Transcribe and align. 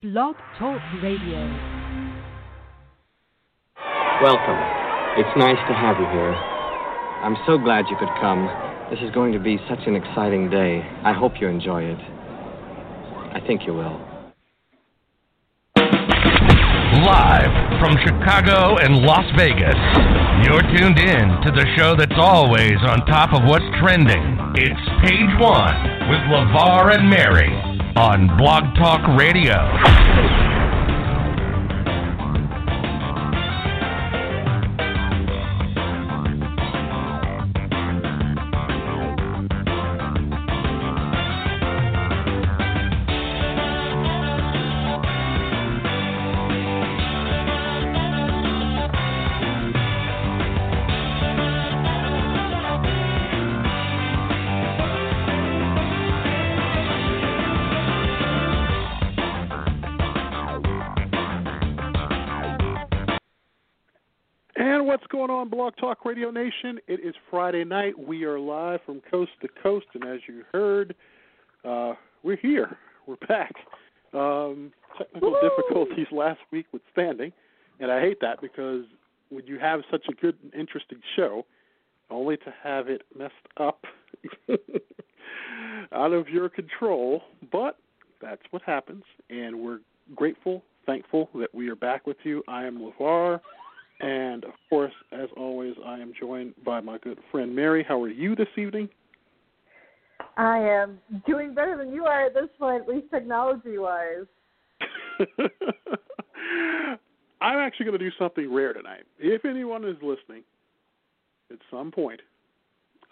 Blog 0.00 0.36
Talk 0.60 0.80
Radio. 1.02 1.42
Welcome. 4.22 4.60
It's 5.18 5.34
nice 5.36 5.58
to 5.66 5.74
have 5.74 5.98
you 5.98 6.06
here. 6.14 6.34
I'm 7.26 7.34
so 7.48 7.58
glad 7.58 7.86
you 7.90 7.96
could 7.98 8.14
come. 8.20 8.46
This 8.90 9.00
is 9.02 9.10
going 9.12 9.32
to 9.32 9.40
be 9.40 9.58
such 9.68 9.80
an 9.88 9.96
exciting 9.96 10.50
day. 10.50 10.86
I 11.02 11.12
hope 11.12 11.40
you 11.40 11.48
enjoy 11.48 11.82
it. 11.82 11.98
I 11.98 13.40
think 13.44 13.66
you 13.66 13.74
will. 13.74 13.98
Live 17.02 17.50
from 17.82 17.98
Chicago 18.06 18.78
and 18.78 19.02
Las 19.02 19.26
Vegas, 19.36 19.74
you're 20.46 20.62
tuned 20.78 21.00
in 21.00 21.26
to 21.42 21.50
the 21.50 21.66
show 21.76 21.96
that's 21.96 22.14
always 22.16 22.78
on 22.86 23.04
top 23.06 23.34
of 23.34 23.42
what's 23.50 23.66
trending. 23.82 24.38
It's 24.54 24.78
Page 25.02 25.34
One 25.42 25.74
with 26.06 26.22
LeVar 26.30 26.94
and 26.94 27.10
Mary 27.10 27.67
on 27.98 28.28
Blog 28.38 28.76
Talk 28.76 29.00
Radio. 29.18 30.47
Blog 65.68 65.76
Talk 65.76 66.04
Radio 66.06 66.30
Nation? 66.30 66.78
It 66.86 67.00
is 67.04 67.14
Friday 67.30 67.62
night. 67.62 67.98
We 67.98 68.24
are 68.24 68.40
live 68.40 68.80
from 68.86 69.02
coast 69.10 69.32
to 69.42 69.48
coast, 69.62 69.84
and 69.92 70.02
as 70.02 70.20
you 70.26 70.42
heard, 70.50 70.94
uh, 71.62 71.92
we're 72.22 72.38
here. 72.38 72.78
We're 73.06 73.16
back. 73.28 73.52
Um, 74.14 74.72
technical 74.96 75.38
difficulties 75.42 76.06
last 76.12 76.40
week 76.52 76.64
withstanding, 76.72 77.34
and 77.80 77.92
I 77.92 78.00
hate 78.00 78.18
that 78.22 78.40
because 78.40 78.84
when 79.28 79.46
you 79.46 79.58
have 79.58 79.82
such 79.90 80.06
a 80.08 80.14
good 80.14 80.36
and 80.42 80.54
interesting 80.54 81.00
show, 81.16 81.44
only 82.08 82.38
to 82.38 82.54
have 82.62 82.88
it 82.88 83.02
messed 83.14 83.34
up 83.58 83.84
out 85.92 86.12
of 86.14 86.30
your 86.30 86.48
control. 86.48 87.20
But 87.52 87.76
that's 88.22 88.42
what 88.52 88.62
happens, 88.62 89.04
and 89.28 89.60
we're 89.60 89.80
grateful, 90.16 90.62
thankful 90.86 91.28
that 91.34 91.54
we 91.54 91.68
are 91.68 91.76
back 91.76 92.06
with 92.06 92.16
you. 92.24 92.42
I 92.48 92.64
am 92.64 92.78
LeVar. 92.78 93.40
And 94.00 94.44
of 94.44 94.52
course, 94.68 94.92
as 95.12 95.28
always, 95.36 95.74
I 95.84 95.98
am 95.98 96.12
joined 96.18 96.54
by 96.64 96.80
my 96.80 96.98
good 96.98 97.18
friend 97.30 97.54
Mary. 97.54 97.84
How 97.86 98.00
are 98.02 98.08
you 98.08 98.36
this 98.36 98.48
evening? 98.56 98.88
I 100.36 100.58
am 100.58 100.98
doing 101.26 101.52
better 101.52 101.76
than 101.76 101.92
you 101.92 102.04
are 102.04 102.26
at 102.26 102.34
this 102.34 102.48
point, 102.58 102.82
at 102.82 102.88
least 102.88 103.10
technology 103.10 103.76
wise. 103.78 104.26
I'm 107.40 107.58
actually 107.58 107.86
going 107.86 107.98
to 107.98 108.04
do 108.04 108.12
something 108.18 108.52
rare 108.52 108.72
tonight. 108.72 109.02
If 109.18 109.44
anyone 109.44 109.84
is 109.84 109.96
listening 110.02 110.42
at 111.50 111.58
some 111.70 111.90
point, 111.90 112.20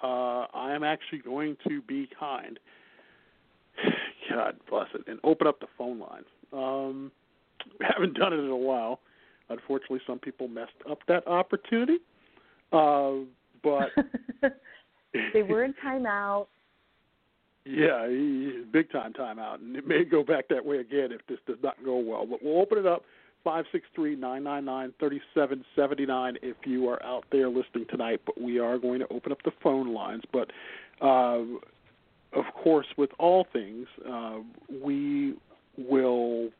uh, 0.02 0.46
I 0.54 0.72
am 0.74 0.84
actually 0.84 1.18
going 1.18 1.56
to 1.66 1.82
be 1.82 2.08
kind. 2.18 2.58
God 4.30 4.56
bless 4.68 4.88
it, 4.94 5.02
and 5.08 5.18
open 5.24 5.46
up 5.46 5.60
the 5.60 5.66
phone 5.76 5.98
line. 5.98 6.24
Um, 6.52 7.10
we 7.78 7.86
haven't 7.92 8.14
done 8.16 8.32
it 8.32 8.38
in 8.38 8.50
a 8.50 8.56
while. 8.56 9.00
Unfortunately, 9.48 10.00
some 10.06 10.18
people 10.18 10.48
messed 10.48 10.72
up 10.90 10.98
that 11.08 11.26
opportunity. 11.26 11.98
Uh, 12.72 13.12
but 13.62 13.90
they 15.32 15.42
were 15.42 15.64
in 15.64 15.74
timeout. 15.84 16.46
Yeah, 17.64 18.06
big 18.72 18.92
time 18.92 19.12
timeout, 19.12 19.56
and 19.56 19.74
it 19.76 19.86
may 19.86 20.04
go 20.04 20.22
back 20.22 20.46
that 20.48 20.64
way 20.64 20.78
again 20.78 21.10
if 21.10 21.26
this 21.28 21.38
does 21.48 21.56
not 21.64 21.76
go 21.84 21.98
well. 21.98 22.24
But 22.24 22.40
we'll 22.42 22.60
open 22.60 22.78
it 22.78 22.86
up 22.86 23.02
five 23.42 23.64
six 23.72 23.86
three 23.94 24.14
nine 24.14 24.44
nine 24.44 24.64
nine 24.64 24.94
thirty 25.00 25.20
seven 25.34 25.64
seventy 25.74 26.06
nine 26.06 26.36
if 26.42 26.56
you 26.64 26.88
are 26.88 27.02
out 27.04 27.24
there 27.32 27.48
listening 27.48 27.86
tonight. 27.88 28.20
But 28.24 28.40
we 28.40 28.60
are 28.60 28.78
going 28.78 29.00
to 29.00 29.08
open 29.08 29.32
up 29.32 29.42
the 29.44 29.52
phone 29.62 29.92
lines. 29.92 30.22
But 30.32 30.50
uh, 31.00 31.42
of 32.32 32.44
course, 32.54 32.86
with 32.96 33.10
all 33.18 33.46
things, 33.52 33.88
uh, 34.08 34.38
we 34.82 35.34
will 35.76 36.50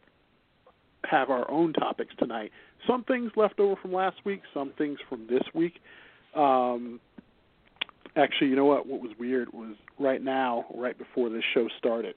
have 1.05 1.31
our 1.31 1.49
own 1.51 1.73
topics 1.73 2.15
tonight. 2.19 2.51
Some 2.87 3.05
things 3.05 3.33
left 3.37 3.61
over 3.61 3.77
from 3.81 3.93
last 3.93 4.17
week, 4.25 4.43
some 4.55 4.73
things 4.77 4.99
from 5.09 5.27
this 5.29 5.43
week. 5.55 5.81
Um, 6.35 7.01
actually, 8.17 8.49
you 8.49 8.57
know 8.57 8.65
what? 8.65 8.87
What 8.87 9.01
was 9.01 9.13
weird 9.19 9.53
was 9.53 9.77
right 9.99 10.23
now, 10.23 10.67
right 10.75 10.97
before 10.97 11.29
this 11.29 11.45
show 11.55 11.69
started, 11.79 12.15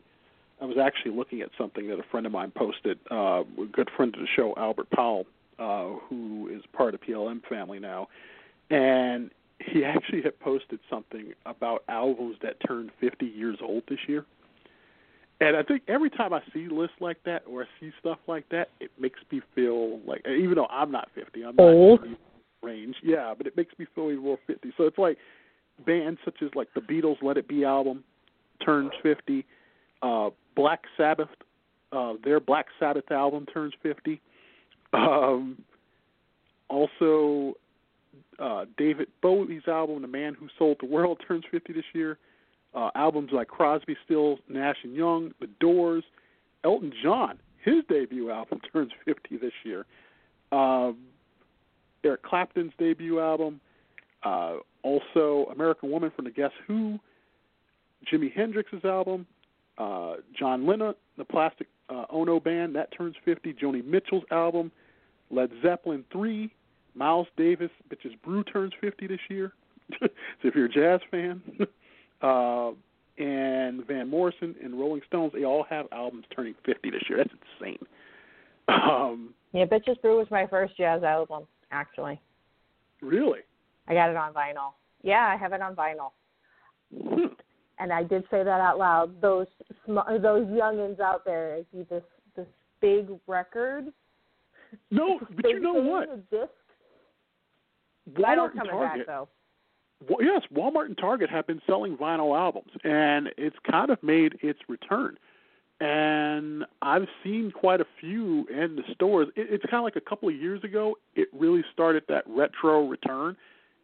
I 0.62 0.66
was 0.66 0.78
actually 0.78 1.12
looking 1.12 1.42
at 1.42 1.50
something 1.58 1.88
that 1.88 2.00
a 2.00 2.04
friend 2.12 2.26
of 2.26 2.32
mine 2.32 2.52
posted. 2.56 3.00
Uh, 3.10 3.44
a 3.62 3.66
good 3.72 3.90
friend 3.96 4.14
of 4.14 4.20
the 4.20 4.28
show, 4.36 4.54
Albert 4.58 4.90
Powell, 4.90 5.26
uh, 5.58 5.90
who 6.10 6.50
is 6.54 6.62
part 6.74 6.94
of 6.94 7.02
PLM 7.02 7.42
family 7.48 7.80
now, 7.80 8.08
and 8.70 9.32
he 9.60 9.84
actually 9.86 10.22
had 10.22 10.40
posted 10.40 10.80
something 10.90 11.34
about 11.46 11.84
albums 11.88 12.38
that 12.42 12.58
turned 12.66 12.92
50 13.00 13.26
years 13.26 13.58
old 13.62 13.84
this 13.88 14.00
year. 14.08 14.26
And 15.42 15.56
I 15.56 15.64
think 15.64 15.84
every 15.88 16.10
time 16.10 16.34
I 16.34 16.42
see 16.54 16.68
lists 16.68 16.98
like 17.00 17.24
that 17.24 17.44
or 17.50 17.64
I 17.64 17.66
see 17.80 17.92
stuff 18.00 18.20
like 18.28 18.50
that, 18.50 18.70
it 18.80 18.92
makes 19.00 19.20
me 19.32 19.42
feel 19.56 20.00
like, 20.06 20.26
even 20.28 20.56
though 20.56 20.68
I'm 20.68 20.92
not 20.92 21.10
50, 21.16 21.44
I'm 21.44 21.56
Old? 21.60 22.02
not 22.02 22.08
in 22.08 22.12
the 22.14 22.68
range. 22.68 22.96
Yeah, 23.02 23.34
but 23.38 23.48
it 23.48 23.56
makes 23.56 23.74
me 23.80 23.86
feel 23.96 24.12
even 24.12 24.24
more 24.24 24.40
50. 24.48 24.74
So 24.78 24.84
it's 24.84 24.98
like 24.98 25.18
bands 25.86 26.20
such 26.26 26.42
as 26.42 26.50
like 26.56 26.68
the 26.74 26.82
Beatles' 26.82 27.22
Let 27.22 27.38
It 27.38 27.48
Be 27.48 27.64
album 27.64 28.04
turns 28.64 28.92
50. 29.02 29.46
Uh, 30.02 30.30
Black 30.56 30.84
Sabbath, 30.98 31.30
uh, 31.94 32.14
their 32.24 32.42
Black 32.42 32.66
Sabbath 32.78 33.10
album 33.10 33.46
turns 33.46 33.74
50. 33.82 34.20
Um, 34.92 35.64
also, 36.70 37.54
uh, 38.40 38.66
David 38.78 39.08
Bowie's 39.22 39.68
album, 39.68 40.02
The 40.02 40.08
Man 40.08 40.34
Who 40.34 40.48
Sold 40.58 40.78
the 40.82 40.86
World, 40.86 41.22
turns 41.28 41.46
50 41.50 41.72
this 41.72 41.84
year. 41.94 42.18
Uh, 42.74 42.90
albums 42.96 43.32
like 43.32 43.48
Crosby, 43.48 43.96
Stills, 44.06 44.40
Nash 44.48 44.78
and 44.84 44.96
Young, 44.96 45.32
The 45.40 45.48
Doors, 45.60 46.04
Elton 46.64 46.94
John, 47.02 47.40
his 47.64 47.84
debut 47.90 48.30
album 48.30 48.60
turns 48.74 48.92
50 49.06 49.38
this 49.38 49.54
year. 49.64 49.86
Um, 50.52 50.98
Eric 52.04 52.24
Clapton's 52.24 52.74
debut 52.78 53.20
album, 53.20 53.60
uh, 54.24 54.58
also 54.84 55.50
American 55.52 55.92
Woman 55.92 56.12
from 56.16 56.26
the 56.26 56.32
Guess 56.32 56.52
Who, 56.68 57.00
Jimi 58.12 58.34
Hendrix's 58.34 58.86
album, 58.86 59.26
uh, 59.78 60.16
John 60.38 60.66
Lennon, 60.66 60.94
the 61.18 61.26
Plastic 61.26 61.68
uh, 61.90 62.06
Ono 62.10 62.40
Band, 62.40 62.76
that 62.76 62.96
turns 62.96 63.16
50. 63.26 63.54
Joni 63.54 63.86
Mitchell's 63.86 64.24
album, 64.32 64.72
Led 65.32 65.50
Zeppelin 65.62 66.04
3, 66.12 66.54
Miles 66.96 67.28
Davis, 67.38 67.72
Bitches 67.90 68.20
Brew 68.24 68.44
turns 68.44 68.74
50 68.80 69.08
this 69.08 69.20
year. 69.30 69.54
so 70.00 70.08
if 70.44 70.56
you're 70.56 70.66
a 70.66 70.70
jazz 70.70 71.02
fan, 71.10 71.42
uh, 72.22 72.72
and 73.18 73.86
Van 73.86 74.10
Morrison 74.10 74.56
and 74.64 74.80
Rolling 74.80 75.02
Stones, 75.08 75.32
they 75.34 75.44
all 75.46 75.66
have 75.70 75.88
albums 75.92 76.26
turning 76.36 76.56
50 76.66 76.90
this 76.92 77.02
year. 77.10 77.18
That's 77.20 77.30
insane. 77.60 77.78
Um, 78.68 79.34
Yeah, 79.52 79.66
Bitches 79.66 80.00
Brew 80.02 80.18
was 80.18 80.28
my 80.32 80.46
first 80.48 80.78
jazz 80.78 81.04
album, 81.04 81.44
actually. 81.72 82.20
really? 83.02 83.40
I 83.88 83.94
got 83.94 84.10
it 84.10 84.16
on 84.16 84.34
vinyl. 84.34 84.74
Yeah, 85.02 85.26
I 85.34 85.36
have 85.38 85.54
it 85.54 85.62
on 85.62 85.76
vinyl. 85.76 86.12
Hmm. 86.96 87.34
And 87.80 87.92
I 87.94 88.04
did 88.04 88.24
say 88.30 88.44
that 88.44 88.62
out 88.62 88.78
loud. 88.78 89.20
Those 89.22 89.48
sm- 89.86 89.98
those 90.22 90.46
youngins 90.48 91.00
out 91.00 91.24
there, 91.26 91.56
I 91.56 91.66
see 91.72 91.84
this 91.90 92.04
this 92.36 92.46
big 92.82 93.08
record. 93.26 93.86
No, 94.92 95.20
but 95.36 95.50
you 95.50 95.60
know 95.60 95.74
what? 95.74 96.30
disc. 96.30 96.50
Walmart 98.12 98.26
I 98.28 98.36
don't 98.36 98.54
coming 98.56 98.72
Target. 98.72 98.98
back 99.00 99.08
though. 99.08 99.28
Yes, 100.20 100.42
Walmart 100.54 100.86
and 100.86 100.98
Target 100.98 101.30
have 101.30 101.46
been 101.46 101.62
selling 101.68 101.98
vinyl 101.98 102.38
albums, 102.38 102.72
and 102.84 103.30
it's 103.38 103.56
kind 103.70 103.90
of 103.90 104.02
made 104.02 104.38
its 104.42 104.60
return. 104.68 105.18
And 105.82 106.66
I've 106.82 107.08
seen 107.24 107.52
quite 107.52 107.80
a 107.80 107.86
few 108.00 108.46
in 108.48 108.76
the 108.76 108.84
stores. 108.94 109.30
It, 109.36 109.48
it's 109.50 109.64
kind 109.66 109.78
of 109.78 109.84
like 109.84 109.96
a 109.96 110.02
couple 110.02 110.28
of 110.30 110.36
years 110.36 110.64
ago. 110.64 110.96
It 111.16 111.30
really 111.34 111.64
started 111.72 112.04
that 112.10 112.24
retro 112.28 112.88
return. 112.88 113.38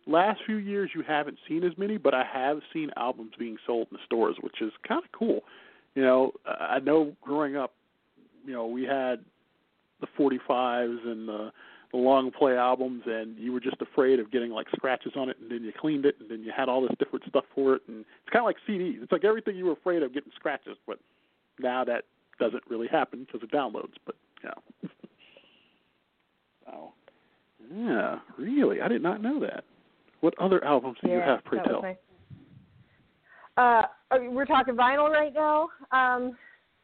Last 0.08 0.42
few 0.46 0.58
years, 0.58 0.92
you 0.94 1.02
haven't 1.02 1.38
seen 1.48 1.64
as 1.64 1.72
many, 1.78 1.98
but 1.98 2.14
I 2.14 2.24
have 2.24 2.60
seen 2.72 2.92
albums 2.96 3.32
being 3.40 3.58
sold 3.66 3.88
in 3.92 3.98
the 3.98 4.04
stores, 4.06 4.36
which 4.42 4.62
is 4.62 4.72
kind 4.88 5.04
of 5.04 5.12
cool. 5.18 5.42
You 5.96 6.04
know, 6.04 6.32
I 6.46 6.76
I 6.76 6.80
know 6.80 7.16
growing 7.22 7.56
up, 7.56 7.74
you 8.46 8.54
know, 8.54 8.68
we 8.68 8.84
had 8.84 9.24
the 10.02 10.08
45s 10.20 11.08
and 11.08 11.28
the 11.28 11.52
the 11.92 11.98
long 11.98 12.32
play 12.32 12.58
albums 12.58 13.04
and 13.06 13.38
you 13.38 13.52
were 13.52 13.60
just 13.60 13.82
afraid 13.82 14.20
of 14.20 14.32
getting 14.32 14.52
like 14.52 14.68
scratches 14.76 15.14
on 15.16 15.30
it 15.30 15.38
and 15.42 15.50
then 15.52 15.64
you 15.64 15.72
cleaned 15.80 16.06
it 16.06 16.16
and 16.20 16.30
then 16.30 16.44
you 16.44 16.52
had 16.56 16.70
all 16.70 16.82
this 16.82 16.92
different 17.00 17.26
stuff 17.28 17.46
for 17.54 17.76
it 17.76 17.82
and 17.88 18.00
it's 18.00 18.32
kind 18.32 18.42
of 18.42 18.46
like 18.46 18.58
CDs. 18.68 19.02
It's 19.04 19.12
like 19.12 19.24
everything 19.24 19.56
you 19.56 19.66
were 19.66 19.74
afraid 19.74 20.04
of 20.04 20.14
getting 20.14 20.32
scratches, 20.36 20.78
but 20.88 21.00
now 21.60 21.84
that 21.86 22.06
doesn't 22.40 22.64
really 22.70 22.88
happen 22.88 23.26
because 23.26 23.44
of 23.44 23.50
downloads. 23.50 23.94
But 24.06 24.16
yeah. 24.44 24.90
wow. 26.68 26.94
Yeah, 27.74 28.20
really, 28.38 28.82
I 28.82 28.88
did 28.88 29.02
not 29.02 29.22
know 29.22 29.40
that. 29.40 29.64
What 30.22 30.34
other 30.40 30.64
albums 30.64 30.98
do 31.04 31.10
yeah, 31.10 31.16
you 31.16 31.22
have, 31.22 31.44
pray 31.46 31.60
tell? 31.66 31.82
Nice. 31.82 31.98
Uh, 33.58 33.82
uh, 34.12 34.18
we're 34.30 34.46
talking 34.46 34.76
vinyl 34.76 35.10
right 35.10 35.34
now. 35.34 35.70
Um, 35.92 36.36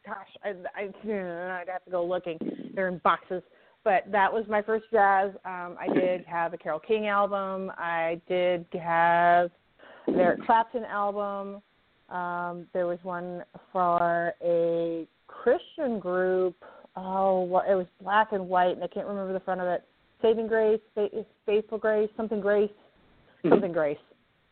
gosh, 0.06 0.28
I, 0.44 0.50
I, 0.76 0.84
I'd 0.84 1.70
have 1.70 1.84
to 1.86 1.92
go 1.92 2.06
looking. 2.06 2.38
They're 2.74 2.88
in 2.88 3.00
boxes. 3.04 3.44
But 3.84 4.04
that 4.12 4.32
was 4.32 4.46
my 4.48 4.62
first 4.62 4.86
jazz. 4.92 5.32
Um, 5.46 5.76
I 5.80 5.88
did 5.94 6.26
have 6.28 6.54
a 6.54 6.58
Carole 6.58 6.80
King 6.80 7.08
album. 7.08 7.72
I 7.78 8.22
did 8.28 8.66
have 8.74 9.52
Eric 10.08 10.46
Clapton 10.46 10.86
album. 10.86 11.62
Um, 12.10 12.68
there 12.74 12.88
was 12.88 13.00
one 13.04 13.44
for 13.72 14.34
a 14.44 15.08
Christian 15.28 16.00
group. 16.00 16.56
Oh, 16.96 17.42
what, 17.42 17.70
it 17.70 17.76
was 17.76 17.88
black 18.02 18.34
and 18.34 18.50
white, 18.50 18.76
and 18.76 18.84
I 18.84 18.88
can't 18.88 19.08
remember 19.08 19.34
the 19.34 19.40
front 19.40 19.62
of 19.62 19.68
it. 19.68 19.84
Saving 20.22 20.48
Grace, 20.48 20.82
Faithful 21.46 21.78
Grace, 21.78 22.10
something 22.18 22.42
Grace, 22.42 22.70
something 23.48 23.72
Grace. 23.72 23.98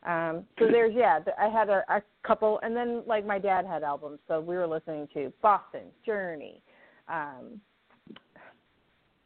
Um, 0.04 0.46
so 0.58 0.66
there's 0.72 0.94
yeah, 0.96 1.20
I 1.38 1.50
had 1.50 1.70
a, 1.70 1.84
a 1.90 2.02
couple, 2.26 2.60
and 2.64 2.76
then 2.76 3.04
like 3.06 3.26
my 3.26 3.38
dad 3.38 3.66
had 3.66 3.84
albums, 3.84 4.20
so 4.28 4.40
we 4.40 4.56
were 4.56 4.66
listening 4.66 5.10
to 5.14 5.32
Boston, 5.42 5.88
Journey, 6.06 6.62
um, 7.10 7.60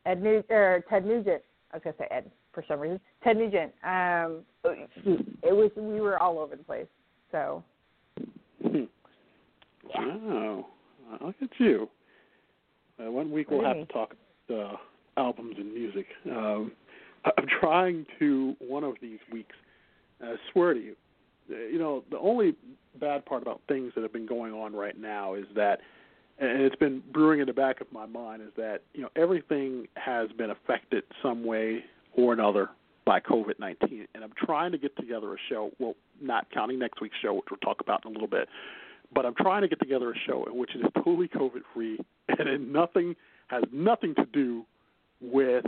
Ed 0.06 0.22
New- 0.22 0.44
or 0.50 0.84
Ted 0.90 1.06
Nugent. 1.06 1.42
I 1.72 1.78
was 1.78 1.84
gonna 1.84 1.96
say 1.98 2.08
Ed 2.12 2.32
for 2.54 2.64
some 2.68 2.80
reason. 2.80 3.00
Ted 3.24 3.38
Nugent. 3.38 3.74
Um, 3.84 4.46
it 5.44 5.54
was 5.54 5.72
we 5.76 6.02
were 6.02 6.22
all 6.22 6.40
over 6.40 6.56
the 6.56 6.64
place. 6.64 6.88
So. 7.32 7.64
Hmm. 8.62 8.84
Wow, 9.94 10.66
look 11.22 11.36
at 11.42 11.50
you. 11.58 11.90
Uh, 13.00 13.12
one 13.12 13.32
week 13.32 13.52
we'll 13.52 13.66
have 13.66 13.76
to 13.76 13.86
talk 13.92 14.16
uh, 14.54 14.76
albums 15.18 15.56
and 15.58 15.74
music. 15.74 16.06
Um, 16.32 16.72
I'm 17.26 17.48
trying 17.60 18.06
to 18.20 18.56
one 18.60 18.84
of 18.84 18.96
these 19.02 19.20
weeks 19.32 19.56
I 20.24 20.36
swear 20.52 20.74
to 20.74 20.80
you, 20.80 20.96
you 21.50 21.80
know, 21.80 22.04
the 22.10 22.18
only 22.18 22.56
bad 23.00 23.26
part 23.26 23.42
about 23.42 23.62
things 23.68 23.92
that 23.96 24.02
have 24.02 24.14
been 24.14 24.26
going 24.26 24.54
on 24.54 24.74
right 24.74 25.00
now 25.00 25.34
is 25.34 25.46
that, 25.56 25.80
and 26.40 26.62
it's 26.62 26.76
been 26.76 27.02
brewing 27.12 27.40
in 27.40 27.48
the 27.48 27.54
back 27.54 27.82
of 27.82 27.92
my 27.92 28.06
mind, 28.06 28.42
is 28.42 28.52
that 28.58 28.82
you 28.94 29.02
know 29.02 29.10
everything 29.16 29.88
has 29.96 30.32
been 30.32 30.50
affected 30.50 31.04
some 31.22 31.46
way 31.46 31.84
or 32.16 32.34
another 32.34 32.70
by 33.06 33.20
COVID 33.20 33.60
nineteen, 33.60 34.08
and 34.16 34.24
I'm 34.24 34.34
trying 34.38 34.72
to 34.72 34.78
get 34.78 34.96
together 34.96 35.34
a 35.34 35.38
show. 35.50 35.72
Well, 35.80 35.96
not 36.22 36.48
counting 36.52 36.80
next 36.80 37.02
week's 37.02 37.18
show, 37.22 37.34
which 37.34 37.46
we'll 37.52 37.60
talk 37.60 37.82
about 37.82 38.06
in 38.06 38.12
a 38.12 38.14
little 38.14 38.28
bit, 38.28 38.48
but 39.14 39.26
I'm 39.26 39.36
trying 39.36 39.62
to 39.62 39.68
get 39.68 39.80
together 39.80 40.12
a 40.12 40.16
show 40.28 40.46
in 40.46 40.58
which 40.58 40.76
it 40.76 40.80
is 40.80 40.92
totally 41.04 41.28
COVID 41.28 41.62
free 41.74 42.00
and 42.30 42.48
it 42.48 42.62
nothing 42.62 43.16
has 43.48 43.64
nothing 43.72 44.16
to 44.16 44.26
do 44.26 44.66
with 45.22 45.66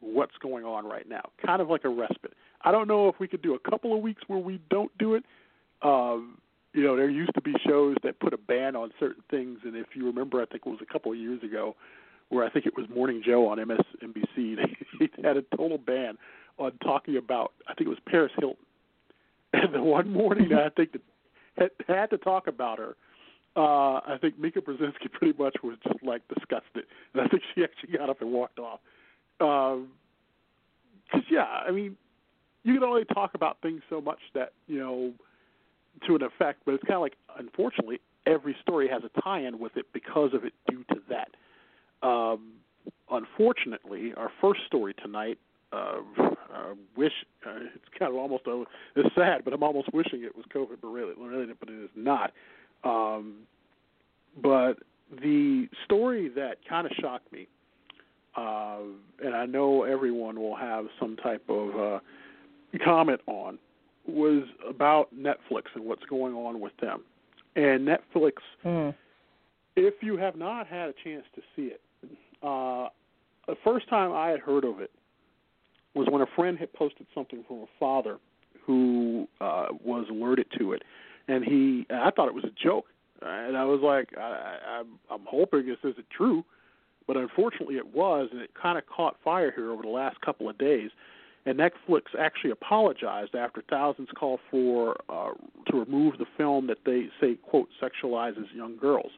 what's 0.00 0.36
going 0.40 0.64
on 0.64 0.86
right 0.86 1.08
now. 1.08 1.22
Kind 1.44 1.60
of 1.60 1.68
like 1.68 1.84
a 1.84 1.88
respite. 1.88 2.34
I 2.62 2.72
don't 2.72 2.88
know 2.88 3.08
if 3.08 3.16
we 3.18 3.28
could 3.28 3.42
do 3.42 3.54
a 3.54 3.70
couple 3.70 3.94
of 3.94 4.02
weeks 4.02 4.22
where 4.26 4.38
we 4.38 4.60
don't 4.70 4.96
do 4.98 5.14
it. 5.14 5.24
Um, 5.82 6.38
you 6.78 6.84
know, 6.84 6.94
there 6.94 7.10
used 7.10 7.34
to 7.34 7.40
be 7.40 7.54
shows 7.66 7.96
that 8.04 8.20
put 8.20 8.32
a 8.32 8.38
ban 8.38 8.76
on 8.76 8.92
certain 9.00 9.24
things, 9.32 9.58
and 9.64 9.74
if 9.74 9.88
you 9.94 10.06
remember, 10.06 10.40
I 10.40 10.46
think 10.46 10.62
it 10.64 10.70
was 10.70 10.78
a 10.80 10.92
couple 10.92 11.10
of 11.10 11.18
years 11.18 11.42
ago, 11.42 11.74
where 12.28 12.44
I 12.46 12.50
think 12.50 12.66
it 12.66 12.76
was 12.76 12.86
Morning 12.88 13.20
Joe 13.24 13.48
on 13.48 13.58
MSNBC. 13.58 14.56
They, 15.00 15.08
had 15.22 15.36
a 15.36 15.42
total 15.56 15.78
ban 15.78 16.18
on 16.56 16.72
talking 16.84 17.16
about. 17.16 17.52
I 17.68 17.74
think 17.74 17.86
it 17.86 17.90
was 17.90 17.98
Paris 18.06 18.32
Hilton. 18.38 18.64
And 19.52 19.74
the 19.74 19.82
one 19.82 20.08
morning, 20.12 20.52
I 20.52 20.68
think 20.68 20.92
that 20.92 21.02
had, 21.56 21.70
had 21.88 22.10
to 22.10 22.18
talk 22.18 22.46
about 22.46 22.78
her. 22.78 22.94
Uh, 23.56 24.00
I 24.06 24.18
think 24.20 24.38
Mika 24.38 24.60
Brzezinski 24.60 25.10
pretty 25.12 25.36
much 25.36 25.56
was 25.64 25.78
just 25.82 26.00
like 26.04 26.22
disgusted, 26.28 26.84
and 27.12 27.22
I 27.22 27.28
think 27.28 27.42
she 27.54 27.64
actually 27.64 27.98
got 27.98 28.08
up 28.08 28.20
and 28.20 28.30
walked 28.30 28.60
off. 28.60 28.78
Um, 29.40 29.88
cause 31.10 31.22
yeah, 31.28 31.42
I 31.44 31.72
mean, 31.72 31.96
you 32.62 32.74
can 32.74 32.84
only 32.84 33.04
talk 33.04 33.34
about 33.34 33.58
things 33.62 33.82
so 33.90 34.00
much 34.00 34.20
that 34.34 34.52
you 34.68 34.78
know 34.78 35.12
to 36.06 36.14
an 36.14 36.22
effect, 36.22 36.62
but 36.64 36.74
it's 36.74 36.84
kind 36.84 36.96
of 36.96 37.00
like 37.02 37.16
unfortunately 37.38 38.00
every 38.26 38.56
story 38.62 38.88
has 38.88 39.02
a 39.04 39.20
tie-in 39.20 39.58
with 39.58 39.76
it 39.76 39.86
because 39.92 40.34
of 40.34 40.44
it 40.44 40.52
due 40.68 40.84
to 40.90 41.00
that. 41.08 42.06
Um, 42.06 42.52
unfortunately, 43.10 44.12
our 44.16 44.30
first 44.40 44.60
story 44.66 44.94
tonight. 44.94 45.38
Uh, 45.70 46.00
I 46.50 46.72
wish 46.96 47.12
uh, 47.46 47.56
it's 47.74 47.84
kind 47.98 48.10
of 48.10 48.16
almost 48.16 48.44
uh, 48.46 48.64
it's 48.96 49.14
sad, 49.14 49.44
but 49.44 49.52
I'm 49.52 49.62
almost 49.62 49.92
wishing 49.92 50.22
it 50.22 50.34
was 50.34 50.46
COVID, 50.54 50.78
but 50.80 50.88
really, 50.88 51.12
really, 51.18 51.52
but 51.58 51.68
it 51.68 51.84
is 51.84 51.90
not. 51.94 52.32
Um, 52.84 53.40
but 54.42 54.78
the 55.22 55.68
story 55.84 56.28
that 56.30 56.56
kind 56.68 56.86
of 56.86 56.92
shocked 57.00 57.30
me, 57.32 57.48
uh, 58.36 58.78
and 59.22 59.34
I 59.34 59.44
know 59.46 59.82
everyone 59.82 60.40
will 60.40 60.56
have 60.56 60.86
some 60.98 61.16
type 61.16 61.42
of 61.48 61.76
uh, 61.78 61.98
comment 62.84 63.20
on 63.26 63.58
was 64.08 64.44
about 64.68 65.14
Netflix 65.14 65.64
and 65.74 65.84
what's 65.84 66.04
going 66.04 66.34
on 66.34 66.60
with 66.60 66.76
them. 66.80 67.02
And 67.56 67.86
Netflix, 67.86 68.34
mm. 68.64 68.94
if 69.76 69.94
you 70.00 70.16
have 70.16 70.36
not 70.36 70.66
had 70.66 70.88
a 70.88 70.94
chance 71.04 71.24
to 71.34 71.42
see 71.54 71.72
it, 71.72 71.80
uh, 72.42 72.88
the 73.46 73.56
first 73.64 73.88
time 73.88 74.12
I 74.12 74.28
had 74.28 74.40
heard 74.40 74.64
of 74.64 74.80
it 74.80 74.90
was 75.94 76.06
when 76.10 76.22
a 76.22 76.26
friend 76.36 76.58
had 76.58 76.72
posted 76.72 77.06
something 77.14 77.44
from 77.46 77.58
a 77.58 77.66
father 77.80 78.18
who 78.64 79.26
uh, 79.40 79.66
was 79.82 80.06
alerted 80.10 80.46
to 80.58 80.72
it, 80.72 80.82
and 81.26 81.44
he 81.44 81.86
I 81.90 82.10
thought 82.10 82.28
it 82.28 82.34
was 82.34 82.44
a 82.44 82.52
joke, 82.62 82.86
and 83.22 83.56
I 83.56 83.64
was 83.64 83.80
like, 83.80 84.10
I, 84.16 84.58
I, 84.66 84.82
I'm 85.10 85.26
hoping 85.26 85.66
this 85.66 85.78
isn't 85.82 86.10
true, 86.10 86.44
but 87.06 87.16
unfortunately 87.16 87.76
it 87.76 87.94
was, 87.94 88.28
and 88.30 88.40
it 88.40 88.50
kind 88.60 88.78
of 88.78 88.84
caught 88.86 89.16
fire 89.24 89.50
here 89.54 89.72
over 89.72 89.82
the 89.82 89.88
last 89.88 90.20
couple 90.20 90.48
of 90.48 90.58
days 90.58 90.90
and 91.48 91.58
Netflix 91.58 92.02
actually 92.18 92.50
apologized 92.50 93.34
after 93.34 93.62
thousands 93.70 94.08
called 94.18 94.38
for 94.50 94.96
uh, 95.08 95.30
to 95.70 95.78
remove 95.78 96.18
the 96.18 96.26
film 96.36 96.66
that 96.66 96.76
they 96.84 97.08
say 97.22 97.36
quote 97.36 97.70
sexualizes 97.82 98.44
young 98.54 98.76
girls. 98.76 99.10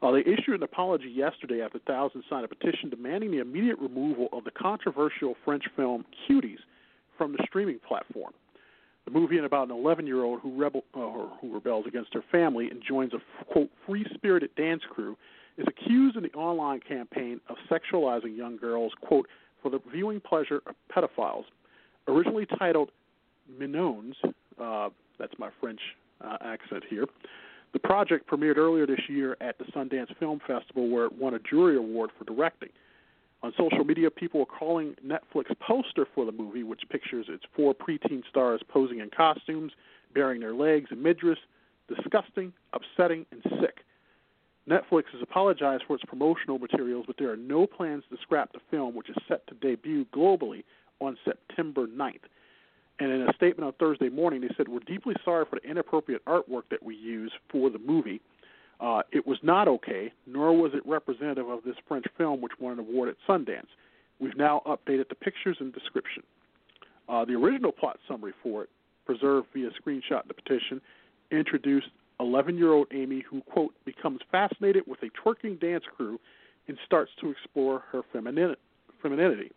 Uh, 0.00 0.10
they 0.10 0.20
issued 0.20 0.54
an 0.54 0.62
apology 0.62 1.08
yesterday 1.08 1.60
after 1.60 1.78
thousands 1.86 2.24
signed 2.30 2.46
a 2.46 2.48
petition 2.48 2.88
demanding 2.88 3.30
the 3.30 3.40
immediate 3.40 3.78
removal 3.78 4.28
of 4.32 4.44
the 4.44 4.50
controversial 4.50 5.34
French 5.44 5.64
film 5.76 6.06
Cuties 6.26 6.60
from 7.18 7.32
the 7.32 7.44
streaming 7.46 7.78
platform. 7.86 8.32
The 9.04 9.10
movie 9.10 9.38
about 9.38 9.70
an 9.70 9.76
11-year-old 9.76 10.40
who, 10.40 10.58
rebel, 10.58 10.82
uh, 10.94 11.36
who 11.40 11.52
rebels 11.52 11.84
against 11.86 12.14
her 12.14 12.24
family 12.32 12.70
and 12.70 12.82
joins 12.86 13.12
a 13.12 13.18
quote 13.52 13.70
free-spirited 13.86 14.54
dance 14.56 14.82
crew 14.88 15.14
is 15.58 15.66
accused 15.68 16.16
in 16.16 16.22
the 16.22 16.32
online 16.32 16.80
campaign 16.80 17.38
of 17.50 17.56
sexualizing 17.70 18.34
young 18.34 18.56
girls 18.56 18.92
quote 19.02 19.28
for 19.62 19.70
the 19.70 19.80
viewing 19.92 20.20
pleasure 20.20 20.62
of 20.66 20.74
pedophiles 20.94 21.44
originally 22.08 22.46
titled 22.46 22.90
Mignons, 23.58 24.14
uh, 24.60 24.88
that's 25.18 25.38
my 25.38 25.50
French 25.60 25.80
uh, 26.24 26.36
accent 26.40 26.84
here. 26.88 27.06
The 27.72 27.78
project 27.78 28.28
premiered 28.28 28.56
earlier 28.56 28.86
this 28.86 29.00
year 29.08 29.36
at 29.40 29.58
the 29.58 29.64
Sundance 29.64 30.16
Film 30.18 30.40
Festival, 30.46 30.88
where 30.88 31.06
it 31.06 31.12
won 31.12 31.34
a 31.34 31.38
jury 31.38 31.76
award 31.76 32.10
for 32.18 32.24
directing. 32.24 32.70
On 33.42 33.52
social 33.56 33.84
media, 33.84 34.10
people 34.10 34.40
are 34.40 34.46
calling 34.46 34.96
Netflix 35.06 35.56
poster 35.60 36.06
for 36.14 36.24
the 36.24 36.32
movie, 36.32 36.62
which 36.62 36.82
pictures 36.88 37.26
its 37.28 37.44
four 37.54 37.74
preteen 37.74 38.22
stars 38.28 38.62
posing 38.68 39.00
in 39.00 39.10
costumes, 39.10 39.72
baring 40.14 40.40
their 40.40 40.54
legs 40.54 40.88
and 40.90 41.04
midriffs, 41.04 41.36
disgusting, 41.94 42.52
upsetting, 42.72 43.26
and 43.30 43.42
sick. 43.60 43.84
Netflix 44.68 45.04
has 45.12 45.22
apologized 45.22 45.84
for 45.86 45.94
its 45.94 46.04
promotional 46.04 46.58
materials, 46.58 47.04
but 47.06 47.16
there 47.18 47.30
are 47.30 47.36
no 47.36 47.66
plans 47.66 48.02
to 48.10 48.16
scrap 48.22 48.52
the 48.52 48.58
film, 48.70 48.94
which 48.94 49.08
is 49.10 49.16
set 49.28 49.46
to 49.46 49.54
debut 49.54 50.04
globally 50.06 50.64
on 51.00 51.16
September 51.24 51.86
9th. 51.86 52.20
And 52.98 53.12
in 53.12 53.22
a 53.28 53.32
statement 53.34 53.66
on 53.66 53.72
Thursday 53.74 54.08
morning, 54.08 54.40
they 54.40 54.50
said, 54.56 54.68
We're 54.68 54.80
deeply 54.80 55.14
sorry 55.24 55.44
for 55.48 55.58
the 55.62 55.68
inappropriate 55.68 56.24
artwork 56.24 56.62
that 56.70 56.82
we 56.82 56.96
use 56.96 57.32
for 57.50 57.68
the 57.68 57.78
movie. 57.78 58.20
Uh, 58.80 59.02
it 59.12 59.26
was 59.26 59.38
not 59.42 59.68
okay, 59.68 60.12
nor 60.26 60.56
was 60.56 60.72
it 60.74 60.86
representative 60.86 61.48
of 61.48 61.62
this 61.64 61.76
French 61.88 62.06
film, 62.16 62.40
which 62.40 62.52
won 62.58 62.74
an 62.74 62.78
award 62.78 63.08
at 63.08 63.16
Sundance. 63.28 63.68
We've 64.18 64.36
now 64.36 64.62
updated 64.66 65.08
the 65.08 65.14
pictures 65.14 65.56
and 65.60 65.72
description. 65.72 66.22
Uh, 67.08 67.24
the 67.24 67.34
original 67.34 67.72
plot 67.72 67.98
summary 68.08 68.32
for 68.42 68.64
it, 68.64 68.70
preserved 69.04 69.48
via 69.54 69.70
screenshot 69.70 70.22
in 70.22 70.28
the 70.28 70.34
petition, 70.34 70.80
introduced 71.30 71.88
11 72.20 72.56
year 72.56 72.72
old 72.72 72.88
Amy, 72.92 73.22
who, 73.28 73.42
quote, 73.42 73.74
becomes 73.84 74.20
fascinated 74.32 74.84
with 74.86 75.00
a 75.02 75.10
twerking 75.20 75.60
dance 75.60 75.84
crew 75.96 76.18
and 76.68 76.76
starts 76.84 77.12
to 77.20 77.30
explore 77.30 77.82
her 77.92 78.02
femininity. 78.12 79.52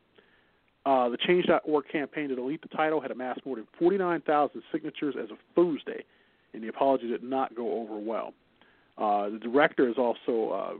Uh, 0.86 1.10
the 1.10 1.18
Change.org 1.18 1.88
campaign 1.92 2.30
to 2.30 2.36
delete 2.36 2.62
the 2.62 2.68
title 2.70 3.02
had 3.02 3.12
amassed 3.12 3.46
more 3.46 3.56
than 3.56 3.68
49,000 3.78 4.62
signatures 4.72 5.16
as 5.22 5.30
of 5.30 5.38
Thursday, 5.56 6.04
and 6.54 6.64
the 6.64 6.68
apology 6.68 7.08
did 7.08 7.24
not 7.24 7.54
go 7.56 7.82
over 7.82 7.98
well. 7.98 8.34
Uh, 8.98 9.30
the 9.30 9.40
director 9.40 9.88
has 9.88 9.98
also 9.98 10.52
uh, 10.52 10.74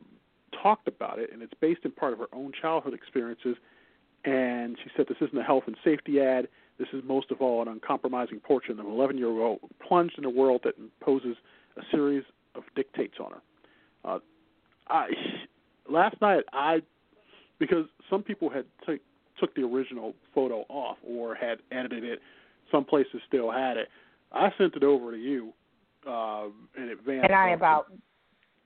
talked 0.62 0.88
about 0.88 1.20
it, 1.20 1.32
and 1.32 1.42
it's 1.42 1.54
based 1.60 1.82
in 1.84 1.92
part 1.92 2.14
of 2.14 2.20
her 2.20 2.28
own 2.34 2.52
childhood 2.60 2.94
experiences. 2.94 3.56
And 4.26 4.78
she 4.84 4.90
said 4.96 5.06
this 5.08 5.18
isn't 5.22 5.38
a 5.38 5.44
health 5.44 5.64
and 5.68 5.78
safety 5.84 6.20
ad. 6.22 6.48
This 6.78 6.88
is 6.94 7.04
most 7.06 7.32
of 7.32 7.42
all 7.42 7.62
an 7.62 7.68
uncompromising 7.68 8.40
portrait 8.40 8.80
of 8.80 8.86
an 8.86 8.92
11 8.92 9.18
year 9.18 9.30
old 9.30 9.60
plunged 9.86 10.18
in 10.18 10.26
a 10.26 10.30
world 10.30 10.62
that 10.64 10.76
imposes 10.78 11.38
a 11.78 11.82
series 11.92 12.24
of 12.56 12.64
dictates 12.76 13.16
on 13.20 13.32
her. 13.32 13.42
Uh, 14.06 14.20
I 14.88 15.08
last 15.90 16.20
night 16.22 16.44
I 16.52 16.82
because 17.60 17.86
some 18.10 18.24
people 18.24 18.50
had 18.50 18.66
t- 18.86 19.00
took 19.40 19.56
the 19.56 19.64
original 19.64 20.14
photo 20.34 20.66
off 20.70 20.98
or 21.08 21.36
had 21.36 21.60
edited 21.72 22.04
it. 22.04 22.20
Some 22.72 22.86
places 22.86 23.22
still 23.28 23.52
had 23.52 23.78
it. 23.78 23.88
I 24.32 24.52
sent 24.58 24.76
it 24.76 24.84
over 24.84 25.12
to 25.12 25.18
you 25.18 25.54
uh, 26.08 26.46
in 26.78 26.90
advance. 26.90 27.26
And 27.28 27.34
I 27.34 27.50
about 27.50 27.88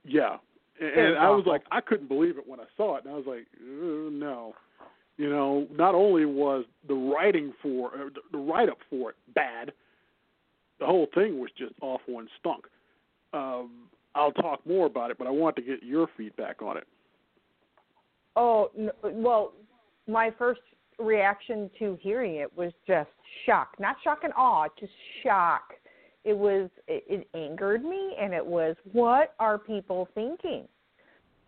yeah, 0.06 0.36
and, 0.80 0.90
and 0.90 1.18
I 1.18 1.30
was 1.30 1.44
like, 1.46 1.62
I 1.70 1.80
couldn't 1.80 2.08
believe 2.08 2.36
it 2.36 2.46
when 2.46 2.60
I 2.60 2.64
saw 2.76 2.96
it, 2.96 3.04
and 3.04 3.14
I 3.14 3.16
was 3.16 3.26
like, 3.26 3.46
uh, 3.58 4.10
no. 4.10 4.54
You 5.16 5.30
know, 5.30 5.68
not 5.70 5.94
only 5.94 6.24
was 6.24 6.64
the 6.88 6.94
writing 6.94 7.52
for 7.62 7.94
uh, 7.94 8.08
the 8.32 8.38
write 8.38 8.68
up 8.68 8.78
for 8.90 9.10
it 9.10 9.16
bad, 9.34 9.72
the 10.80 10.86
whole 10.86 11.06
thing 11.14 11.38
was 11.38 11.50
just 11.56 11.72
awful 11.80 12.18
and 12.18 12.28
stunk. 12.40 12.64
Um, 13.32 13.84
I'll 14.16 14.32
talk 14.32 14.66
more 14.66 14.86
about 14.86 15.10
it, 15.10 15.18
but 15.18 15.26
I 15.26 15.30
want 15.30 15.54
to 15.56 15.62
get 15.62 15.82
your 15.82 16.08
feedback 16.16 16.62
on 16.62 16.76
it. 16.76 16.86
Oh 18.36 18.70
n- 18.76 18.90
well, 19.04 19.52
my 20.08 20.32
first 20.38 20.60
reaction 20.98 21.70
to 21.78 21.98
hearing 22.00 22.36
it 22.36 22.56
was 22.56 22.72
just 22.86 23.10
shock, 23.46 23.74
not 23.78 23.96
shock 24.04 24.20
and 24.24 24.32
awe, 24.36 24.68
just 24.78 24.92
shock. 25.22 25.74
It 26.24 26.36
was 26.36 26.70
it, 26.88 27.04
it 27.08 27.28
angered 27.34 27.84
me, 27.84 28.14
and 28.20 28.32
it 28.32 28.44
was 28.44 28.76
what 28.92 29.34
are 29.38 29.58
people 29.58 30.08
thinking? 30.14 30.66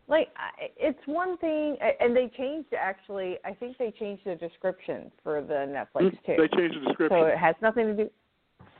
Like 0.08 0.28
I- 0.36 0.70
it's 0.76 0.98
one 1.06 1.38
thing, 1.38 1.76
and 2.00 2.14
they 2.16 2.30
changed 2.36 2.74
actually. 2.78 3.38
I 3.44 3.54
think 3.54 3.78
they 3.78 3.92
changed 3.92 4.22
the 4.24 4.34
description 4.34 5.10
for 5.22 5.42
the 5.42 5.54
Netflix 5.54 6.10
too. 6.24 6.34
Hmm? 6.34 6.40
They 6.42 6.48
changed 6.56 6.76
the 6.80 6.86
description. 6.88 7.20
So 7.20 7.26
it 7.26 7.38
has 7.38 7.54
nothing 7.62 7.86
to 7.86 8.04
do. 8.04 8.10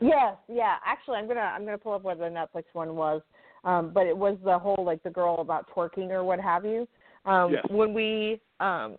Yes, 0.01 0.37
yeah. 0.49 0.77
Actually, 0.85 1.17
I'm 1.17 1.27
gonna 1.29 1.41
I'm 1.41 1.65
gonna 1.65 1.79
pull 1.79 1.95
up 1.95 2.03
what 2.03 2.19
the 2.19 2.25
Netflix 2.25 2.65
one 2.75 2.95
was, 2.97 3.23
um, 3.65 3.91
but 3.95 4.07
it 4.07 4.17
was 4.17 4.37
the 4.45 4.59
whole 4.59 4.85
like 4.85 5.03
the 5.03 5.11
girl 5.11 5.41
about 5.41 5.69
twerking 5.75 6.11
or 6.11 6.23
what 6.23 6.41
have 6.41 6.65
you. 6.65 6.87
Um, 7.25 7.53
Yes. 7.53 7.65
When 7.71 7.95
we 7.95 8.41
um, 8.61 8.97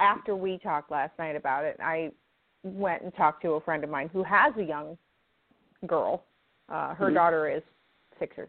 after 0.00 0.34
we 0.34 0.58
talked 0.58 0.90
last 0.90 1.16
night 1.18 1.36
about 1.36 1.64
it, 1.64 1.76
I 1.80 2.10
went 2.64 3.02
and 3.02 3.14
talked 3.14 3.42
to 3.42 3.52
a 3.52 3.60
friend 3.60 3.84
of 3.84 3.90
mine 3.90 4.10
who 4.12 4.22
has 4.24 4.52
a 4.56 4.62
young 4.62 4.98
girl. 5.86 6.24
Uh, 6.68 6.94
her 6.94 7.10
Mhm. 7.10 7.14
daughter 7.14 7.48
is 7.48 7.62
six 8.18 8.36
or 8.38 8.48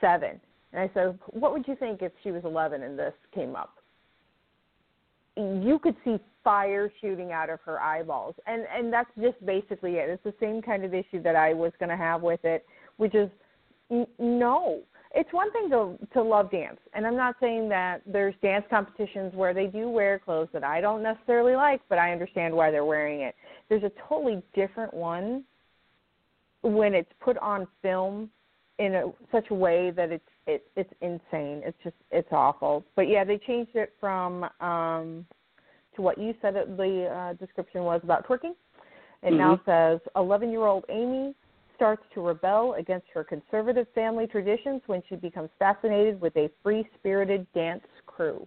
seven, 0.00 0.40
and 0.72 0.80
I 0.80 0.92
said, 0.92 1.18
"What 1.28 1.52
would 1.52 1.66
you 1.66 1.76
think 1.76 2.02
if 2.02 2.12
she 2.22 2.30
was 2.30 2.44
11 2.44 2.82
and 2.82 2.98
this 2.98 3.14
came 3.32 3.56
up?" 3.56 3.78
you 5.36 5.78
could 5.78 5.96
see 6.04 6.20
fire 6.44 6.90
shooting 7.00 7.32
out 7.32 7.48
of 7.48 7.60
her 7.62 7.80
eyeballs 7.80 8.34
and 8.46 8.66
and 8.66 8.92
that's 8.92 9.10
just 9.18 9.44
basically 9.46 9.96
it 9.96 10.10
it's 10.10 10.22
the 10.24 10.34
same 10.40 10.60
kind 10.60 10.84
of 10.84 10.92
issue 10.92 11.22
that 11.22 11.36
i 11.36 11.54
was 11.54 11.72
going 11.78 11.88
to 11.88 11.96
have 11.96 12.20
with 12.20 12.44
it 12.44 12.66
which 12.96 13.14
is 13.14 13.30
n- 13.90 14.06
no 14.18 14.82
it's 15.14 15.32
one 15.32 15.52
thing 15.52 15.68
to 15.70 15.98
to 16.12 16.22
love 16.22 16.50
dance 16.50 16.78
and 16.94 17.06
i'm 17.06 17.16
not 17.16 17.34
saying 17.40 17.68
that 17.68 18.02
there's 18.06 18.34
dance 18.42 18.64
competitions 18.70 19.32
where 19.34 19.54
they 19.54 19.66
do 19.66 19.88
wear 19.88 20.18
clothes 20.18 20.48
that 20.52 20.64
i 20.64 20.80
don't 20.80 21.02
necessarily 21.02 21.54
like 21.54 21.80
but 21.88 21.98
i 21.98 22.12
understand 22.12 22.54
why 22.54 22.70
they're 22.70 22.84
wearing 22.84 23.20
it 23.20 23.34
there's 23.68 23.82
a 23.82 23.92
totally 24.08 24.42
different 24.54 24.92
one 24.92 25.44
when 26.62 26.94
it's 26.94 27.10
put 27.20 27.36
on 27.38 27.66
film 27.82 28.30
in 28.78 28.94
a 28.94 29.04
such 29.30 29.46
a 29.50 29.54
way 29.54 29.90
that 29.90 30.10
it's 30.10 30.24
it, 30.46 30.64
it's 30.76 30.92
insane. 31.00 31.62
It's 31.64 31.76
just 31.84 31.96
it's 32.10 32.28
awful. 32.32 32.84
But 32.96 33.08
yeah, 33.08 33.24
they 33.24 33.38
changed 33.38 33.72
it 33.74 33.92
from 34.00 34.44
um 34.60 35.26
to 35.96 36.02
what 36.02 36.18
you 36.18 36.34
said 36.40 36.56
it, 36.56 36.76
the 36.76 37.06
uh, 37.06 37.32
description 37.34 37.82
was 37.82 38.00
about 38.02 38.26
twerking. 38.26 38.54
It 39.22 39.34
now 39.34 39.60
says 39.66 40.00
11-year-old 40.16 40.84
Amy 40.88 41.34
starts 41.82 42.04
to 42.14 42.20
rebel 42.20 42.74
against 42.78 43.08
her 43.12 43.24
conservative 43.24 43.88
family 43.92 44.28
traditions 44.28 44.80
when 44.86 45.02
she 45.08 45.16
becomes 45.16 45.50
fascinated 45.58 46.20
with 46.20 46.36
a 46.36 46.48
free-spirited 46.62 47.44
dance 47.54 47.82
crew. 48.06 48.46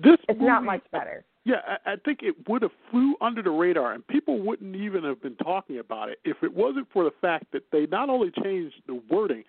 This 0.00 0.16
It's 0.28 0.40
not 0.40 0.62
movie- 0.64 0.78
much 0.78 0.82
better. 0.90 1.24
Yeah, 1.44 1.60
I, 1.86 1.92
I 1.92 1.96
think 2.04 2.20
it 2.24 2.34
would 2.48 2.62
have 2.62 2.72
flew 2.90 3.14
under 3.20 3.42
the 3.42 3.50
radar, 3.50 3.92
and 3.92 4.04
people 4.08 4.40
wouldn't 4.40 4.74
even 4.74 5.04
have 5.04 5.22
been 5.22 5.36
talking 5.36 5.78
about 5.78 6.08
it 6.08 6.18
if 6.24 6.36
it 6.42 6.52
wasn't 6.52 6.88
for 6.92 7.04
the 7.04 7.12
fact 7.20 7.46
that 7.52 7.62
they 7.70 7.86
not 7.86 8.10
only 8.10 8.32
changed 8.42 8.74
the 8.88 9.00
wording, 9.08 9.44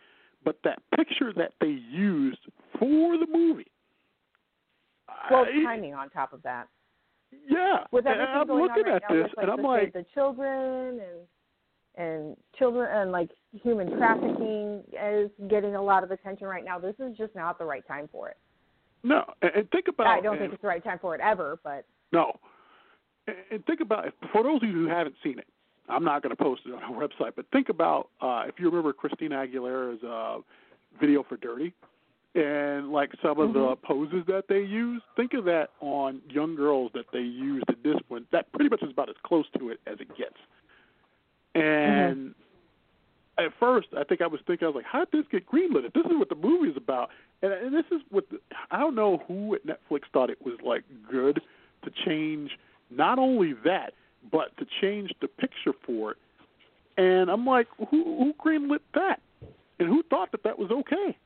but 0.46 0.60
that 0.64 0.84
picture 0.96 1.34
that 1.36 1.54
they 1.62 1.80
used 1.90 2.40
for 2.78 3.18
the 3.18 3.26
movie. 3.28 3.72
Well, 5.32 5.46
I- 5.46 5.64
timing 5.64 5.96
on 5.96 6.12
top 6.12 6.32
of 6.32 6.44
that. 6.44 6.68
Yeah, 7.50 7.86
with 7.92 8.06
and 8.06 8.20
everything 8.20 8.36
I'm 8.42 8.48
going 8.48 8.62
looking 8.62 8.84
on 8.86 8.92
right 8.92 9.04
at 9.04 9.10
now 9.10 9.16
this, 9.16 9.24
with, 9.24 9.38
like, 9.38 9.44
and 9.44 9.52
I'm 9.52 9.62
the, 9.62 9.68
like, 9.68 9.94
the 9.94 10.06
children 10.14 11.00
and 11.00 11.20
and 11.96 12.36
children 12.58 12.88
and 12.92 13.12
like 13.12 13.30
human 13.64 13.98
trafficking 13.98 14.84
is 14.94 15.30
getting 15.50 15.76
a 15.76 15.82
lot 15.82 16.04
of 16.04 16.12
attention 16.12 16.48
right 16.48 16.64
now. 16.64 16.80
This 16.80 16.96
is 17.00 17.18
just 17.18 17.36
not 17.36 17.58
the 17.58 17.66
right 17.66 17.86
time 17.88 18.08
for 18.12 18.30
it. 18.30 18.38
no. 19.04 19.24
And, 19.42 19.70
think 19.72 19.88
about. 19.88 20.08
I 20.08 20.22
don't 20.22 20.36
think 20.36 20.46
and- 20.46 20.54
it's 20.54 20.62
the 20.62 20.68
right 20.68 20.84
time 20.84 21.00
for 21.00 21.16
it 21.16 21.22
ever, 21.22 21.60
but 21.64 21.86
No. 22.12 22.34
And, 23.28 23.66
think 23.66 23.82
about. 23.82 24.06
For 24.32 24.44
those 24.44 24.62
of 24.64 24.70
you 24.70 24.74
who 24.74 24.88
haven't 24.88 25.16
seen 25.24 25.40
it, 25.40 25.48
I'm 25.90 26.04
not 26.04 26.24
going 26.24 26.36
to 26.36 26.42
post 26.42 26.62
it 26.66 26.74
on 26.74 26.84
our 26.84 26.92
website, 27.08 27.34
but 27.36 27.46
think 27.52 27.70
about 27.70 28.10
uh, 28.22 28.44
if 28.48 28.56
you 28.60 28.66
remember 28.68 28.94
Christina 28.94 29.36
Aguilera's 29.46 30.04
uh, 30.04 30.38
video 31.00 31.24
for 31.28 31.38
Dirrty 31.38 31.74
and 32.34 32.92
like 32.92 33.12
some 33.22 33.40
of 33.40 33.52
the 33.54 33.76
poses 33.84 34.24
that 34.28 34.46
they 34.48 34.60
use. 34.62 35.02
Think 35.18 35.34
of 35.34 35.44
that 35.46 35.72
on 35.82 36.22
young 36.30 36.56
girls 36.56 36.92
that 36.94 37.06
they 37.12 37.20
use 37.20 37.62
to 37.70 37.76
discipline. 37.76 38.26
That 38.32 38.52
pretty 38.54 38.70
much 38.70 38.82
is 38.84 38.92
about 38.92 39.10
as 39.10 39.16
close 39.26 39.46
to 39.60 39.70
it 39.70 39.80
as 39.86 40.00
it 40.00 40.08
gets. 40.18 40.38
And 41.56 42.34
at 43.38 43.52
first, 43.60 43.88
I 43.98 44.04
think 44.04 44.22
I 44.22 44.28
was 44.28 44.40
thinking, 44.46 44.66
I 44.66 44.70
was 44.70 44.76
like, 44.76 44.86
how 44.86 45.06
did 45.06 45.12
this 45.12 45.32
get 45.32 45.50
greenlit? 45.50 45.94
This 45.94 46.06
is 46.06 46.18
what 46.18 46.30
the 46.30 46.36
movie 46.36 46.70
is 46.70 46.78
about, 46.78 47.10
and, 47.42 47.52
and 47.52 47.74
this 47.74 47.86
is 47.92 48.02
what 48.10 48.30
the, 48.30 48.40
I 48.70 48.80
don't 48.80 48.96
know 48.96 49.22
who 49.28 49.56
at 49.56 49.62
Netflix 49.66 50.02
thought 50.14 50.30
it 50.30 50.44
was 50.44 50.56
like 50.64 50.84
good 51.10 51.42
to 51.84 51.92
change 52.06 52.52
not 52.90 53.20
only 53.20 53.54
that, 53.66 53.94
but 54.32 54.56
to 54.58 54.66
change 54.82 55.12
the 55.22 55.28
picture 55.28 55.74
for 55.86 56.12
it. 56.12 56.18
And 56.98 57.30
I'm 57.32 57.46
like, 57.46 57.68
who 57.78 57.86
who 58.04 58.34
greenlit 58.34 58.80
that? 58.94 59.22
And 59.80 59.88
who 59.88 60.04
thought 60.04 60.32
that 60.32 60.44
that 60.44 60.60
was 60.60 60.70
okay? 60.70 61.18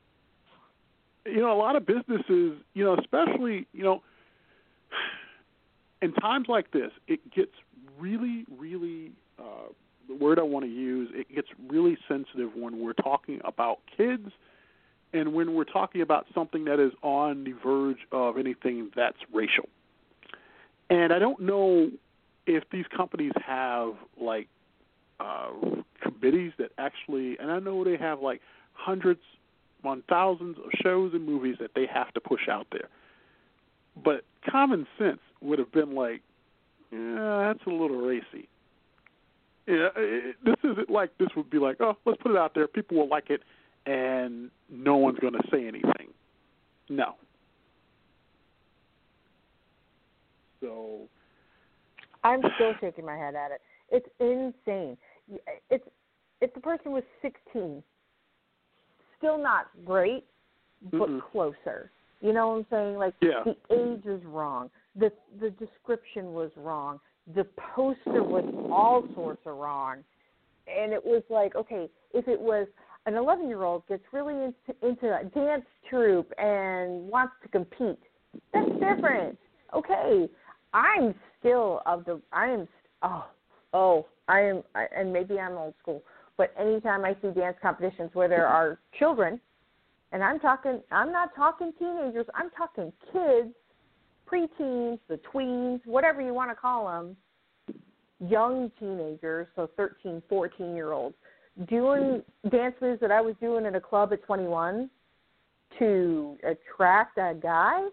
You 1.26 1.40
know, 1.40 1.52
a 1.52 1.58
lot 1.58 1.76
of 1.76 1.84
businesses, 1.84 2.56
you 2.72 2.84
know, 2.84 2.96
especially, 2.96 3.66
you 3.72 3.82
know, 3.82 4.02
in 6.02 6.12
times 6.14 6.46
like 6.48 6.70
this, 6.70 6.90
it 7.08 7.20
gets 7.34 7.50
really, 7.98 8.46
really, 8.56 9.12
uh, 9.38 9.68
the 10.08 10.14
word 10.14 10.38
I 10.38 10.42
want 10.42 10.64
to 10.64 10.70
use, 10.70 11.10
it 11.14 11.34
gets 11.34 11.48
really 11.68 11.96
sensitive 12.08 12.50
when 12.54 12.80
we're 12.80 12.92
talking 12.92 13.40
about 13.44 13.78
kids 13.96 14.30
and 15.12 15.32
when 15.32 15.54
we're 15.54 15.64
talking 15.64 16.00
about 16.00 16.26
something 16.34 16.64
that 16.64 16.80
is 16.80 16.92
on 17.02 17.44
the 17.44 17.52
verge 17.52 17.98
of 18.12 18.38
anything 18.38 18.90
that's 18.94 19.18
racial. 19.32 19.68
And 20.90 21.12
I 21.12 21.18
don't 21.18 21.40
know 21.40 21.90
if 22.46 22.64
these 22.70 22.84
companies 22.94 23.32
have 23.44 23.94
like 24.20 24.48
uh, 25.18 25.50
committees 26.00 26.52
that 26.58 26.70
actually, 26.78 27.38
and 27.38 27.50
I 27.50 27.58
know 27.58 27.82
they 27.84 27.96
have 27.96 28.20
like 28.20 28.40
hundreds 28.72 29.20
on 29.84 30.02
thousands 30.08 30.58
of 30.58 30.70
shows 30.82 31.12
and 31.14 31.24
movies 31.24 31.56
that 31.60 31.70
they 31.74 31.86
have 31.86 32.12
to 32.14 32.20
push 32.20 32.48
out 32.48 32.66
there. 32.72 32.88
But 34.02 34.24
common 34.48 34.86
sense 34.98 35.20
would 35.40 35.58
have 35.58 35.72
been 35.72 35.94
like, 35.94 36.20
yeah, 36.92 37.52
that's 37.52 37.66
a 37.66 37.70
little 37.70 37.96
racy. 37.96 38.48
Yeah, 39.66 39.88
it, 39.96 40.36
this 40.44 40.54
isn't 40.62 40.90
like 40.90 41.10
this 41.18 41.28
would 41.36 41.50
be 41.50 41.58
like, 41.58 41.76
oh, 41.80 41.96
let's 42.04 42.20
put 42.22 42.30
it 42.30 42.38
out 42.38 42.54
there. 42.54 42.68
People 42.68 42.98
will 42.98 43.08
like 43.08 43.30
it, 43.30 43.42
and 43.86 44.50
no 44.70 44.96
one's 44.96 45.18
going 45.18 45.32
to 45.32 45.42
say 45.50 45.66
anything. 45.66 46.12
No. 46.88 47.14
So 50.60 51.08
I'm 52.22 52.40
still 52.54 52.74
shaking 52.80 53.04
my 53.04 53.16
head 53.16 53.34
at 53.34 53.50
it. 53.50 53.60
It's 53.90 54.06
insane. 54.20 54.96
It's 55.70 55.84
if 56.40 56.52
the 56.54 56.60
person 56.60 56.92
was 56.92 57.02
16, 57.22 57.82
still 59.18 59.38
not 59.38 59.66
great, 59.84 60.24
but 60.92 61.08
Mm-mm. 61.08 61.20
closer. 61.32 61.90
You 62.20 62.32
know 62.32 62.48
what 62.48 62.54
I'm 62.58 62.66
saying? 62.70 62.96
Like 62.98 63.14
Yeah. 63.20 63.42
the 63.44 63.56
age 63.74 64.04
is 64.06 64.24
wrong. 64.24 64.70
The 64.94 65.12
the 65.40 65.50
description 65.50 66.32
was 66.32 66.50
wrong. 66.56 67.00
The 67.34 67.44
poster 67.74 68.22
was 68.22 68.44
all 68.70 69.04
sorts 69.14 69.42
of 69.46 69.56
wrong. 69.56 69.98
And 70.68 70.92
it 70.92 71.04
was 71.04 71.22
like, 71.28 71.54
okay, 71.56 71.88
if 72.12 72.28
it 72.28 72.40
was 72.40 72.66
an 73.06 73.14
11 73.14 73.48
year 73.48 73.62
old 73.62 73.86
gets 73.86 74.02
really 74.12 74.34
into, 74.34 74.88
into 74.88 75.16
a 75.16 75.24
dance 75.24 75.64
troupe 75.88 76.32
and 76.38 77.08
wants 77.08 77.34
to 77.42 77.48
compete, 77.48 78.00
that's 78.52 78.70
different. 78.72 79.38
Okay, 79.74 80.28
I'm 80.74 81.14
still 81.40 81.82
of 81.86 82.04
the 82.04 82.20
I 82.32 82.48
am 82.48 82.68
oh 83.02 83.26
oh 83.72 84.06
I 84.28 84.40
am 84.40 84.62
I, 84.74 84.86
and 84.96 85.12
maybe 85.12 85.38
I'm 85.38 85.56
old 85.56 85.74
school, 85.80 86.02
but 86.36 86.52
anytime 86.58 87.04
I 87.04 87.16
see 87.22 87.30
dance 87.30 87.56
competitions 87.62 88.10
where 88.12 88.28
there 88.28 88.46
are 88.46 88.78
children, 88.98 89.40
and 90.12 90.22
I'm 90.22 90.38
talking 90.40 90.80
I'm 90.90 91.12
not 91.12 91.30
talking 91.34 91.72
teenagers, 91.78 92.26
I'm 92.34 92.50
talking 92.50 92.92
kids, 93.12 93.54
preteens, 94.30 94.98
the 95.08 95.18
tweens, 95.32 95.80
whatever 95.84 96.20
you 96.20 96.34
want 96.34 96.50
to 96.50 96.54
call 96.56 96.88
them, 96.88 97.16
young 98.28 98.70
teenagers, 98.78 99.46
so 99.56 99.68
13, 99.76 100.22
14 100.28 100.74
year 100.74 100.92
olds, 100.92 101.16
doing 101.68 102.22
dance 102.50 102.74
moves 102.80 103.00
that 103.00 103.10
I 103.10 103.20
was 103.20 103.34
doing 103.40 103.66
in 103.66 103.74
a 103.76 103.80
club 103.80 104.12
at 104.12 104.22
21. 104.24 104.90
to 105.78 106.38
attract 106.44 107.18
a 107.18 107.34
guy, 107.34 107.88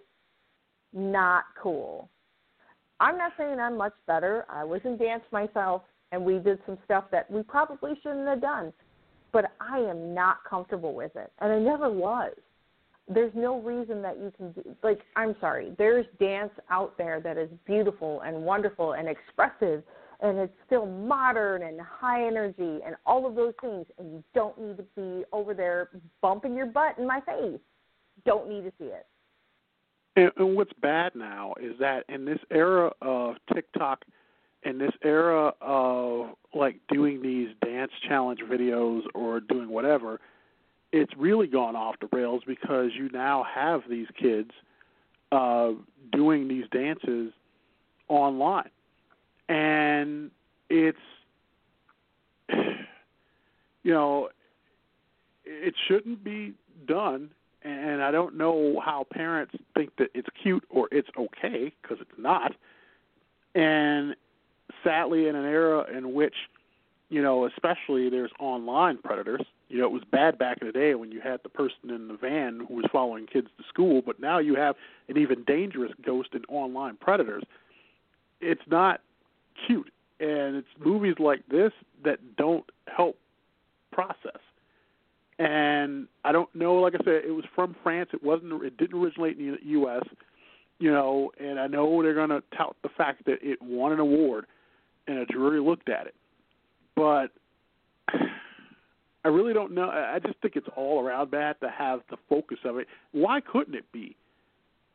not 0.94 1.46
cool. 1.62 2.10
I'm 3.00 3.18
not 3.18 3.34
saying 3.38 3.60
I'm 3.60 3.78
much 3.78 3.94
better. 4.08 4.46
I 4.50 4.64
was 4.64 4.80
in 4.86 4.98
dance 4.98 5.24
myself, 5.32 5.82
and 6.12 6.24
we 6.24 6.38
did 6.40 6.60
some 6.66 6.78
stuff 6.86 7.06
that 7.12 7.30
we 7.30 7.44
probably 7.44 7.94
shouldn't 8.02 8.28
have 8.28 8.42
done. 8.42 8.72
But 9.32 9.46
I 9.60 9.80
am 9.80 10.14
not 10.14 10.38
comfortable 10.48 10.94
with 10.94 11.16
it, 11.16 11.32
and 11.40 11.52
I 11.52 11.60
never 11.60 11.90
was. 11.90 12.34
There's 13.08 13.34
no 13.36 13.60
reason 13.60 14.02
that 14.02 14.18
you 14.18 14.32
can 14.38 14.54
do, 14.54 14.64
like. 14.82 15.02
I'm 15.16 15.36
sorry. 15.42 15.74
There's 15.78 16.06
dance 16.20 16.54
out 16.70 16.98
there 16.98 17.20
that 17.20 17.38
is 17.38 17.50
beautiful 17.66 18.22
and 18.22 18.44
wonderful 18.44 18.94
and 18.94 19.10
expressive, 19.10 19.84
and 20.22 20.40
it's 20.40 20.54
still 20.66 20.86
modern 20.86 21.64
and 21.64 21.82
high 21.82 22.26
energy 22.26 22.80
and 22.86 22.96
all 23.06 23.28
of 23.28 23.36
those 23.36 23.54
things. 23.60 23.86
And 23.98 24.14
you 24.14 24.24
don't 24.34 24.58
need 24.60 24.78
to 24.78 24.86
be 24.96 25.26
over 25.34 25.54
there 25.54 25.90
bumping 26.22 26.56
your 26.56 26.68
butt 26.68 26.98
in 26.98 27.06
my 27.06 27.20
face. 27.22 27.60
Don't 28.26 28.48
need 28.48 28.64
to 28.64 28.72
see 28.80 28.86
it. 28.86 29.06
And, 30.16 30.32
and 30.38 30.56
what's 30.56 30.74
bad 30.82 31.14
now 31.16 31.56
is 31.62 31.74
that 31.80 32.06
in 32.08 32.24
this 32.24 32.40
era 32.52 32.92
of 33.02 33.36
TikTok, 33.54 34.06
in 34.64 34.78
this 34.78 34.94
era 35.04 35.54
of 35.60 36.28
like 36.54 36.78
doing 36.88 37.22
these 37.22 37.50
dance 37.66 37.92
challenge 38.08 38.40
videos 38.50 39.02
or 39.14 39.42
doing 39.42 39.70
whatever, 39.70 40.22
it's 40.94 41.12
really 41.18 41.48
gone 41.48 41.76
off 41.76 41.96
the 42.00 42.08
rails 42.16 42.44
because 42.48 42.92
you 42.96 43.10
now 43.10 43.46
have 43.54 43.82
these 43.90 44.08
kids 44.18 44.52
uh, 45.34 45.72
doing 46.14 46.48
these 46.48 46.66
dances 46.72 47.34
online, 48.08 48.70
and 49.50 50.32
it's 50.70 50.98
you 53.84 53.92
know 53.92 54.30
it 55.44 55.74
shouldn't 55.88 56.24
be 56.24 56.54
done 56.88 57.30
and 57.64 58.02
I 58.02 58.12
don't 58.12 58.36
know 58.36 58.82
how 58.84 59.06
parents 59.10 59.54
think 59.74 59.96
that 59.98 60.10
it's 60.14 60.28
cute 60.42 60.64
or 60.70 60.90
it's 60.92 61.08
okay 61.18 61.72
because 61.82 61.98
it's 62.02 62.18
not. 62.18 62.54
And 63.56 64.16
sadly, 64.84 65.28
in 65.28 65.36
an 65.36 65.46
era 65.46 65.86
in 65.96 66.14
which, 66.14 66.36
you 67.14 67.22
know, 67.22 67.46
especially 67.46 68.10
there's 68.10 68.32
online 68.40 68.98
predators. 68.98 69.44
You 69.70 69.78
know, 69.78 69.86
it 69.86 69.92
was 69.92 70.02
bad 70.12 70.40
back 70.40 70.58
in 70.62 70.68
the 70.68 70.74
day 70.74 70.96
when 70.96 71.12
you 71.12 71.22
had 71.22 71.42
the 71.44 71.50
person 71.50 71.92
in 71.92 72.08
the 72.08 72.18
van 72.18 72.66
who 72.68 72.74
was 72.74 72.86
following 72.92 73.28
kids 73.28 73.50
to 73.60 73.64
school, 73.70 74.02
but 74.04 74.20
now 74.20 74.40
you 74.40 74.56
have 74.56 74.76
an 75.10 75.18
even 75.18 75.44
dangerous 75.44 75.92
ghost 76.04 76.30
in 76.34 76.44
online 76.46 76.98
predators. 76.98 77.44
It's 78.42 78.64
not 78.66 79.02
cute, 79.68 79.92
and 80.20 80.56
it's 80.56 80.68
movies 80.84 81.14
like 81.20 81.48
this 81.50 81.72
that 82.04 82.36
don't 82.36 82.66
help 82.88 83.16
process 83.92 84.42
and 85.38 86.08
I 86.24 86.32
don't 86.32 86.54
know. 86.56 86.76
Like 86.76 86.94
I 86.96 87.04
said, 87.04 87.22
it 87.26 87.36
was 87.36 87.46
from 87.54 87.76
France. 87.84 88.10
It 88.14 88.24
wasn't. 88.24 88.64
It 88.64 88.78
didn't 88.78 89.00
originate 89.00 89.38
in 89.38 89.52
the 89.52 89.70
U.S. 89.70 90.04
You 90.80 90.92
know, 90.92 91.32
and 91.40 91.60
I 91.60 91.68
know 91.68 92.02
they're 92.02 92.14
going 92.14 92.30
to 92.30 92.44
tout 92.56 92.76
the 92.84 92.90
fact 92.90 93.26
that 93.26 93.40
it 93.42 93.60
won 93.62 93.92
an 93.92 94.00
award, 94.00 94.46
and 95.08 95.18
a 95.18 95.26
jury 95.26 95.60
looked 95.60 95.90
at 95.90 96.06
it. 96.06 96.16
But 96.96 97.32
I 99.26 99.30
really 99.30 99.54
don't 99.54 99.74
know. 99.74 99.90
I 99.90 100.20
just 100.20 100.40
think 100.42 100.56
it's 100.56 100.68
all 100.76 101.02
around 101.02 101.32
bad 101.32 101.56
to 101.62 101.70
have 101.70 102.02
the 102.10 102.18
focus 102.28 102.60
of 102.66 102.78
it. 102.78 102.88
Why 103.14 103.40
couldn't 103.40 103.76
it 103.76 103.90
be? 103.92 104.16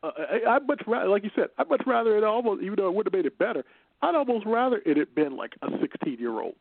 Uh, 0.03 0.11
I, 0.17 0.55
I'd 0.55 0.67
much 0.67 0.81
rather, 0.85 1.09
like 1.09 1.23
you 1.23 1.31
said, 1.35 1.47
I'd 1.57 1.69
much 1.69 1.81
rather 1.85 2.15
it 2.15 2.23
almost, 2.23 2.61
even 2.63 2.75
though 2.77 2.87
it 2.87 2.93
would 2.93 3.07
have 3.07 3.13
made 3.13 3.25
it 3.25 3.37
better. 3.37 3.65
I'd 4.01 4.15
almost 4.15 4.45
rather 4.45 4.81
it 4.85 4.97
had 4.97 5.13
been 5.15 5.35
like 5.35 5.55
a 5.61 5.67
16 5.81 6.17
year 6.19 6.39
old, 6.39 6.55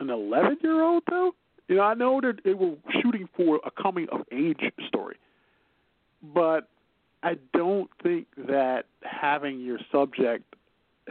an 0.00 0.10
11 0.10 0.58
year 0.62 0.82
old 0.82 1.04
though. 1.08 1.32
You 1.68 1.76
know, 1.76 1.82
I 1.82 1.94
know 1.94 2.20
that 2.20 2.40
they 2.44 2.54
were 2.54 2.74
shooting 3.02 3.28
for 3.36 3.60
a 3.64 3.70
coming 3.70 4.08
of 4.12 4.20
age 4.32 4.60
story, 4.86 5.16
but 6.34 6.68
I 7.22 7.38
don't 7.54 7.90
think 8.02 8.26
that 8.36 8.84
having 9.02 9.60
your 9.60 9.78
subject, 9.90 10.54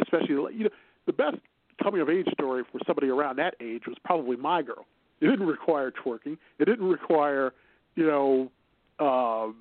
especially 0.02 0.36
you 0.56 0.66
know, 0.66 0.70
the 1.08 1.14
best 1.14 1.38
coming 1.82 2.02
of 2.02 2.10
age 2.10 2.28
story 2.34 2.64
for 2.72 2.80
somebody 2.86 3.10
around 3.10 3.38
that 3.38 3.56
age 3.62 3.84
was 3.88 3.98
probably 4.04 4.38
My 4.38 4.62
Girl. 4.62 4.86
It 5.22 5.28
didn't 5.28 5.48
require 5.48 5.92
twerking. 5.92 6.38
It 6.60 6.66
didn't 6.66 6.88
require, 6.88 7.54
you 7.96 8.06
know, 8.06 8.52
uh, 9.00 9.52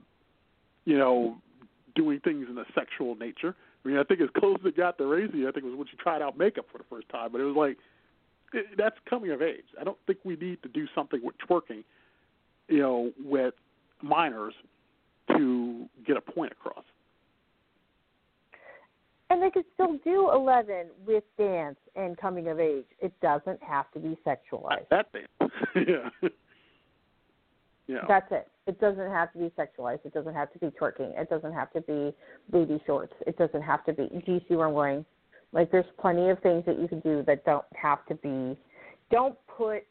you 0.85 0.99
know, 0.99 1.37
doing 1.95 2.21
things 2.21 2.47
in 2.51 2.59
a 2.59 2.65
sexual 2.75 3.15
nature. 3.15 3.55
I 3.85 3.89
mean, 3.89 3.99
I 3.99 4.05
think 4.05 4.21
as 4.21 4.29
close 4.37 4.57
as 4.61 4.67
it 4.67 4.77
got 4.77 4.99
to 4.99 5.05
Razy, 5.05 5.47
I 5.47 5.53
think 5.53 5.65
it 5.65 5.65
was 5.65 5.77
when 5.77 5.87
she 5.89 5.97
tried 5.97 6.23
out 6.23 6.39
makeup 6.39 6.67
for 6.73 6.79
the 6.79 6.85
first 6.91 7.09
time. 7.09 7.31
But 7.33 7.41
it 7.41 7.45
was 7.45 7.57
like 7.57 7.77
that's 8.77 8.97
coming 9.09 9.31
of 9.31 9.43
age. 9.43 9.65
I 9.81 9.85
don't 9.85 9.99
think 10.07 10.19
we 10.25 10.37
need 10.37 10.63
to 10.63 10.69
do 10.69 10.87
something 10.95 11.21
with 11.23 11.35
twerking, 11.49 11.85
you 12.69 12.79
know, 12.79 13.13
with 13.25 13.55
minors 14.03 14.55
to 15.37 15.87
get 16.07 16.17
a 16.17 16.21
point 16.21 16.53
across. 16.53 16.85
And 19.35 19.43
they 19.43 19.51
could 19.51 19.65
still 19.75 19.99
do 20.05 20.31
11 20.33 20.87
with 21.05 21.25
dance 21.37 21.77
and 21.97 22.17
coming 22.17 22.47
of 22.47 22.61
age. 22.61 22.85
It 23.01 23.13
doesn't 23.21 23.61
have 23.65 23.91
to 23.95 23.99
be 23.99 24.17
sexualized. 24.25 24.89
That 24.93 25.11
dance. 25.13 25.53
yeah. 25.75 26.29
yeah. 27.89 27.99
That's 28.07 28.31
it. 28.31 28.47
It 28.69 28.81
doesn't 28.81 29.11
have 29.11 29.33
to 29.33 29.39
be 29.41 29.53
sexualized. 29.59 30.05
It 30.05 30.15
doesn't 30.15 30.35
have 30.35 30.53
to 30.53 30.61
be 30.61 30.67
twerking. 30.69 31.21
It 31.21 31.29
doesn't 31.29 31.53
have 31.53 31.73
to 31.73 31.81
be 31.81 32.15
booty 32.49 32.81
shorts. 32.87 33.13
It 33.27 33.37
doesn't 33.37 33.63
have 33.63 33.85
to 33.87 33.93
be. 33.93 34.09
Do 34.25 34.33
you 34.35 34.41
see 34.49 34.55
where 34.55 34.69
I'm 34.69 34.75
going? 34.75 35.05
Like 35.53 35.73
there's 35.73 35.85
plenty 36.01 36.31
of 36.31 36.39
things 36.39 36.63
that 36.67 36.79
you 36.79 36.87
can 36.87 37.01
do 37.01 37.25
that 37.27 37.45
don't 37.45 37.65
have 37.75 38.07
to 38.07 38.15
be 38.15 38.57
don't 39.11 39.37
put 39.49 39.83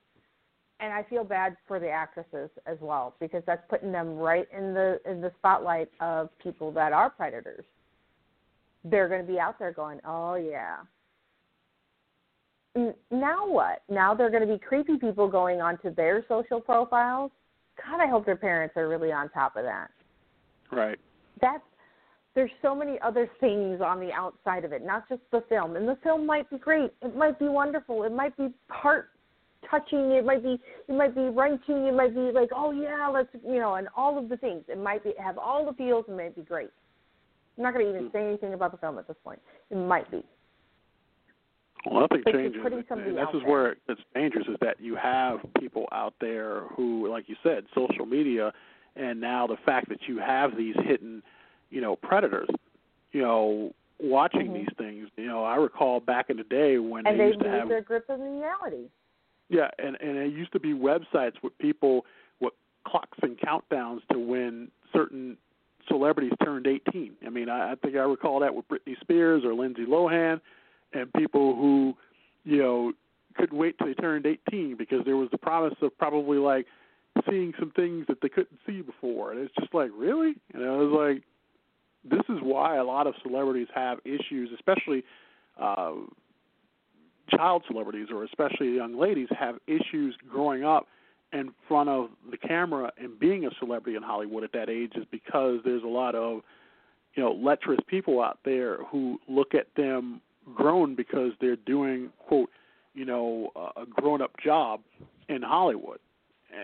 and 0.79 0.91
I 0.91 1.03
feel 1.03 1.25
bad 1.25 1.55
for 1.67 1.79
the 1.79 1.89
actresses 1.89 2.49
as 2.65 2.77
well 2.81 3.15
because 3.19 3.43
that's 3.45 3.61
putting 3.69 3.91
them 3.91 4.17
right 4.17 4.47
in 4.55 4.73
the 4.73 4.99
in 5.05 5.21
the 5.21 5.31
spotlight 5.37 5.89
of 5.99 6.29
people 6.39 6.71
that 6.71 6.93
are 6.93 7.09
predators. 7.09 7.65
They're 8.83 9.07
going 9.07 9.25
to 9.25 9.31
be 9.31 9.39
out 9.39 9.59
there 9.59 9.71
going, 9.71 9.99
"Oh 10.05 10.35
yeah." 10.35 10.77
Now 13.11 13.47
what? 13.47 13.83
Now 13.87 14.15
they're 14.15 14.31
going 14.31 14.47
to 14.47 14.51
be 14.51 14.59
creepy 14.59 14.97
people 14.97 15.27
going 15.27 15.61
onto 15.61 15.93
their 15.93 16.25
social 16.27 16.59
profiles. 16.59 17.31
God, 17.77 18.01
I 18.01 18.07
hope 18.07 18.25
their 18.25 18.35
parents 18.35 18.75
are 18.77 18.87
really 18.87 19.11
on 19.11 19.29
top 19.29 19.55
of 19.55 19.63
that. 19.63 19.91
Right. 20.71 20.97
That's 21.39 21.63
there's 22.35 22.51
so 22.63 22.73
many 22.73 22.97
other 23.01 23.29
things 23.39 23.79
on 23.79 23.99
the 23.99 24.11
outside 24.11 24.65
of 24.65 24.71
it, 24.73 24.83
not 24.83 25.07
just 25.07 25.21
the 25.31 25.43
film. 25.49 25.75
And 25.75 25.87
the 25.87 25.97
film 26.03 26.25
might 26.25 26.49
be 26.49 26.57
great. 26.57 26.91
It 27.03 27.15
might 27.15 27.37
be 27.37 27.47
wonderful. 27.47 28.03
It 28.03 28.11
might 28.11 28.35
be 28.37 28.49
heart 28.69 29.09
touching. 29.69 30.11
It 30.11 30.25
might 30.25 30.43
be 30.43 30.59
it 30.87 30.95
might 30.95 31.13
be 31.13 31.29
wrenching. 31.29 31.85
It 31.85 31.93
might 31.93 32.15
be 32.15 32.31
like, 32.33 32.49
oh 32.55 32.71
yeah, 32.71 33.07
let's 33.07 33.29
you 33.45 33.59
know, 33.59 33.75
and 33.75 33.87
all 33.95 34.17
of 34.17 34.29
the 34.29 34.37
things. 34.37 34.63
It 34.67 34.79
might 34.79 35.03
be 35.03 35.13
have 35.23 35.37
all 35.37 35.65
the 35.65 35.73
feels 35.73 36.05
and 36.07 36.17
might 36.17 36.35
be 36.35 36.41
great. 36.41 36.69
I'm 37.57 37.63
not 37.63 37.73
going 37.73 37.85
to 37.85 37.91
even 37.91 38.11
say 38.11 38.25
anything 38.25 38.53
about 38.53 38.71
the 38.71 38.77
film 38.77 38.97
at 38.97 39.07
this 39.07 39.17
point. 39.23 39.39
It 39.69 39.77
might 39.77 40.09
be. 40.09 40.23
Well, 41.85 42.01
nothing 42.01 42.21
but 42.23 42.33
changes. 42.33 42.61
And 42.63 42.73
this 43.17 43.23
is 43.33 43.41
there. 43.41 43.49
where 43.49 43.75
it's 43.87 44.01
dangerous. 44.15 44.47
Is 44.47 44.55
that 44.61 44.79
you 44.79 44.95
have 44.95 45.39
people 45.59 45.85
out 45.91 46.13
there 46.21 46.61
who, 46.75 47.09
like 47.09 47.27
you 47.27 47.35
said, 47.43 47.65
social 47.75 48.05
media, 48.05 48.53
and 48.95 49.19
now 49.19 49.47
the 49.47 49.57
fact 49.65 49.89
that 49.89 49.99
you 50.07 50.17
have 50.19 50.55
these 50.55 50.75
hidden 50.85 51.21
you 51.73 51.81
know 51.81 51.95
predators 51.95 52.49
you 53.11 53.21
know 53.21 53.73
watching 53.99 54.47
mm-hmm. 54.47 54.53
these 54.53 54.67
things 54.77 55.09
you 55.17 55.27
know 55.27 55.43
i 55.43 55.55
recall 55.55 55.99
back 55.99 56.29
in 56.29 56.37
the 56.37 56.43
day 56.43 56.77
when 56.77 57.05
and 57.07 57.19
they, 57.19 57.25
they 57.25 57.29
used 57.29 57.39
to 57.39 57.49
have 57.49 57.67
their 57.67 57.81
grip 57.81 58.05
of 58.09 58.19
reality 58.19 58.87
yeah 59.49 59.69
and 59.79 59.97
and 59.99 60.17
it 60.17 60.31
used 60.31 60.51
to 60.51 60.59
be 60.59 60.73
websites 60.73 61.33
with 61.41 61.57
people 61.57 62.05
with 62.39 62.53
clocks 62.87 63.17
and 63.23 63.37
countdowns 63.39 64.01
to 64.11 64.19
when 64.19 64.69
certain 64.93 65.35
celebrities 65.87 66.33
turned 66.43 66.67
18 66.67 67.13
i 67.25 67.29
mean 67.29 67.49
i, 67.49 67.71
I 67.71 67.75
think 67.75 67.95
i 67.95 67.99
recall 67.99 68.39
that 68.41 68.53
with 68.53 68.67
britney 68.67 68.99
spears 69.01 69.43
or 69.43 69.53
lindsay 69.53 69.85
lohan 69.85 70.39
and 70.93 71.11
people 71.13 71.55
who 71.55 71.95
you 72.43 72.57
know 72.57 72.93
couldn't 73.35 73.57
wait 73.57 73.77
till 73.77 73.87
they 73.87 73.93
turned 73.93 74.25
18 74.25 74.75
because 74.77 75.03
there 75.05 75.17
was 75.17 75.29
the 75.31 75.37
promise 75.37 75.73
of 75.81 75.97
probably 75.97 76.37
like 76.37 76.65
seeing 77.29 77.53
some 77.59 77.71
things 77.71 78.05
that 78.07 78.21
they 78.21 78.29
couldn't 78.29 78.59
see 78.65 78.81
before. 78.81 79.31
And 79.31 79.41
it's 79.41 79.53
just 79.59 79.73
like 79.73 79.91
really? 79.95 80.33
And 80.53 80.61
it 80.61 80.67
was 80.67 80.91
like 80.91 81.23
this 82.03 82.23
is 82.35 82.41
why 82.41 82.77
a 82.77 82.83
lot 82.83 83.07
of 83.07 83.13
celebrities 83.23 83.67
have 83.73 83.99
issues, 84.03 84.49
especially 84.53 85.03
uh, 85.59 85.93
child 87.29 87.63
celebrities 87.67 88.07
or 88.11 88.23
especially 88.23 88.75
young 88.75 88.97
ladies 88.97 89.29
have 89.37 89.55
issues 89.67 90.15
growing 90.29 90.63
up 90.63 90.87
in 91.33 91.51
front 91.67 91.89
of 91.89 92.09
the 92.29 92.37
camera 92.37 92.91
and 92.97 93.19
being 93.19 93.45
a 93.45 93.49
celebrity 93.59 93.97
in 93.97 94.03
Hollywood 94.03 94.43
at 94.43 94.53
that 94.53 94.69
age 94.69 94.93
is 94.95 95.05
because 95.11 95.59
there's 95.65 95.83
a 95.83 95.87
lot 95.87 96.15
of 96.15 96.41
you 97.15 97.23
know 97.23 97.31
lecherous 97.33 97.79
people 97.87 98.21
out 98.21 98.39
there 98.45 98.83
who 98.85 99.19
look 99.27 99.53
at 99.55 99.67
them 99.75 100.21
grown 100.55 100.95
because 100.95 101.31
they're 101.41 101.55
doing 101.55 102.09
quote 102.27 102.49
you 102.93 103.05
know 103.05 103.51
a 103.75 103.85
grown 103.85 104.21
up 104.21 104.31
job 104.43 104.81
in 105.27 105.41
Hollywood. 105.41 105.99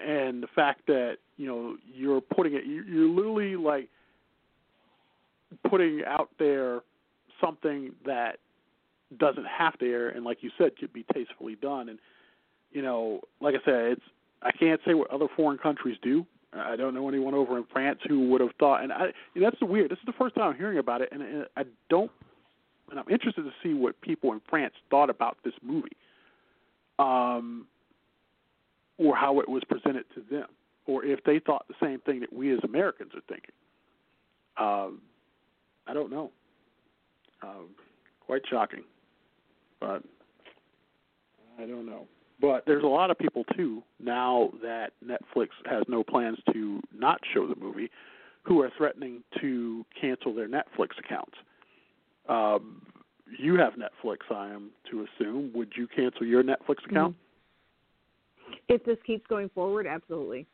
And 0.06 0.44
the 0.44 0.48
fact 0.56 0.82
that 0.88 1.18
you 1.38 1.48
know 1.48 1.76
you're 1.92 2.22
putting 2.22 2.54
it 2.54 2.66
you're 2.66 3.10
literally 3.10 3.56
like 3.56 3.90
putting 5.68 6.04
out 6.06 6.30
there 6.38 6.82
something 7.42 7.94
that 8.06 8.38
doesn't 9.18 9.48
have 9.48 9.78
to 9.80 9.92
air 9.92 10.10
and 10.10 10.24
like 10.24 10.44
you 10.44 10.52
said 10.60 10.78
could 10.78 10.94
be 10.94 11.04
tastefully 11.12 11.58
done. 11.60 11.90
And 11.90 12.00
you 12.72 12.84
know 12.84 13.22
like 13.42 13.56
i 13.56 13.66
said 13.66 13.94
it's 13.94 14.02
i 14.42 14.52
can't 14.52 14.82
say 14.86 14.94
what 14.94 15.10
other 15.12 15.28
foreign 15.36 15.58
countries 15.58 15.98
do 16.02 16.26
I 16.54 16.76
don't 16.76 16.94
know 16.94 17.08
anyone 17.08 17.36
over 17.36 17.58
in 17.58 17.66
France 17.72 18.00
who 18.08 18.28
would 18.30 18.42
have 18.42 18.52
thought. 18.60 18.84
And 18.84 18.92
I, 18.92 19.06
and 19.36 19.44
that's 19.44 19.58
weird. 19.62 19.92
This 19.92 20.00
is 20.00 20.06
the 20.06 20.14
first 20.14 20.36
time 20.36 20.52
I'm 20.52 20.58
hearing 20.58 20.80
about 20.80 21.02
it, 21.02 21.10
and, 21.12 21.22
and 21.22 21.46
I 21.56 21.64
don't. 21.90 22.12
And 22.90 23.00
I'm 23.00 23.10
interested 23.10 23.44
to 23.44 23.52
see 23.62 23.76
what 23.76 24.00
people 24.02 24.34
in 24.34 24.42
France 24.50 24.74
thought 24.90 25.12
about 25.12 25.38
this 25.44 25.54
movie, 25.62 25.96
um, 26.98 27.68
or 28.98 29.16
how 29.16 29.40
it 29.40 29.48
was 29.48 29.62
presented 29.70 30.06
to 30.16 30.24
them, 30.32 30.48
or 30.88 31.06
if 31.06 31.24
they 31.24 31.40
thought 31.40 31.68
the 31.68 31.76
same 31.80 32.00
thing 32.00 32.20
that 32.22 32.34
we 32.34 32.52
as 32.52 32.60
Americans 32.64 33.12
are 33.14 33.22
thinking. 33.30 33.54
Um, 34.58 35.02
I 35.86 35.94
don't 35.94 36.10
know. 36.12 36.32
Um, 37.44 37.70
quite 38.26 38.42
shocking, 38.50 38.84
but 39.80 40.04
I 41.60 41.68
don't 41.68 41.86
know. 41.86 42.08
But 42.42 42.64
there's 42.66 42.84
a 42.84 42.88
lot 42.88 43.12
of 43.12 43.18
people 43.18 43.44
too 43.56 43.84
now 44.00 44.52
that 44.62 44.92
Netflix 45.06 45.50
has 45.66 45.84
no 45.88 46.04
plans 46.04 46.38
to 46.54 46.80
not 46.94 47.20
show 47.34 47.48
the 47.48 47.56
movie, 47.60 47.90
who 48.44 48.62
are 48.62 48.72
threatening 48.78 49.24
to 49.42 49.86
cancel 50.00 50.34
their 50.34 50.48
Netflix 50.48 50.98
accounts. 50.98 51.36
Um, 52.28 52.82
you 53.38 53.56
have 53.58 53.74
Netflix, 53.74 54.18
I 54.32 54.50
am 54.50 54.70
to 54.90 55.06
assume. 55.06 55.52
Would 55.54 55.74
you 55.76 55.88
cancel 55.88 56.26
your 56.26 56.44
Netflix 56.44 56.84
account? 56.90 57.16
If 58.68 58.84
this 58.86 58.98
keeps 59.06 59.26
going 59.28 59.50
forward, 59.50 59.86
absolutely. 59.86 60.48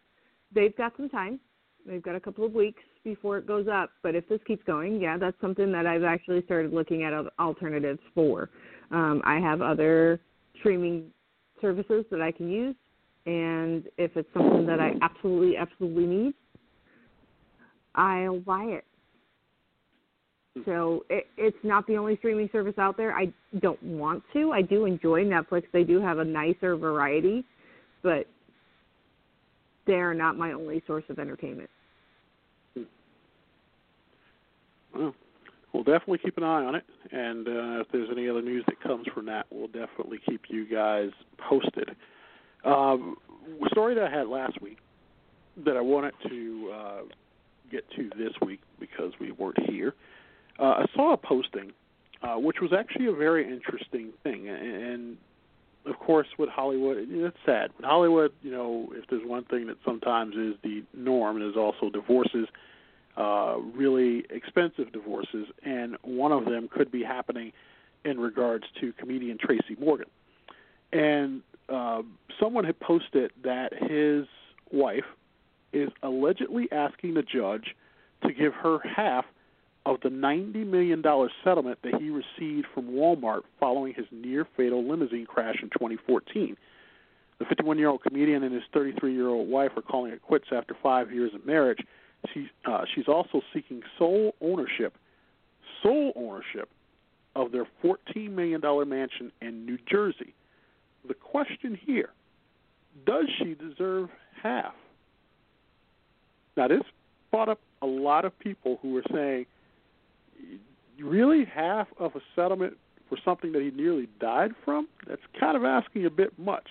They've 0.54 0.76
got 0.76 0.94
some 0.98 1.10
time. 1.10 1.40
They've 1.86 2.04
got 2.04 2.16
a 2.16 2.20
couple 2.20 2.46
of 2.46 2.54
weeks 2.54 2.82
before 3.04 3.38
it 3.38 3.48
goes 3.48 3.68
up. 3.72 3.92
But 4.02 4.16
if 4.16 4.28
this 4.28 4.40
keeps 4.48 4.64
going, 4.66 5.00
yeah, 5.00 5.18
that's 5.18 5.40
something 5.40 5.72
that 5.72 5.86
I've 5.86 6.04
actually 6.04 6.44
started 6.44 6.74
looking 6.74 7.04
at 7.04 7.14
alternatives 7.40 8.00
for. 8.14 8.50
Um, 8.92 9.22
I 9.24 9.40
have 9.40 9.62
other 9.62 10.20
streaming 10.60 11.12
services 11.62 12.06
that 12.12 12.22
I 12.22 12.32
can 12.32 12.50
use, 12.50 12.76
and 13.26 13.86
if 13.98 14.16
it's 14.16 14.30
something 14.34 14.66
that 14.68 14.80
I 14.80 14.94
absolutely, 15.02 15.58
absolutely 15.58 16.06
need, 16.06 16.34
I'll 17.96 18.40
buy 18.40 18.64
it. 18.64 18.86
Hmm. 20.56 20.62
So 20.66 21.06
it, 21.10 21.28
it's 21.38 21.58
not 21.64 21.88
the 21.88 21.98
only 21.98 22.18
streaming 22.18 22.50
service 22.52 22.78
out 22.78 22.98
there. 22.98 23.14
I 23.14 23.32
don't 23.60 23.82
want 23.82 24.24
to. 24.34 24.52
I 24.52 24.62
do 24.62 24.86
enjoy 24.86 25.24
Netflix. 25.24 25.64
They 25.74 25.84
do 25.84 26.00
have 26.02 26.20
a 26.20 26.26
nicer 26.26 26.76
variety, 26.76 27.44
but 28.04 28.28
they 29.88 29.94
are 29.94 30.14
not 30.14 30.38
my 30.38 30.52
only 30.52 30.84
source 30.86 31.04
of 31.10 31.20
entertainment. 31.20 31.70
Hmm. 32.76 32.84
Well, 34.94 35.16
we'll 35.76 35.84
definitely 35.84 36.20
keep 36.20 36.38
an 36.38 36.44
eye 36.44 36.64
on 36.64 36.76
it, 36.76 36.86
and 37.12 37.48
uh, 37.48 37.82
if 37.82 37.88
there's 37.92 38.08
any 38.10 38.30
other 38.30 38.42
news 38.42 38.64
that 38.68 38.80
comes 38.82 39.06
from 39.14 39.26
that, 39.26 39.46
we'll 39.52 39.68
definitely 39.68 40.20
keep 40.26 40.44
you 40.48 40.66
guys 40.66 41.10
posted. 41.38 41.96
Um, 42.64 43.18
story 43.72 43.94
that 43.96 44.06
I 44.06 44.10
had 44.10 44.28
last 44.28 44.62
week 44.62 44.78
that 45.66 45.76
I 45.76 45.82
wanted 45.82 46.14
to 46.30 46.72
uh, 46.74 47.02
get 47.70 47.84
to 47.98 48.10
this 48.18 48.32
week 48.46 48.62
because 48.80 49.12
we 49.20 49.32
weren't 49.34 49.60
here. 49.70 49.94
Uh, 50.58 50.64
I 50.64 50.86
saw 50.96 51.14
a 51.14 51.18
posting, 51.18 51.74
uh, 52.24 52.36
which 52.36 52.62
was 52.62 52.72
actually 52.72 53.08
a 53.08 53.14
very 53.14 53.44
interesting 53.46 54.14
thing, 54.24 54.48
and, 54.48 55.18
of 55.86 56.00
course, 56.00 56.28
with 56.40 56.50
Hollywood, 56.50 56.98
it's 57.00 57.38
sad. 57.46 57.72
With 57.76 57.86
Hollywood, 57.86 58.32
you 58.42 58.52
know, 58.52 58.90
if 58.94 59.06
there's 59.10 59.28
one 59.28 59.44
thing 59.44 59.68
that 59.68 59.78
sometimes 59.84 60.36
is 60.36 60.56
the 60.64 60.84
norm, 60.94 61.42
is 61.42 61.58
also 61.58 61.90
divorces 61.90 62.48
really 63.18 64.26
expensive 64.30 64.92
divorces, 64.92 65.48
and 65.64 65.98
one 66.02 66.32
of 66.32 66.46
them 66.46 66.68
could 66.68 66.92
be 66.92 67.04
happening 67.04 67.52
in 68.04 68.20
regards 68.20 68.66
to 68.82 68.94
comedian 68.94 69.38
Tracy 69.38 69.76
Morgan. 69.80 70.08
And 70.94 71.42
uh, 71.70 72.04
someone 72.40 72.64
had 72.64 72.80
posted 72.80 73.32
that 73.44 73.74
his 73.74 74.28
wife 74.72 75.06
is 75.74 75.90
allegedly 76.04 76.72
asking 76.72 77.16
the 77.16 77.24
judge 77.24 77.76
to 78.24 78.32
give 78.32 78.54
her 78.54 78.80
half 78.80 79.26
of 79.86 79.98
the 80.02 80.10
$90 80.10 80.66
million 80.66 81.04
settlement 81.44 81.80
that 81.84 81.96
he 82.02 82.10
received 82.10 82.68
from 82.74 82.90
Walmart 82.90 83.42
following 83.60 83.94
his 83.94 84.06
near 84.12 84.48
fatal 84.58 84.88
limousine 84.88 85.26
crash 85.26 85.58
in 85.62 85.70
2014. 85.70 86.58
The 87.38 87.46
51 87.46 87.78
year 87.78 87.90
old 87.90 88.02
comedian 88.02 88.44
and 88.44 88.54
his 88.54 88.64
33 88.74 89.14
year 89.14 89.28
old 89.28 89.50
wife 89.50 89.72
are 89.76 89.82
calling 89.82 90.12
it 90.12 90.22
quits 90.22 90.46
after 90.52 90.76
five 90.82 91.12
years 91.12 91.34
of 91.34 91.46
marriage 91.46 91.80
she, 92.34 92.50
uh, 92.66 92.86
she's 92.94 93.08
also 93.08 93.42
seeking 93.54 93.82
sole 93.98 94.36
ownership, 94.42 94.96
sole 95.82 96.14
ownership 96.16 96.70
of 97.36 97.52
their 97.52 97.68
$14 97.84 98.32
million 98.32 98.62
mansion 98.88 99.32
in 99.42 99.66
New 99.66 99.78
Jersey. 99.90 100.34
The 101.08 101.14
question 101.14 101.78
here 101.86 102.10
does 103.06 103.26
she 103.38 103.56
deserve 103.56 104.10
half? 104.42 104.74
Now, 106.56 106.70
this 106.70 106.82
brought 107.30 107.50
up 107.50 107.60
a 107.82 107.86
lot 107.86 108.24
of 108.24 108.38
people 108.40 108.80
who 108.82 108.94
were 108.94 109.04
saying, 109.12 109.46
really, 111.00 111.44
half 111.44 111.88
of 112.00 112.16
a 112.16 112.22
settlement 112.36 112.78
for 113.10 113.18
something 113.24 113.52
that 113.52 113.62
he 113.62 113.72
nearly 113.72 114.08
died 114.20 114.52
from? 114.64 114.88
That's 115.08 115.22
kind 115.38 115.58
of 115.58 115.66
asking 115.66 116.06
a 116.06 116.10
bit 116.10 116.38
much. 116.40 116.68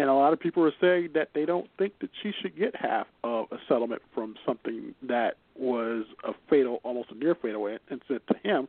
And 0.00 0.08
a 0.08 0.14
lot 0.14 0.32
of 0.32 0.40
people 0.40 0.64
are 0.64 0.72
saying 0.80 1.10
that 1.12 1.28
they 1.34 1.44
don't 1.44 1.68
think 1.76 1.92
that 2.00 2.08
she 2.22 2.32
should 2.40 2.56
get 2.56 2.74
half 2.74 3.06
of 3.22 3.48
a 3.52 3.56
settlement 3.68 4.00
from 4.14 4.34
something 4.46 4.94
that 5.02 5.36
was 5.58 6.06
a 6.24 6.32
fatal, 6.48 6.80
almost 6.84 7.10
a 7.10 7.14
near 7.14 7.34
fatal 7.34 7.66
incident 7.66 8.22
to 8.28 8.34
him, 8.42 8.66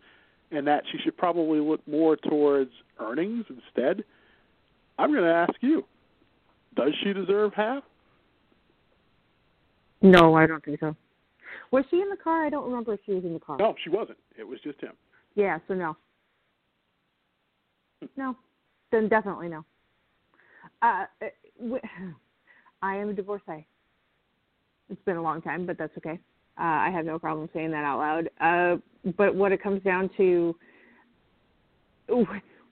and 0.52 0.68
that 0.68 0.84
she 0.92 0.98
should 0.98 1.16
probably 1.16 1.62
look 1.62 1.80
more 1.88 2.18
towards 2.18 2.72
earnings 3.00 3.46
instead. 3.48 4.04
I'm 5.00 5.14
going 5.14 5.24
to 5.24 5.34
ask 5.34 5.54
you: 5.62 5.86
Does 6.76 6.92
she 7.02 7.14
deserve 7.14 7.54
half? 7.54 7.84
No, 10.02 10.36
I 10.36 10.48
don't 10.48 10.62
think 10.66 10.82
so. 10.82 10.98
Was 11.72 11.86
she 11.90 12.02
in 12.02 12.10
the 12.10 12.18
car? 12.18 12.46
I 12.46 12.50
don't 12.50 12.66
remember 12.66 12.96
if 12.96 13.00
she 13.06 13.14
was 13.14 13.24
in 13.24 13.34
the 13.34 13.40
car. 13.40 13.56
No, 13.58 13.74
she 13.82 13.90
wasn't. 13.90 14.18
It 14.38 14.46
was 14.46 14.60
just 14.66 14.82
him. 14.82 14.96
Yeah, 15.36 15.60
so 15.70 15.76
no. 15.76 15.96
Hmm. 18.02 18.08
No, 18.18 18.36
then 18.92 19.08
definitely 19.08 19.48
no. 19.48 19.64
Uh, 20.82 21.06
I 22.82 22.96
am 22.96 23.10
a 23.10 23.14
divorcee. 23.14 23.68
It's 24.90 25.02
been 25.06 25.18
a 25.18 25.22
long 25.22 25.42
time, 25.42 25.66
but 25.66 25.78
that's 25.78 25.96
okay. 25.98 26.20
Uh, 26.60 26.64
I 26.64 26.90
have 26.94 27.06
no 27.06 27.18
problem 27.18 27.50
saying 27.54 27.72
that 27.72 27.84
out 27.84 28.00
loud. 28.00 28.30
Uh, 28.42 28.78
but 29.18 29.34
what 29.34 29.52
it 29.52 29.64
comes 29.64 29.82
down 29.84 30.10
to, 30.18 30.56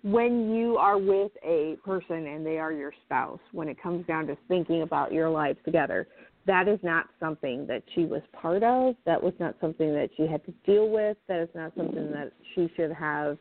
when 0.04 0.54
you 0.54 0.78
are 0.78 0.98
with 0.98 1.32
a 1.44 1.78
person 1.86 2.28
and 2.28 2.46
they 2.46 2.58
are 2.58 2.74
your 2.74 2.92
spouse, 3.06 3.40
when 3.52 3.70
it 3.70 3.82
comes 3.82 4.06
down 4.06 4.28
to 4.28 4.38
thinking 4.48 4.82
about 4.82 5.14
your 5.14 5.30
life 5.30 5.58
together, 5.64 6.08
that 6.46 6.68
is 6.68 6.80
not 6.84 7.08
something 7.20 7.68
that 7.68 7.84
she 7.94 8.06
was 8.06 8.22
part 8.34 8.64
of. 8.64 8.96
That 9.06 9.22
was 9.22 9.34
not 9.40 9.56
something 9.62 9.94
that 9.94 10.10
she 10.18 10.28
had 10.28 10.44
to 10.46 10.54
deal 10.66 10.90
with. 10.90 11.16
That 11.28 11.42
is 11.42 11.50
not 11.54 11.74
something 11.78 12.12
that 12.12 12.32
she 12.56 12.70
should 12.76 12.92
have 12.92 13.38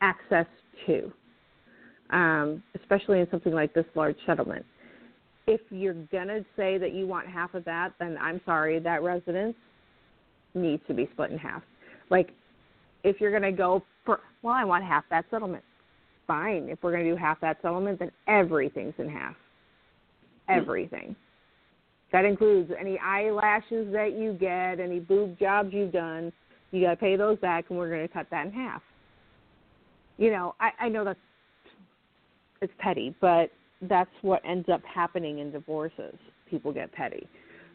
access 0.00 0.46
to 0.86 1.12
um, 2.12 2.62
especially 2.80 3.20
in 3.20 3.28
something 3.30 3.52
like 3.52 3.72
this 3.74 3.84
large 3.94 4.16
settlement. 4.26 4.64
If 5.46 5.60
you're 5.70 5.94
gonna 6.12 6.44
say 6.56 6.78
that 6.78 6.92
you 6.92 7.06
want 7.06 7.26
half 7.26 7.54
of 7.54 7.64
that, 7.64 7.92
then 7.98 8.16
I'm 8.20 8.40
sorry, 8.44 8.78
that 8.78 9.02
residence 9.02 9.56
needs 10.54 10.82
to 10.88 10.94
be 10.94 11.08
split 11.12 11.30
in 11.30 11.38
half. 11.38 11.62
Like, 12.10 12.30
if 13.04 13.20
you're 13.20 13.32
gonna 13.32 13.52
go 13.52 13.82
for, 14.04 14.20
well, 14.42 14.54
I 14.54 14.64
want 14.64 14.84
half 14.84 15.04
that 15.10 15.24
settlement. 15.30 15.64
Fine. 16.26 16.68
If 16.68 16.82
we're 16.82 16.92
gonna 16.92 17.04
do 17.04 17.16
half 17.16 17.40
that 17.40 17.58
settlement, 17.62 17.98
then 17.98 18.10
everything's 18.28 18.94
in 18.98 19.08
half. 19.08 19.34
Everything. 20.48 21.16
That 22.12 22.24
includes 22.24 22.72
any 22.78 22.98
eyelashes 22.98 23.92
that 23.92 24.16
you 24.18 24.32
get, 24.32 24.80
any 24.80 24.98
boob 24.98 25.38
jobs 25.38 25.72
you've 25.72 25.92
done. 25.92 26.32
You 26.72 26.82
got 26.82 26.90
to 26.90 26.96
pay 26.96 27.16
those 27.16 27.38
back, 27.38 27.66
and 27.68 27.78
we're 27.78 27.88
going 27.88 28.06
to 28.06 28.12
cut 28.12 28.26
that 28.30 28.46
in 28.46 28.52
half. 28.52 28.82
You 30.18 30.30
know, 30.30 30.54
I, 30.60 30.70
I 30.86 30.88
know 30.88 31.04
that's 31.04 31.18
it's 32.60 32.72
petty, 32.78 33.14
but 33.20 33.50
that's 33.82 34.10
what 34.22 34.42
ends 34.44 34.68
up 34.72 34.82
happening 34.84 35.38
in 35.38 35.50
divorces. 35.50 36.14
People 36.48 36.72
get 36.72 36.92
petty. 36.92 37.26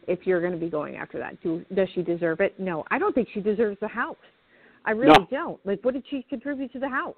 If 0.06 0.20
you're 0.24 0.40
going 0.40 0.52
to 0.52 0.58
be 0.58 0.70
going 0.70 0.96
after 0.96 1.18
that, 1.18 1.42
do, 1.42 1.64
does 1.74 1.88
she 1.94 2.02
deserve 2.02 2.40
it? 2.40 2.58
No, 2.60 2.84
I 2.90 2.98
don't 2.98 3.14
think 3.14 3.28
she 3.34 3.40
deserves 3.40 3.76
the 3.80 3.88
house. 3.88 4.16
I 4.84 4.92
really 4.92 5.26
no. 5.32 5.38
don't. 5.38 5.66
Like, 5.66 5.84
what 5.84 5.94
did 5.94 6.04
she 6.08 6.24
contribute 6.28 6.72
to 6.74 6.78
the 6.78 6.88
house 6.88 7.16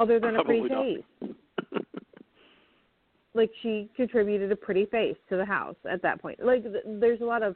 other 0.00 0.18
than 0.18 0.36
a 0.36 0.44
pretty 0.44 0.68
face? 0.68 1.30
like, 3.34 3.50
she 3.62 3.88
contributed 3.94 4.50
a 4.50 4.56
pretty 4.56 4.86
face 4.86 5.16
to 5.28 5.36
the 5.36 5.44
house 5.44 5.76
at 5.88 6.02
that 6.02 6.20
point. 6.20 6.44
Like, 6.44 6.64
there's 6.84 7.20
a 7.20 7.24
lot 7.24 7.44
of 7.44 7.54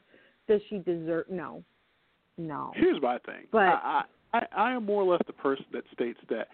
does 0.48 0.60
she 0.68 0.78
deserve? 0.78 1.26
No, 1.30 1.62
no. 2.38 2.72
Here's 2.74 3.00
my 3.00 3.18
thing. 3.18 3.46
But 3.50 3.58
I, 3.58 4.02
I, 4.32 4.46
I 4.56 4.72
am 4.72 4.84
more 4.84 5.02
or 5.02 5.12
less 5.12 5.22
the 5.26 5.32
person 5.32 5.64
that 5.72 5.84
states 5.92 6.18
that 6.30 6.48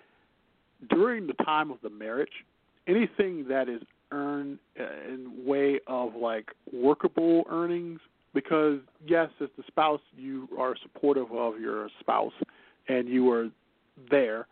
during 0.90 1.26
the 1.26 1.34
time 1.44 1.70
of 1.70 1.78
the 1.82 1.90
marriage, 1.90 2.44
anything 2.86 3.46
that 3.48 3.68
is 3.68 3.82
earned 4.10 4.58
uh, 4.78 4.84
in 5.12 5.44
way 5.44 5.80
of 5.86 6.14
like 6.14 6.50
workable 6.72 7.44
earnings, 7.50 8.00
because 8.34 8.78
yes, 9.06 9.30
as 9.40 9.48
the 9.56 9.64
spouse, 9.66 10.00
you 10.16 10.48
are 10.58 10.74
supportive 10.82 11.30
of 11.32 11.60
your 11.60 11.88
spouse 12.00 12.32
and 12.88 13.08
you 13.08 13.30
are 13.30 13.48
there. 14.10 14.46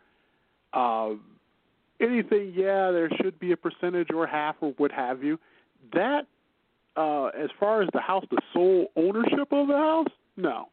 Uh, 0.73 1.11
anything, 2.01 2.53
yeah, 2.55 2.91
there 2.91 3.09
should 3.21 3.39
be 3.39 3.51
a 3.51 3.57
percentage 3.57 4.09
or 4.13 4.27
half 4.27 4.55
or 4.61 4.73
what 4.77 4.91
have 4.91 5.23
you. 5.23 5.39
That 5.93 6.27
uh, 6.95 7.27
as 7.27 7.49
far 7.59 7.81
as 7.81 7.89
the 7.93 8.01
house, 8.01 8.25
the 8.29 8.41
sole 8.53 8.87
ownership 8.95 9.47
of 9.51 9.67
the 9.67 9.77
house, 9.77 10.07
no. 10.35 10.69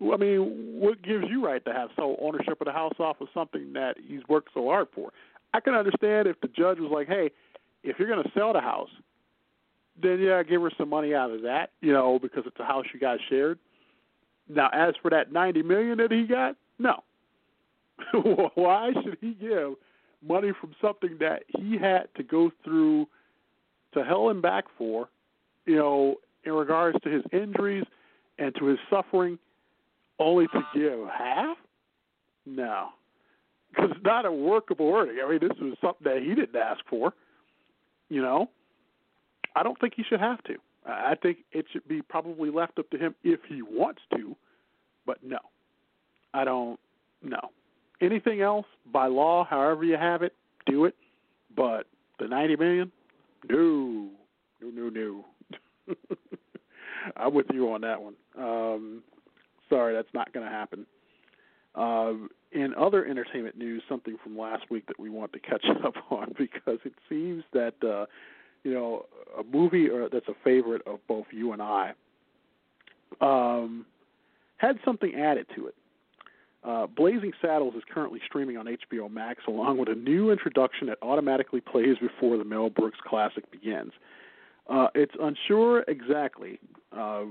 I 0.00 0.16
mean, 0.16 0.78
what 0.78 1.00
gives 1.02 1.24
you 1.28 1.44
right 1.44 1.64
to 1.64 1.72
have 1.72 1.88
sole 1.96 2.18
ownership 2.20 2.60
of 2.60 2.66
the 2.66 2.72
house 2.72 2.94
off 2.98 3.20
of 3.20 3.28
something 3.32 3.72
that 3.72 3.96
he's 4.06 4.20
worked 4.28 4.50
so 4.52 4.68
hard 4.68 4.88
for? 4.94 5.10
I 5.54 5.60
can 5.60 5.74
understand 5.74 6.28
if 6.28 6.40
the 6.40 6.48
judge 6.48 6.78
was 6.78 6.90
like, 6.92 7.08
"Hey, 7.08 7.30
if 7.82 7.98
you're 7.98 8.08
going 8.08 8.22
to 8.22 8.30
sell 8.32 8.52
the 8.52 8.60
house, 8.60 8.90
then 10.00 10.20
yeah, 10.20 10.42
give 10.42 10.60
her 10.60 10.70
some 10.76 10.90
money 10.90 11.14
out 11.14 11.30
of 11.30 11.42
that, 11.42 11.70
you 11.80 11.92
know, 11.92 12.18
because 12.18 12.44
it's 12.46 12.60
a 12.60 12.64
house 12.64 12.84
you 12.92 13.00
guys 13.00 13.18
shared." 13.30 13.58
Now, 14.48 14.68
as 14.72 14.94
for 15.00 15.10
that 15.10 15.32
ninety 15.32 15.62
million 15.62 15.96
that 15.98 16.12
he 16.12 16.24
got, 16.24 16.56
no. 16.78 17.02
Why 18.54 18.92
should 19.02 19.16
he 19.20 19.32
give 19.32 19.74
money 20.26 20.52
from 20.60 20.74
something 20.80 21.16
that 21.20 21.44
he 21.58 21.78
had 21.78 22.08
to 22.16 22.22
go 22.22 22.50
through 22.64 23.06
to 23.94 24.04
hell 24.04 24.28
and 24.28 24.42
back 24.42 24.64
for, 24.76 25.08
you 25.64 25.76
know, 25.76 26.16
in 26.44 26.52
regards 26.52 26.98
to 27.02 27.08
his 27.08 27.22
injuries 27.32 27.84
and 28.38 28.54
to 28.56 28.66
his 28.66 28.78
suffering, 28.90 29.38
only 30.18 30.46
to 30.48 30.60
give 30.74 30.98
half? 31.08 31.56
No, 32.44 32.88
because 33.68 33.90
it's 33.90 34.04
not 34.04 34.24
a 34.24 34.32
workable 34.32 34.92
earning. 34.94 35.16
I 35.24 35.28
mean, 35.28 35.40
this 35.40 35.58
was 35.60 35.76
something 35.80 36.04
that 36.04 36.22
he 36.22 36.34
didn't 36.34 36.56
ask 36.56 36.80
for. 36.88 37.12
You 38.08 38.22
know, 38.22 38.50
I 39.56 39.62
don't 39.62 39.78
think 39.80 39.94
he 39.96 40.04
should 40.04 40.20
have 40.20 40.42
to. 40.44 40.54
I 40.86 41.16
think 41.20 41.38
it 41.50 41.66
should 41.72 41.86
be 41.88 42.02
probably 42.02 42.50
left 42.50 42.78
up 42.78 42.88
to 42.90 42.98
him 42.98 43.14
if 43.24 43.40
he 43.48 43.62
wants 43.62 44.02
to, 44.14 44.36
but 45.04 45.18
no, 45.22 45.38
I 46.32 46.44
don't. 46.44 46.78
No, 47.22 47.40
anything 48.00 48.40
else 48.40 48.66
by 48.92 49.06
law, 49.06 49.44
however 49.44 49.84
you 49.84 49.96
have 49.96 50.22
it, 50.22 50.34
do 50.66 50.84
it. 50.84 50.94
But 51.56 51.86
the 52.20 52.28
ninety 52.28 52.54
million, 52.54 52.92
no, 53.48 54.10
no, 54.62 54.88
no, 54.88 55.24
no. 55.88 55.94
I'm 57.16 57.34
with 57.34 57.46
you 57.52 57.72
on 57.72 57.80
that 57.80 58.00
one. 58.00 58.14
Um, 58.38 59.02
sorry, 59.68 59.94
that's 59.94 60.12
not 60.14 60.32
going 60.32 60.46
to 60.46 60.52
happen. 60.52 60.86
Uh, 61.74 62.12
in 62.52 62.72
other 62.74 63.04
entertainment 63.04 63.56
news, 63.58 63.82
something 63.88 64.16
from 64.22 64.38
last 64.38 64.70
week 64.70 64.86
that 64.86 64.98
we 64.98 65.10
want 65.10 65.32
to 65.32 65.38
catch 65.38 65.64
up 65.84 65.94
on 66.10 66.34
because 66.38 66.78
it 66.84 66.94
seems 67.08 67.44
that 67.52 67.74
uh, 67.84 68.06
you 68.64 68.72
know 68.72 69.06
a 69.38 69.44
movie 69.44 69.88
or 69.88 70.08
that's 70.08 70.28
a 70.28 70.34
favorite 70.42 70.82
of 70.86 70.98
both 71.06 71.26
you 71.30 71.52
and 71.52 71.60
I 71.60 71.92
um, 73.20 73.84
had 74.56 74.78
something 74.84 75.14
added 75.14 75.46
to 75.54 75.66
it. 75.66 75.74
Uh, 76.64 76.86
Blazing 76.86 77.32
Saddles 77.40 77.74
is 77.76 77.82
currently 77.92 78.20
streaming 78.26 78.56
on 78.56 78.66
HBO 78.66 79.10
Max, 79.10 79.42
along 79.46 79.78
with 79.78 79.88
a 79.88 79.94
new 79.94 80.30
introduction 80.30 80.88
that 80.88 80.98
automatically 81.00 81.60
plays 81.60 81.96
before 82.00 82.36
the 82.36 82.44
Mel 82.44 82.70
Brooks 82.70 82.98
classic 83.06 83.48
begins. 83.52 83.92
Uh, 84.68 84.88
it's 84.96 85.14
unsure 85.20 85.84
exactly 85.86 86.58
uh, 86.96 87.22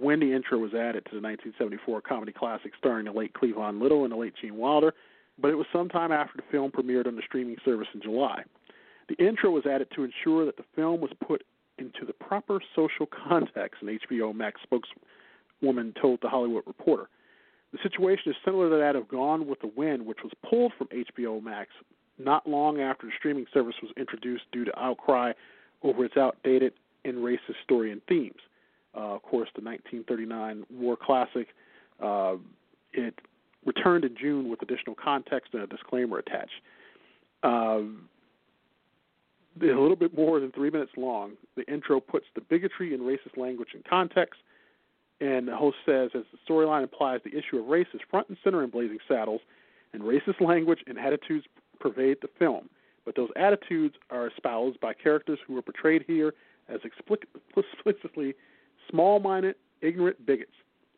when 0.00 0.20
the 0.20 0.32
intro 0.32 0.58
was 0.58 0.74
added 0.74 1.04
to 1.06 1.12
the 1.12 1.20
1974 1.20 2.00
comedy 2.02 2.32
classic 2.32 2.72
starring 2.78 3.06
the 3.06 3.12
late 3.12 3.32
Cleavon 3.34 3.80
Little 3.80 4.04
and 4.04 4.12
the 4.12 4.16
late 4.16 4.34
Gene 4.40 4.56
Wilder, 4.56 4.94
but 5.38 5.50
it 5.50 5.56
was 5.56 5.66
sometime 5.72 6.12
after 6.12 6.36
the 6.36 6.44
film 6.50 6.70
premiered 6.70 7.06
on 7.06 7.16
the 7.16 7.22
streaming 7.26 7.56
service 7.64 7.88
in 7.94 8.02
July. 8.02 8.42
The 9.08 9.16
intro 9.16 9.50
was 9.50 9.66
added 9.66 9.88
to 9.94 10.04
ensure 10.04 10.46
that 10.46 10.56
the 10.56 10.64
film 10.74 11.00
was 11.00 11.10
put 11.26 11.44
into 11.78 12.04
the 12.06 12.12
proper 12.12 12.60
social 12.74 13.06
context, 13.28 13.82
an 13.82 13.98
HBO 14.10 14.34
Max 14.34 14.60
spokeswoman 14.62 15.94
told 16.00 16.20
The 16.22 16.28
Hollywood 16.28 16.64
Reporter. 16.66 17.08
The 17.72 17.78
situation 17.82 18.30
is 18.30 18.36
similar 18.44 18.70
to 18.70 18.76
that 18.76 18.94
of 18.94 19.08
Gone 19.08 19.48
with 19.48 19.60
the 19.60 19.70
Wind, 19.76 20.06
which 20.06 20.22
was 20.22 20.32
pulled 20.48 20.72
from 20.78 20.86
HBO 20.88 21.42
Max 21.42 21.70
not 22.18 22.48
long 22.48 22.80
after 22.80 23.06
the 23.06 23.12
streaming 23.18 23.46
service 23.52 23.74
was 23.82 23.90
introduced 23.96 24.44
due 24.52 24.64
to 24.64 24.78
outcry 24.78 25.32
over 25.82 26.04
its 26.04 26.16
outdated 26.16 26.72
and 27.04 27.16
racist 27.16 27.60
story 27.64 27.90
and 27.90 28.00
themes. 28.08 28.40
Uh, 28.96 29.14
of 29.14 29.22
course, 29.22 29.48
the 29.54 29.62
1939 29.62 30.64
war 30.70 30.96
classic. 30.96 31.48
Uh, 32.02 32.36
it 32.92 33.14
returned 33.64 34.04
in 34.04 34.16
June 34.16 34.48
with 34.48 34.62
additional 34.62 34.94
context 34.94 35.54
and 35.54 35.62
a 35.62 35.66
disclaimer 35.66 36.18
attached. 36.18 36.60
Uh, 37.42 37.80
a 39.60 39.66
little 39.66 39.96
bit 39.96 40.16
more 40.16 40.40
than 40.40 40.50
three 40.52 40.70
minutes 40.70 40.92
long. 40.96 41.32
The 41.56 41.64
intro 41.72 42.00
puts 42.00 42.26
the 42.34 42.40
bigotry 42.40 42.92
and 42.92 43.02
racist 43.02 43.36
language 43.36 43.68
in 43.74 43.82
context 43.88 44.40
and 45.20 45.48
the 45.48 45.56
host 45.56 45.76
says, 45.86 46.10
as 46.14 46.24
the 46.32 46.38
storyline 46.48 46.82
implies, 46.82 47.20
the 47.24 47.36
issue 47.36 47.58
of 47.58 47.66
race 47.66 47.86
is 47.94 48.00
front 48.10 48.28
and 48.28 48.36
center 48.42 48.62
in 48.64 48.70
Blazing 48.70 48.98
Saddles, 49.08 49.40
and 49.92 50.02
racist 50.02 50.40
language 50.40 50.80
and 50.86 50.98
attitudes 50.98 51.46
pervade 51.78 52.18
the 52.20 52.28
film. 52.38 52.68
But 53.04 53.16
those 53.16 53.30
attitudes 53.36 53.94
are 54.10 54.26
espoused 54.26 54.80
by 54.80 54.92
characters 54.94 55.38
who 55.46 55.56
are 55.56 55.62
portrayed 55.62 56.04
here 56.06 56.34
as 56.68 56.80
explicitly 57.56 58.34
small 58.90 59.20
minded, 59.20 59.56
ignorant 59.80 60.24
bigots. 60.26 60.52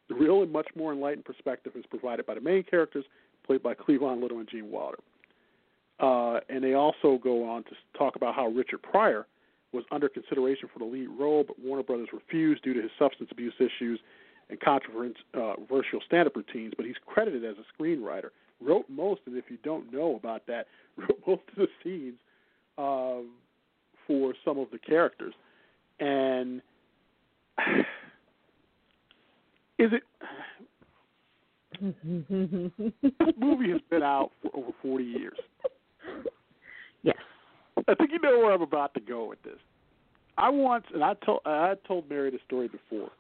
The 0.09 0.14
real 0.14 0.42
and 0.42 0.53
much 0.53 0.68
more 0.77 0.92
enlightened 0.92 1.25
perspective 1.25 1.72
is 1.75 1.85
provided 1.87 2.27
by 2.27 2.35
the 2.35 2.40
main 2.40 2.62
characters, 2.62 3.05
played 3.44 3.62
by 3.62 3.75
Cleavon 3.75 4.22
Little 4.22 4.38
and 4.38 4.49
Gene 4.49 4.70
Wilder. 4.70 4.99
Uh, 5.99 6.40
and 6.49 6.62
they 6.62 6.75
also 6.75 7.18
go 7.22 7.49
on 7.49 7.64
to 7.64 7.70
talk 7.96 8.16
about 8.16 8.35
how 8.35 8.49
Richard 8.49 8.83
Pryor 8.83 9.27
was 9.72 9.85
under 9.90 10.09
consideration 10.09 10.68
for 10.72 10.79
the 10.79 10.85
lead 10.85 11.09
role, 11.18 11.44
but 11.46 11.59
Warner 11.59 11.83
Brothers 11.83 12.09
refused 12.12 12.62
due 12.62 12.75
to 12.75 12.83
his 12.83 12.90
substance 12.99 13.31
abuse 13.33 13.55
issues 13.59 13.99
and 14.49 14.61
controversial 14.61 16.01
stand-up 16.07 16.37
routines. 16.37 16.75
But 16.77 16.87
he's 16.87 16.96
credited 17.05 17.44
as 17.44 17.57
a 17.59 17.83
screenwriter. 17.83 18.29
Wrote 18.61 18.87
most, 18.88 19.22
and 19.27 19.37
if 19.37 19.44
you 19.51 19.59
don't 19.64 19.92
know 19.92 20.16
about 20.16 20.46
that, 20.46 20.66
wrote 20.96 21.20
most 21.27 21.42
of 21.53 21.57
the 21.57 21.68
scenes 21.83 22.18
uh, 22.79 23.27
for 24.07 24.35
some 24.44 24.59
of 24.59 24.70
the 24.70 24.79
characters. 24.79 25.35
And 25.99 26.62
is 29.79 29.92
it? 29.92 30.03
this 31.81 33.35
movie 33.38 33.71
has 33.71 33.81
been 33.90 34.03
out 34.03 34.31
for 34.42 34.51
over 34.55 34.71
40 34.83 35.05
years. 35.05 35.37
Yes. 37.03 37.16
I 37.88 37.95
think 37.95 38.11
you 38.12 38.19
know 38.19 38.38
where 38.38 38.53
I'm 38.53 38.62
about 38.62 38.95
to 38.95 39.01
go 39.01 39.27
with 39.27 39.42
this. 39.42 39.59
I 40.38 40.49
once, 40.51 40.85
and 40.92 41.03
I 41.03 41.14
told 41.14 41.40
I 41.47 41.75
told 41.87 42.09
Mary 42.11 42.31
the 42.31 42.38
story 42.47 42.69
before. 42.69 43.11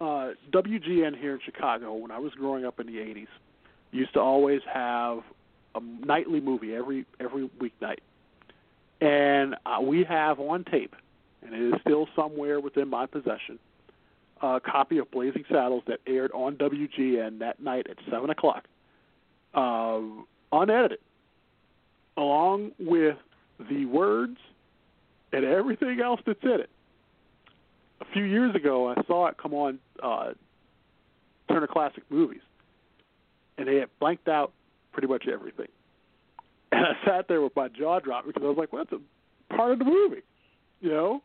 Uh, 0.00 0.34
WGN 0.52 1.18
here 1.18 1.34
in 1.34 1.40
Chicago, 1.44 1.94
when 1.94 2.10
I 2.10 2.18
was 2.18 2.32
growing 2.34 2.64
up 2.64 2.78
in 2.78 2.86
the 2.86 2.98
'80s, 2.98 3.26
used 3.90 4.12
to 4.14 4.20
always 4.20 4.60
have 4.72 5.20
a 5.74 5.80
nightly 5.80 6.40
movie 6.40 6.74
every 6.74 7.04
every 7.18 7.48
weeknight, 7.60 7.98
and 9.00 9.56
uh, 9.66 9.80
we 9.80 10.04
have 10.04 10.38
on 10.38 10.64
tape, 10.64 10.94
and 11.46 11.54
it 11.54 11.74
is 11.74 11.80
still 11.80 12.08
somewhere 12.16 12.60
within 12.60 12.88
my 12.88 13.06
possession, 13.06 13.58
a 14.42 14.60
copy 14.60 14.98
of 14.98 15.10
Blazing 15.10 15.44
Saddles 15.48 15.82
that 15.86 16.00
aired 16.06 16.32
on 16.32 16.56
WGN 16.56 17.38
that 17.38 17.60
night 17.60 17.86
at 17.88 17.96
seven 18.10 18.30
o'clock, 18.30 18.64
uh, 19.54 20.00
unedited, 20.52 20.98
along 22.16 22.72
with 22.78 23.16
the 23.70 23.86
words 23.86 24.36
and 25.32 25.44
everything 25.44 26.00
else 26.00 26.20
that's 26.26 26.42
in 26.42 26.60
it. 26.60 26.70
A 28.00 28.04
few 28.12 28.24
years 28.24 28.54
ago, 28.54 28.90
I 28.90 29.02
saw 29.06 29.26
it 29.28 29.36
come 29.38 29.54
on 29.54 29.78
uh, 30.02 30.32
Turner 31.48 31.66
Classic 31.66 32.02
Movies, 32.10 32.42
and 33.56 33.66
they 33.66 33.76
had 33.76 33.88
blanked 34.00 34.28
out 34.28 34.52
pretty 34.92 35.08
much 35.08 35.26
everything. 35.26 35.68
And 36.72 36.84
I 36.84 36.92
sat 37.06 37.28
there 37.28 37.40
with 37.40 37.56
my 37.56 37.68
jaw 37.68 38.00
dropped 38.00 38.26
because 38.26 38.42
I 38.42 38.48
was 38.48 38.58
like, 38.58 38.72
"Well, 38.72 38.84
that's 38.84 39.00
a 39.00 39.54
part 39.54 39.72
of 39.72 39.78
the 39.78 39.84
movie," 39.84 40.22
you 40.80 40.90
know. 40.90 41.22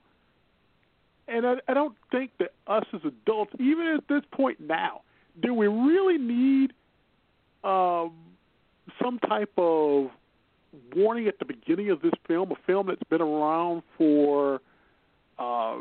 And 1.28 1.46
I, 1.46 1.56
I 1.68 1.74
don't 1.74 1.96
think 2.12 2.32
that 2.40 2.54
us 2.68 2.84
as 2.94 3.02
adults, 3.06 3.54
even 3.60 3.88
at 3.88 4.08
this 4.08 4.22
point 4.32 4.60
now, 4.60 5.02
do 5.42 5.54
we 5.54 5.68
really 5.68 6.18
need 6.18 6.74
um, 7.64 8.14
some 9.02 9.20
type 9.28 9.52
of 9.58 10.10
warning 10.96 11.28
at 11.28 11.40
the 11.40 11.46
beginning 11.46 11.90
of 11.90 12.02
this 12.02 12.14
film, 12.28 12.52
a 12.52 12.56
film 12.68 12.88
that's 12.88 13.04
been 13.10 13.22
around 13.22 13.84
for 13.98 14.62
uh, 15.40 15.78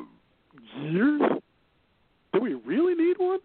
years? 0.82 1.22
Do 2.32 2.40
we 2.40 2.54
really 2.54 2.94
need 2.94 3.18
one? 3.18 3.40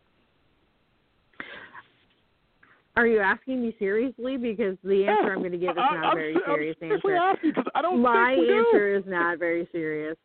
Are 2.97 3.07
you 3.07 3.19
asking 3.19 3.61
me 3.61 3.75
seriously? 3.77 4.37
Because 4.37 4.77
the 4.83 5.05
answer 5.07 5.33
I'm 5.33 5.39
going 5.39 5.51
to 5.51 5.57
give 5.57 5.71
is 5.71 5.75
not 5.75 6.05
I, 6.05 6.11
a 6.11 6.15
very 6.15 6.35
I'm, 6.35 6.41
serious 6.45 6.77
I'm 6.81 6.91
answer. 6.93 7.15
Asking 7.15 7.53
I 7.73 7.81
don't 7.81 8.01
My 8.01 8.35
think 8.35 8.47
we 8.47 8.57
answer 8.57 8.93
do. 8.93 8.99
is 8.99 9.03
not 9.11 9.39
very 9.39 9.67
serious. 9.71 10.15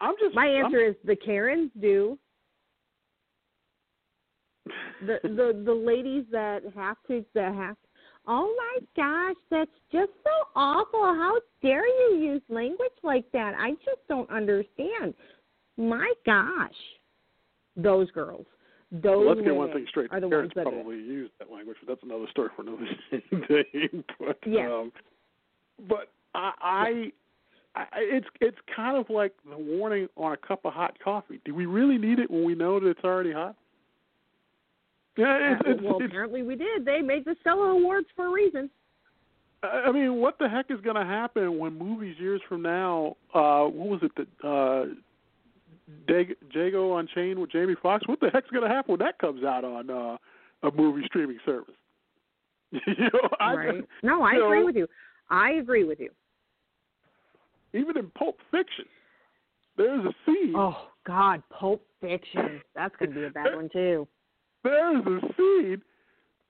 I'm 0.00 0.14
just. 0.20 0.34
My 0.34 0.46
answer 0.46 0.84
I'm, 0.84 0.90
is 0.90 0.96
the 1.04 1.16
Karens 1.16 1.70
do. 1.80 2.18
The 5.06 5.18
the 5.22 5.62
the 5.64 5.74
ladies 5.74 6.24
that 6.30 6.62
have 6.74 6.96
to 7.08 7.24
that 7.34 7.54
have 7.54 7.76
Oh 8.26 8.54
my 8.56 8.86
gosh, 8.96 9.36
that's 9.50 9.70
just 9.90 10.12
so 10.22 10.30
awful. 10.54 11.00
How 11.00 11.40
dare 11.62 11.86
you 11.86 12.18
use 12.18 12.42
language 12.48 12.90
like 13.02 13.24
that? 13.32 13.54
I 13.58 13.70
just 13.72 14.06
don't 14.08 14.30
understand. 14.30 15.14
My 15.76 16.12
gosh. 16.26 16.70
Those 17.76 18.10
girls. 18.10 18.46
Those 18.92 19.02
well, 19.04 19.28
let's 19.28 19.40
get 19.40 19.54
one 19.54 19.72
thing 19.72 19.86
straight. 19.88 20.10
the 20.10 20.20
Parents 20.28 20.52
probably 20.54 20.96
use 20.96 21.30
that 21.38 21.50
language, 21.50 21.76
but 21.80 21.92
that's 21.92 22.02
another 22.02 22.26
story 22.30 22.50
for 22.56 22.62
another 22.62 22.86
day. 23.48 23.88
but 24.18 24.38
Yes. 24.44 24.70
um, 24.70 24.92
but 25.88 26.10
I, 26.34 27.10
I 27.74 27.86
it's 27.94 28.26
it's 28.40 28.58
kind 28.74 28.96
of 28.96 29.08
like 29.10 29.32
the 29.48 29.56
warning 29.56 30.08
on 30.16 30.32
a 30.32 30.36
cup 30.36 30.64
of 30.64 30.72
hot 30.72 30.96
coffee. 31.02 31.40
Do 31.44 31.54
we 31.54 31.66
really 31.66 31.98
need 31.98 32.18
it 32.18 32.30
when 32.30 32.44
we 32.44 32.54
know 32.54 32.80
that 32.80 32.86
it's 32.86 33.04
already 33.04 33.32
hot? 33.32 33.56
Yeah, 35.16 35.52
it's, 35.52 35.62
Uh, 35.66 35.70
it's, 35.70 35.82
well, 35.82 35.96
it's, 35.98 36.06
apparently 36.06 36.42
we 36.42 36.56
did. 36.56 36.84
They 36.84 37.00
made 37.00 37.24
the 37.24 37.36
Stella 37.40 37.70
Awards 37.70 38.06
for 38.16 38.26
a 38.26 38.30
reason. 38.30 38.70
I 39.62 39.84
I 39.86 39.92
mean, 39.92 40.16
what 40.16 40.38
the 40.38 40.48
heck 40.48 40.70
is 40.70 40.80
going 40.80 40.96
to 40.96 41.04
happen 41.04 41.58
when 41.58 41.78
movies 41.78 42.16
years 42.18 42.40
from 42.48 42.62
now? 42.62 43.16
Uh, 43.34 43.64
what 43.64 43.88
was 43.88 44.00
it 44.02 44.12
that 44.16 44.48
uh, 44.48 44.86
Dag- 46.08 46.36
Django 46.54 46.98
Unchained 46.98 47.38
with 47.38 47.52
Jamie 47.52 47.76
Foxx? 47.80 48.06
What 48.08 48.20
the 48.20 48.30
heck's 48.30 48.50
going 48.50 48.68
to 48.68 48.74
happen 48.74 48.92
when 48.92 49.00
that 49.00 49.18
comes 49.18 49.44
out 49.44 49.64
on 49.64 49.90
uh, 49.90 50.16
a 50.66 50.70
movie 50.74 51.02
streaming 51.06 51.38
service? 51.44 51.74
you 52.72 52.80
know, 52.98 53.28
I 53.40 53.54
right. 53.54 53.84
No, 54.02 54.22
I 54.22 54.34
agree 54.34 54.60
know, 54.60 54.66
with 54.66 54.76
you. 54.76 54.86
I 55.28 55.52
agree 55.52 55.84
with 55.84 56.00
you. 56.00 56.10
Even 57.72 57.96
in 57.96 58.10
Pulp 58.10 58.38
Fiction, 58.50 58.84
there's 59.76 60.04
a 60.04 60.12
scene. 60.26 60.54
Oh 60.56 60.88
God, 61.06 61.42
Pulp 61.50 61.82
Fiction. 62.00 62.60
That's 62.74 62.94
gonna 62.96 63.12
be 63.12 63.24
a 63.24 63.30
bad 63.30 63.54
one 63.54 63.68
too. 63.72 64.06
There's 64.62 65.04
a 65.06 65.20
scene 65.36 65.82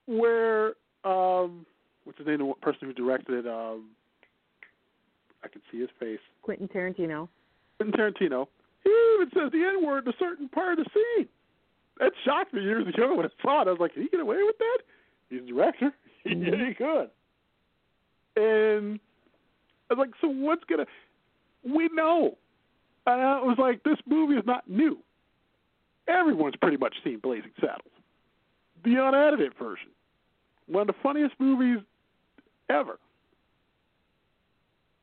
where 0.06 0.74
um, 1.04 1.64
what's 2.04 2.18
the 2.18 2.24
name 2.24 2.40
of 2.40 2.48
the 2.48 2.54
person 2.60 2.88
who 2.88 2.92
directed 2.92 3.44
it? 3.44 3.48
Um, 3.48 3.90
I 5.44 5.48
can 5.48 5.62
see 5.70 5.80
his 5.80 5.88
face. 5.98 6.18
Quentin 6.42 6.68
Tarantino. 6.68 7.28
Quentin 7.78 7.98
Tarantino. 7.98 8.46
He 8.84 8.90
even 9.14 9.28
says 9.34 9.52
the 9.52 9.64
N 9.64 9.86
word 9.86 10.06
in 10.06 10.12
a 10.12 10.16
certain 10.18 10.48
part 10.48 10.78
of 10.78 10.84
the 10.84 10.90
scene. 10.94 11.28
That 11.98 12.12
shocked 12.24 12.54
me 12.54 12.62
years 12.62 12.86
ago 12.88 13.14
when 13.14 13.26
I 13.26 13.28
saw 13.42 13.62
it. 13.62 13.68
I 13.68 13.70
was 13.72 13.80
like, 13.80 13.94
"Can 13.94 14.02
he 14.02 14.08
get 14.08 14.20
away 14.20 14.38
with 14.42 14.56
that?" 14.58 14.78
He's 15.28 15.42
a 15.42 15.46
director. 15.46 15.92
He 16.22 16.34
Mhm. 16.34 16.68
he 16.68 16.74
could. 16.74 17.10
And 18.36 19.00
I 19.90 19.94
was 19.94 19.98
like, 19.98 20.10
"So 20.20 20.28
what's 20.28 20.64
gonna?" 20.64 20.86
We 21.62 21.88
know. 21.92 22.38
And 23.06 23.20
I 23.20 23.40
was 23.40 23.58
like, 23.58 23.82
"This 23.82 23.98
movie 24.06 24.34
is 24.34 24.46
not 24.46 24.68
new. 24.68 24.98
Everyone's 26.06 26.56
pretty 26.56 26.76
much 26.76 26.94
seen 27.02 27.18
Blazing 27.18 27.52
Saddles, 27.60 27.92
the 28.84 28.96
unedited 28.96 29.54
version, 29.58 29.90
one 30.66 30.82
of 30.82 30.86
the 30.88 31.00
funniest 31.02 31.34
movies 31.38 31.78
ever." 32.68 32.98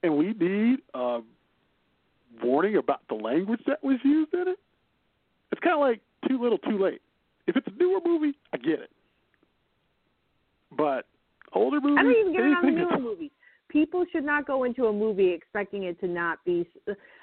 And 0.04 0.16
we 0.18 0.34
need 0.34 0.82
a 0.94 1.22
warning 2.42 2.78
about 2.78 3.02
the 3.08 3.16
language 3.16 3.62
that 3.66 3.84
was 3.84 3.98
used 4.04 4.34
in 4.34 4.48
it. 4.48 4.60
It's 5.52 5.62
kind 5.62 5.74
of 5.74 5.80
like 5.80 6.02
too 6.28 6.40
little, 6.40 6.60
too 6.60 6.78
late. 6.78 7.02
If 7.48 7.56
it's 7.56 7.68
a 7.68 7.72
newer 7.72 8.00
movie, 8.06 8.38
I 8.54 8.58
get 8.58 8.80
it. 8.80 8.92
But 10.72 11.08
older 11.54 11.82
movies, 11.82 11.98
I 12.00 12.04
don't 12.04 12.12
even 12.12 12.34
get 12.34 12.42
it 12.42 12.58
on 12.58 12.66
the 12.66 12.72
newer 12.72 13.00
movies. 13.00 13.32
People 13.70 14.06
should 14.12 14.24
not 14.24 14.48
go 14.48 14.64
into 14.64 14.86
a 14.88 14.94
movie 14.94 15.30
expecting 15.30 15.84
it 15.84 16.00
to 16.00 16.08
not 16.08 16.40
be. 16.46 16.68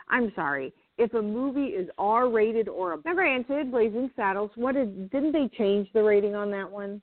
I'm 0.08 0.32
sorry. 0.34 0.72
If 0.98 1.14
a 1.14 1.22
movie 1.22 1.68
is 1.68 1.88
R 1.98 2.28
rated 2.28 2.68
or 2.68 2.92
a. 2.92 2.98
now 3.04 3.14
granted, 3.14 3.70
Blazing 3.70 4.10
Saddles. 4.14 4.50
What 4.54 4.74
did 4.74 5.10
didn't 5.10 5.32
they 5.32 5.48
change 5.56 5.88
the 5.94 6.02
rating 6.02 6.34
on 6.34 6.50
that 6.50 6.70
one? 6.70 7.00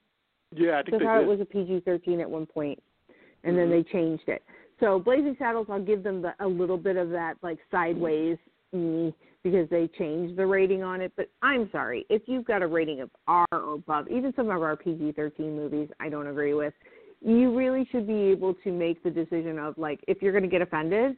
Yeah, 0.54 0.78
I 0.78 0.82
think 0.82 0.98
they 0.98 1.04
thought 1.04 1.18
did. 1.18 1.24
it 1.24 1.28
was 1.28 1.40
a 1.40 1.44
PG-13 1.44 2.20
at 2.20 2.30
one 2.30 2.46
point, 2.46 2.80
and 3.44 3.56
then 3.56 3.68
Mhm. 3.68 3.70
they 3.70 3.82
changed 3.90 4.28
it. 4.28 4.42
So 4.80 4.98
Blazing 4.98 5.36
Saddles, 5.38 5.66
I'll 5.70 5.82
give 5.82 6.02
them 6.02 6.22
the, 6.22 6.34
a 6.40 6.46
little 6.46 6.76
bit 6.76 6.96
of 6.96 7.10
that 7.10 7.36
like 7.42 7.58
sideways 7.70 8.36
mm, 8.74 9.14
because 9.42 9.68
they 9.70 9.88
changed 9.88 10.36
the 10.36 10.46
rating 10.46 10.82
on 10.82 11.00
it. 11.00 11.12
But 11.16 11.28
I'm 11.40 11.70
sorry, 11.70 12.06
if 12.08 12.22
you've 12.26 12.44
got 12.44 12.62
a 12.62 12.66
rating 12.66 13.00
of 13.00 13.10
R 13.26 13.46
or 13.52 13.74
above, 13.74 14.08
even 14.08 14.32
some 14.34 14.50
of 14.50 14.62
our 14.62 14.76
PG-13 14.76 15.54
movies, 15.54 15.88
I 16.00 16.08
don't 16.08 16.26
agree 16.26 16.54
with. 16.54 16.74
You 17.24 17.56
really 17.56 17.86
should 17.90 18.06
be 18.06 18.30
able 18.30 18.54
to 18.64 18.72
make 18.72 19.02
the 19.02 19.10
decision 19.10 19.58
of 19.58 19.78
like 19.78 20.00
if 20.08 20.20
you're 20.20 20.32
going 20.32 20.42
to 20.44 20.50
get 20.50 20.62
offended, 20.62 21.16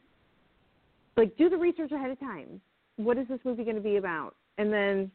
like 1.17 1.35
do 1.37 1.49
the 1.49 1.57
research 1.57 1.91
ahead 1.91 2.11
of 2.11 2.19
time. 2.19 2.61
What 2.97 3.17
is 3.17 3.27
this 3.27 3.39
movie 3.43 3.63
going 3.63 3.75
to 3.75 3.81
be 3.81 3.97
about? 3.97 4.35
And 4.57 4.71
then 4.71 5.11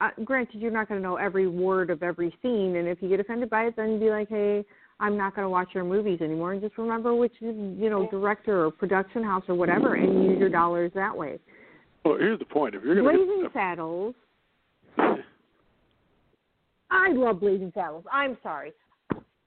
uh, 0.00 0.10
granted, 0.24 0.60
you're 0.60 0.70
not 0.70 0.88
going 0.88 1.00
to 1.00 1.06
know 1.06 1.16
every 1.16 1.48
word 1.48 1.90
of 1.90 2.02
every 2.02 2.32
scene, 2.40 2.76
and 2.76 2.86
if 2.86 3.02
you 3.02 3.08
get 3.08 3.18
offended 3.18 3.50
by 3.50 3.64
it, 3.64 3.74
then 3.76 3.98
be 3.98 4.10
like, 4.10 4.28
hey, 4.28 4.64
I'm 5.00 5.16
not 5.16 5.34
going 5.34 5.44
to 5.44 5.48
watch 5.48 5.70
your 5.74 5.82
movies 5.84 6.20
anymore, 6.20 6.52
and 6.52 6.60
just 6.60 6.78
remember 6.78 7.14
which 7.14 7.32
you 7.40 7.88
know 7.90 8.08
director 8.10 8.64
or 8.66 8.70
production 8.70 9.24
house 9.24 9.44
or 9.48 9.54
whatever, 9.54 9.94
and 9.94 10.24
use 10.24 10.38
your 10.38 10.48
dollars 10.48 10.92
that 10.94 11.16
way. 11.16 11.38
Well, 12.04 12.16
here's 12.18 12.38
the 12.38 12.44
point: 12.44 12.74
if 12.74 12.84
you're 12.84 12.94
going 12.94 13.06
to 13.06 13.24
Blazing 13.24 13.44
to 13.44 13.50
Saddles. 13.52 14.14
I 16.90 17.12
love 17.12 17.40
Blazing 17.40 17.72
Saddles. 17.74 18.04
I'm 18.12 18.38
sorry. 18.42 18.72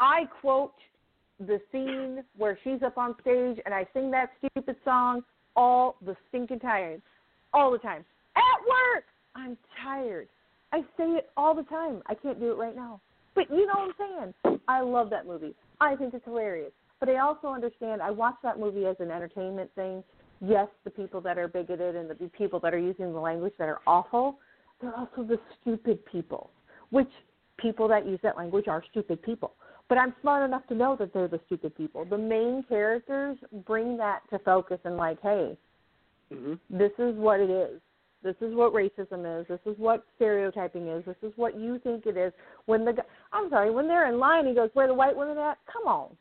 I 0.01 0.23
quote 0.41 0.73
the 1.39 1.61
scene 1.71 2.23
where 2.35 2.57
she's 2.63 2.81
up 2.83 2.97
on 2.97 3.15
stage 3.21 3.59
and 3.65 3.73
I 3.73 3.85
sing 3.93 4.09
that 4.11 4.31
stupid 4.39 4.75
song 4.83 5.21
all 5.55 5.95
the 6.03 6.15
stinking 6.27 6.59
time. 6.59 7.03
All 7.53 7.71
the 7.71 7.77
time. 7.77 8.03
At 8.35 8.61
work! 8.67 9.05
I'm 9.35 9.57
tired. 9.83 10.27
I 10.73 10.81
say 10.97 11.03
it 11.03 11.29
all 11.37 11.53
the 11.53 11.63
time. 11.63 12.01
I 12.07 12.15
can't 12.15 12.39
do 12.39 12.51
it 12.51 12.55
right 12.55 12.75
now. 12.75 12.99
But 13.35 13.49
you 13.51 13.67
know 13.67 13.73
what 13.75 13.95
I'm 13.99 14.33
saying? 14.43 14.61
I 14.67 14.81
love 14.81 15.11
that 15.11 15.27
movie. 15.27 15.53
I 15.79 15.95
think 15.95 16.15
it's 16.15 16.25
hilarious. 16.25 16.71
But 16.99 17.09
I 17.09 17.19
also 17.19 17.49
understand 17.49 18.01
I 18.01 18.09
watch 18.09 18.35
that 18.41 18.59
movie 18.59 18.87
as 18.87 18.95
an 18.99 19.11
entertainment 19.11 19.69
thing. 19.75 20.03
Yes, 20.43 20.67
the 20.83 20.89
people 20.89 21.21
that 21.21 21.37
are 21.37 21.47
bigoted 21.47 21.95
and 21.95 22.09
the 22.09 22.15
people 22.29 22.59
that 22.61 22.73
are 22.73 22.79
using 22.79 23.13
the 23.13 23.19
language 23.19 23.53
that 23.59 23.67
are 23.67 23.81
awful, 23.85 24.39
they're 24.81 24.95
also 24.95 25.23
the 25.23 25.39
stupid 25.61 26.03
people, 26.05 26.49
which 26.89 27.09
people 27.57 27.87
that 27.89 28.07
use 28.07 28.19
that 28.23 28.35
language 28.35 28.67
are 28.67 28.83
stupid 28.89 29.21
people. 29.21 29.53
But 29.91 29.97
I'm 29.97 30.13
smart 30.21 30.45
enough 30.45 30.65
to 30.67 30.73
know 30.73 30.95
that 30.99 31.13
they're 31.13 31.27
the 31.27 31.41
stupid 31.47 31.75
people. 31.75 32.05
The 32.05 32.17
main 32.17 32.63
characters 32.69 33.37
bring 33.67 33.97
that 33.97 34.21
to 34.29 34.39
focus 34.39 34.79
and 34.85 34.95
like, 34.95 35.21
hey, 35.21 35.57
hmm 36.33 36.53
this 36.69 36.93
is 36.97 37.13
what 37.17 37.41
it 37.41 37.49
is. 37.49 37.81
This 38.23 38.37
is 38.39 38.55
what 38.55 38.71
racism 38.71 39.41
is. 39.41 39.45
This 39.49 39.59
is 39.65 39.77
what 39.77 40.05
stereotyping 40.15 40.87
is. 40.87 41.03
This 41.03 41.17
is 41.21 41.33
what 41.35 41.59
you 41.59 41.77
think 41.79 42.05
it 42.05 42.15
is. 42.15 42.31
When 42.67 42.85
the 42.85 42.93
I'm 43.33 43.49
sorry, 43.49 43.69
when 43.69 43.89
they're 43.89 44.07
in 44.07 44.17
line, 44.17 44.47
he 44.47 44.53
goes, 44.53 44.69
"Where 44.75 44.87
the 44.87 44.93
white 44.93 45.17
women 45.17 45.37
at?" 45.37 45.57
Come 45.65 45.85
on. 45.87 46.15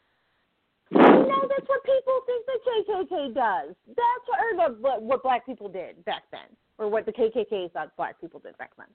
You 0.90 0.98
know 0.98 1.48
that's 1.48 1.68
what 1.68 1.84
people 1.84 2.20
think 2.26 2.46
the 2.46 2.58
KKK 2.66 3.34
does. 3.34 3.76
That's 3.86 4.24
what, 4.26 4.40
or 4.40 4.74
the, 4.74 4.98
what, 4.98 5.22
black 5.22 5.46
people 5.46 5.68
did 5.68 6.04
back 6.04 6.24
then, 6.32 6.50
or 6.76 6.88
what 6.88 7.06
the 7.06 7.12
KKK 7.12 7.70
thought 7.70 7.96
black 7.96 8.20
people 8.20 8.40
did 8.40 8.58
back 8.58 8.72
then. 8.76 8.88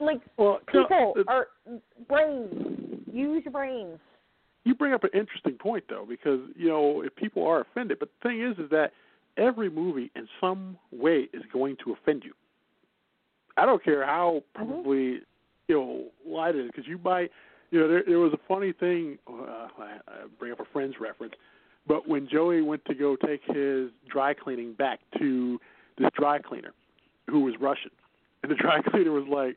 Like 0.00 0.20
Well, 0.36 0.58
people 0.66 1.12
it- 1.16 1.28
are 1.28 1.46
brains. 2.08 2.83
Use 3.14 3.42
your 3.44 3.52
brains. 3.52 3.98
you 4.64 4.74
bring 4.74 4.92
up 4.92 5.04
an 5.04 5.10
interesting 5.14 5.54
point 5.54 5.84
though, 5.88 6.06
because 6.08 6.40
you 6.56 6.68
know 6.68 7.02
if 7.02 7.14
people 7.16 7.46
are 7.46 7.60
offended, 7.60 7.98
but 8.00 8.08
the 8.22 8.28
thing 8.28 8.42
is, 8.42 8.58
is 8.58 8.70
that 8.70 8.92
every 9.36 9.70
movie 9.70 10.10
in 10.16 10.26
some 10.40 10.78
way 10.92 11.28
is 11.32 11.42
going 11.52 11.76
to 11.84 11.92
offend 11.92 12.24
you. 12.24 12.32
I 13.56 13.66
don't 13.66 13.82
care 13.84 14.04
how 14.04 14.42
Mm-hmm. 14.58 14.72
probably 14.72 15.20
you 15.68 15.74
know 15.74 16.04
light 16.26 16.54
it 16.56 16.64
is, 16.64 16.70
because 16.74 16.88
you 16.88 16.98
might, 16.98 17.30
you 17.70 17.80
know, 17.80 17.88
there, 17.88 18.02
there 18.06 18.18
was 18.18 18.32
a 18.32 18.40
funny 18.48 18.72
thing. 18.72 19.18
Uh, 19.28 19.68
I, 19.78 19.98
I 20.08 20.14
bring 20.38 20.52
up 20.52 20.60
a 20.60 20.64
friend's 20.72 20.96
reference, 21.00 21.34
but 21.86 22.08
when 22.08 22.28
Joey 22.28 22.62
went 22.62 22.84
to 22.86 22.94
go 22.94 23.16
take 23.16 23.42
his 23.46 23.90
dry 24.10 24.34
cleaning 24.34 24.72
back 24.74 25.00
to 25.18 25.60
this 25.98 26.08
dry 26.18 26.38
cleaner, 26.38 26.72
who 27.28 27.40
was 27.40 27.54
Russian, 27.60 27.90
and 28.42 28.50
the 28.50 28.56
dry 28.56 28.80
cleaner 28.90 29.12
was 29.12 29.28
like, 29.28 29.56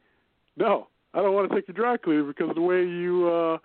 "No, 0.57 0.87
I 1.13 1.21
don't 1.21 1.33
want 1.33 1.49
to 1.49 1.55
take 1.55 1.67
your 1.67 1.75
dry 1.75 1.97
cleaner 1.97 2.23
because 2.23 2.53
the 2.55 2.61
way 2.61 2.83
you." 2.83 3.29
uh 3.29 3.57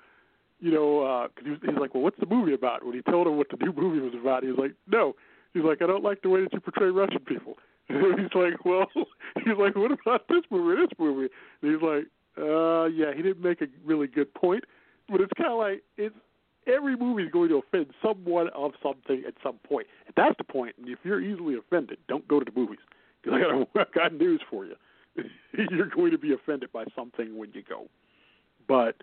you 0.63 0.71
know, 0.71 1.29
because 1.35 1.59
he 1.61 1.67
he's 1.67 1.79
like, 1.79 1.93
well, 1.93 2.05
what's 2.05 2.21
the 2.21 2.27
movie 2.27 2.55
about? 2.55 2.87
When 2.87 2.95
he 2.95 3.03
told 3.03 3.27
him 3.27 3.37
what 3.37 3.49
the 3.51 3.57
new 3.57 3.73
movie 3.73 3.99
was 3.99 4.15
about, 4.15 4.45
he 4.45 4.49
was 4.49 4.59
like, 4.59 4.75
no. 4.87 5.15
He's 5.53 5.65
like, 5.65 5.83
I 5.83 5.87
don't 5.87 6.05
like 6.05 6.23
the 6.23 6.29
way 6.31 6.43
that 6.43 6.53
you 6.53 6.61
portray 6.61 6.89
Russian 6.89 7.21
people. 7.21 7.57
And 7.89 8.21
he's 8.21 8.35
like, 8.35 8.65
well, 8.65 8.87
he's 9.45 9.59
like, 9.59 9.75
what 9.75 9.91
about 9.91 10.27
this 10.29 10.43
movie, 10.51 10.81
this 10.81 10.99
movie? 10.99 11.29
And 11.61 11.73
he's 11.73 11.83
like, 11.83 12.07
uh, 12.39 12.85
yeah, 12.85 13.13
he 13.15 13.23
didn't 13.23 13.43
make 13.43 13.61
a 13.61 13.67
really 13.85 14.07
good 14.07 14.33
point, 14.33 14.65
but 15.11 15.21
it's 15.21 15.33
kind 15.37 15.51
of 15.51 15.59
like 15.59 15.83
it's 15.99 16.15
every 16.67 16.97
movie 16.97 17.25
is 17.25 17.33
going 17.33 17.49
to 17.49 17.57
offend 17.57 17.87
someone 18.01 18.49
of 18.55 18.71
something 18.83 19.25
at 19.27 19.35
some 19.43 19.59
point. 19.69 19.89
And 20.07 20.15
that's 20.17 20.37
the 20.39 20.45
point. 20.45 20.77
And 20.79 20.89
if 20.89 21.01
you're 21.03 21.21
easily 21.21 21.57
offended, 21.57 21.99
don't 22.09 22.27
go 22.29 22.39
to 22.39 22.45
the 22.45 22.59
movies 22.59 22.79
because 23.23 23.41
I 23.43 23.43
got 23.43 23.69
I 23.75 23.85
got 23.93 24.15
news 24.15 24.41
for 24.49 24.65
you. 24.65 24.77
you're 25.71 25.87
going 25.87 26.11
to 26.11 26.19
be 26.19 26.33
offended 26.33 26.73
by 26.73 26.85
something 26.97 27.37
when 27.37 27.51
you 27.53 27.63
go. 27.69 27.87
But 28.69 28.97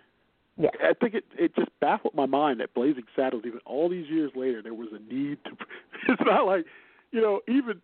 Yeah. 0.56 0.70
I 0.82 0.94
think 0.94 1.14
it 1.14 1.24
it 1.38 1.54
just 1.54 1.70
baffled 1.80 2.14
my 2.14 2.26
mind 2.26 2.60
that 2.60 2.74
Blazing 2.74 3.04
Saddles, 3.14 3.44
even 3.46 3.60
all 3.64 3.88
these 3.88 4.08
years 4.08 4.32
later, 4.34 4.62
there 4.62 4.74
was 4.74 4.88
a 4.92 5.12
need 5.12 5.38
to. 5.44 5.50
It's 6.08 6.22
not 6.24 6.46
like, 6.46 6.64
you 7.12 7.20
know, 7.20 7.40
even 7.46 7.80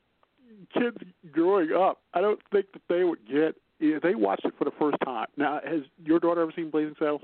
kids 0.72 0.96
growing 1.30 1.72
up. 1.72 2.00
I 2.14 2.20
don't 2.20 2.40
think 2.50 2.72
that 2.72 2.82
they 2.88 3.04
would 3.04 3.26
get. 3.26 3.56
If 3.78 4.02
they 4.02 4.14
watched 4.14 4.46
it 4.46 4.54
for 4.56 4.64
the 4.64 4.72
first 4.78 4.96
time. 5.04 5.26
Now, 5.36 5.60
has 5.62 5.82
your 6.02 6.18
daughter 6.18 6.40
ever 6.40 6.52
seen 6.56 6.70
Blazing 6.70 6.94
Saddles? 6.98 7.20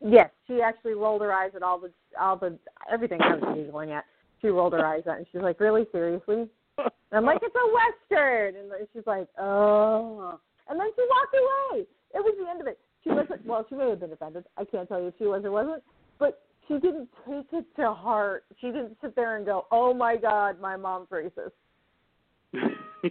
Yes, 0.00 0.30
she 0.46 0.62
actually 0.62 0.94
rolled 0.94 1.20
her 1.20 1.32
eyes 1.32 1.50
at 1.54 1.62
all 1.62 1.78
the 1.78 1.90
all 2.18 2.36
the 2.36 2.58
everything 2.90 3.20
I 3.20 3.34
was 3.34 3.56
giggling 3.56 3.90
at. 3.92 4.06
She 4.40 4.48
rolled 4.48 4.72
her 4.72 4.84
eyes 4.84 5.02
at, 5.06 5.12
it 5.12 5.18
and 5.18 5.26
she's 5.30 5.42
like, 5.42 5.60
"Really, 5.60 5.86
seriously?" 5.92 6.48
I'm 7.12 7.24
like, 7.24 7.40
"It's 7.42 7.54
a 7.54 7.72
western," 7.74 8.56
and 8.56 8.70
she's 8.92 9.06
like, 9.06 9.28
"Oh," 9.38 10.38
and 10.68 10.78
then 10.78 10.86
she 10.96 11.02
walked 11.08 11.34
away. 11.34 11.86
It 12.14 12.18
was 12.18 12.34
the 12.40 12.48
end 12.48 12.60
of 12.60 12.66
it. 12.66 12.78
She 13.02 13.10
wasn't. 13.10 13.44
Well, 13.46 13.64
she 13.68 13.74
may 13.74 13.90
have 13.90 14.00
been 14.00 14.12
offended. 14.12 14.44
I 14.56 14.64
can't 14.64 14.88
tell 14.88 15.00
you 15.00 15.08
if 15.08 15.14
she 15.18 15.24
was 15.24 15.44
or 15.44 15.50
wasn't, 15.50 15.82
but 16.18 16.42
she 16.68 16.74
didn't 16.74 17.08
take 17.26 17.46
it 17.52 17.64
to 17.76 17.92
heart. 17.92 18.44
She 18.60 18.68
didn't 18.68 18.96
sit 19.00 19.16
there 19.16 19.36
and 19.36 19.46
go, 19.46 19.66
"Oh 19.70 19.94
my 19.94 20.16
God, 20.16 20.60
my 20.60 20.76
mom's 20.76 21.08
racist." 21.08 21.52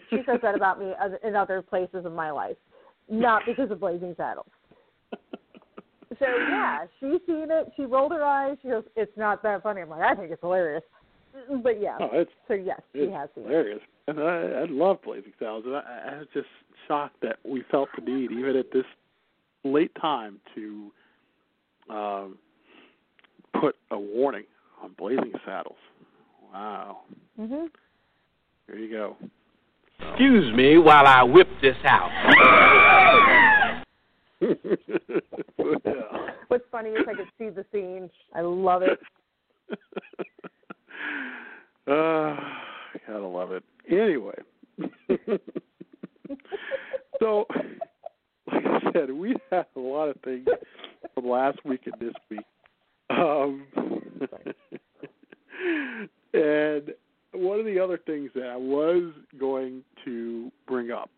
she 0.09 0.17
says 0.25 0.39
that 0.41 0.55
about 0.55 0.79
me 0.79 0.93
in 1.23 1.35
other 1.35 1.61
places 1.61 2.05
of 2.05 2.13
my 2.13 2.31
life, 2.31 2.57
not 3.09 3.43
because 3.45 3.71
of 3.71 3.79
Blazing 3.79 4.13
Saddles. 4.17 4.47
So 6.19 6.25
yeah, 6.49 6.85
she's 6.99 7.21
seen 7.25 7.47
it. 7.49 7.71
She 7.75 7.85
rolled 7.85 8.11
her 8.11 8.23
eyes. 8.23 8.57
She 8.61 8.69
goes, 8.69 8.83
"It's 8.95 9.15
not 9.15 9.41
that 9.43 9.63
funny." 9.63 9.81
I'm 9.81 9.89
like, 9.89 10.01
"I 10.01 10.15
think 10.15 10.31
it's 10.31 10.41
hilarious." 10.41 10.83
But 11.63 11.81
yeah, 11.81 11.97
oh, 11.99 12.09
it's, 12.13 12.31
so 12.47 12.53
yes, 12.53 12.81
it's 12.93 13.09
she 13.09 13.11
has 13.11 13.29
seen 13.35 13.43
hilarious. 13.45 13.81
it. 14.07 14.11
And 14.11 14.19
I, 14.19 14.61
I 14.61 14.65
love 14.69 15.01
Blazing 15.03 15.33
Saddles, 15.39 15.63
and 15.65 15.75
I, 15.75 16.13
I 16.13 16.17
was 16.19 16.27
just 16.33 16.47
shocked 16.87 17.21
that 17.21 17.37
we 17.43 17.63
felt 17.69 17.89
the 17.97 18.03
need, 18.03 18.31
even 18.31 18.55
at 18.55 18.71
this 18.71 18.85
late 19.63 19.91
time, 20.01 20.39
to 20.55 20.91
um, 21.89 22.37
put 23.59 23.75
a 23.91 23.99
warning 23.99 24.45
on 24.83 24.93
Blazing 24.97 25.33
Saddles. 25.45 25.77
Wow. 26.51 27.01
Mhm. 27.39 27.67
There 28.67 28.77
you 28.77 28.91
go. 28.91 29.15
Excuse 29.99 30.55
me 30.55 30.77
while 30.77 31.05
I 31.05 31.23
whip 31.23 31.47
this 31.61 31.75
out. 31.85 32.09
What's 36.47 36.63
funny 36.71 36.91
is 36.91 37.05
I 37.07 37.13
could 37.13 37.27
see 37.37 37.49
the 37.49 37.65
scene. 37.71 38.09
I 38.33 38.41
love 38.41 38.81
it. 38.81 38.99
uh, 41.89 42.35
gotta 43.07 43.27
love 43.27 43.51
it. 43.51 43.63
Anyway, 43.89 44.35
so 47.19 47.45
like 48.51 48.65
I 48.65 48.91
said, 48.93 49.11
we 49.11 49.35
had 49.51 49.65
a 49.75 49.79
lot 49.79 50.09
of 50.09 50.17
things 50.23 50.47
from 51.13 51.27
last 51.27 51.59
week 51.65 51.81
and 51.85 51.99
this 51.99 52.13
week. 52.29 52.45
Um, 53.09 53.65
and 56.33 56.93
one 57.33 57.59
of 57.59 57.65
the 57.65 57.79
other 57.79 57.97
things 57.97 58.29
that 58.35 58.47
I 58.47 58.55
was 58.55 59.11
going 59.39 59.83
to 60.05 60.51
bring 60.67 60.91
up 60.91 61.09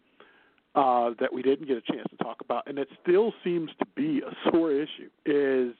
uh, 0.76 1.11
that 1.19 1.34
we 1.34 1.41
didn't 1.41 1.67
get 1.67 1.78
a 1.78 1.82
chance 1.82 2.07
to 2.09 2.17
talk 2.24 2.38
about, 2.41 2.67
and 2.67 2.78
it 2.78 2.88
still 3.03 3.34
seems 3.43 3.69
to 3.80 3.86
be 3.95 4.22
a 4.22 4.49
sore 4.49 4.72
issue, 4.72 5.09
is 5.26 5.74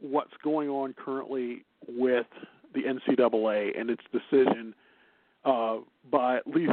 what's 0.00 0.32
going 0.42 0.68
on 0.68 0.94
currently 0.94 1.64
with 1.88 2.26
the 2.74 2.82
NCAA 2.82 3.78
and 3.78 3.90
its 3.90 4.02
decision 4.12 4.74
uh, 5.44 5.78
by 6.10 6.36
at 6.36 6.46
least 6.46 6.72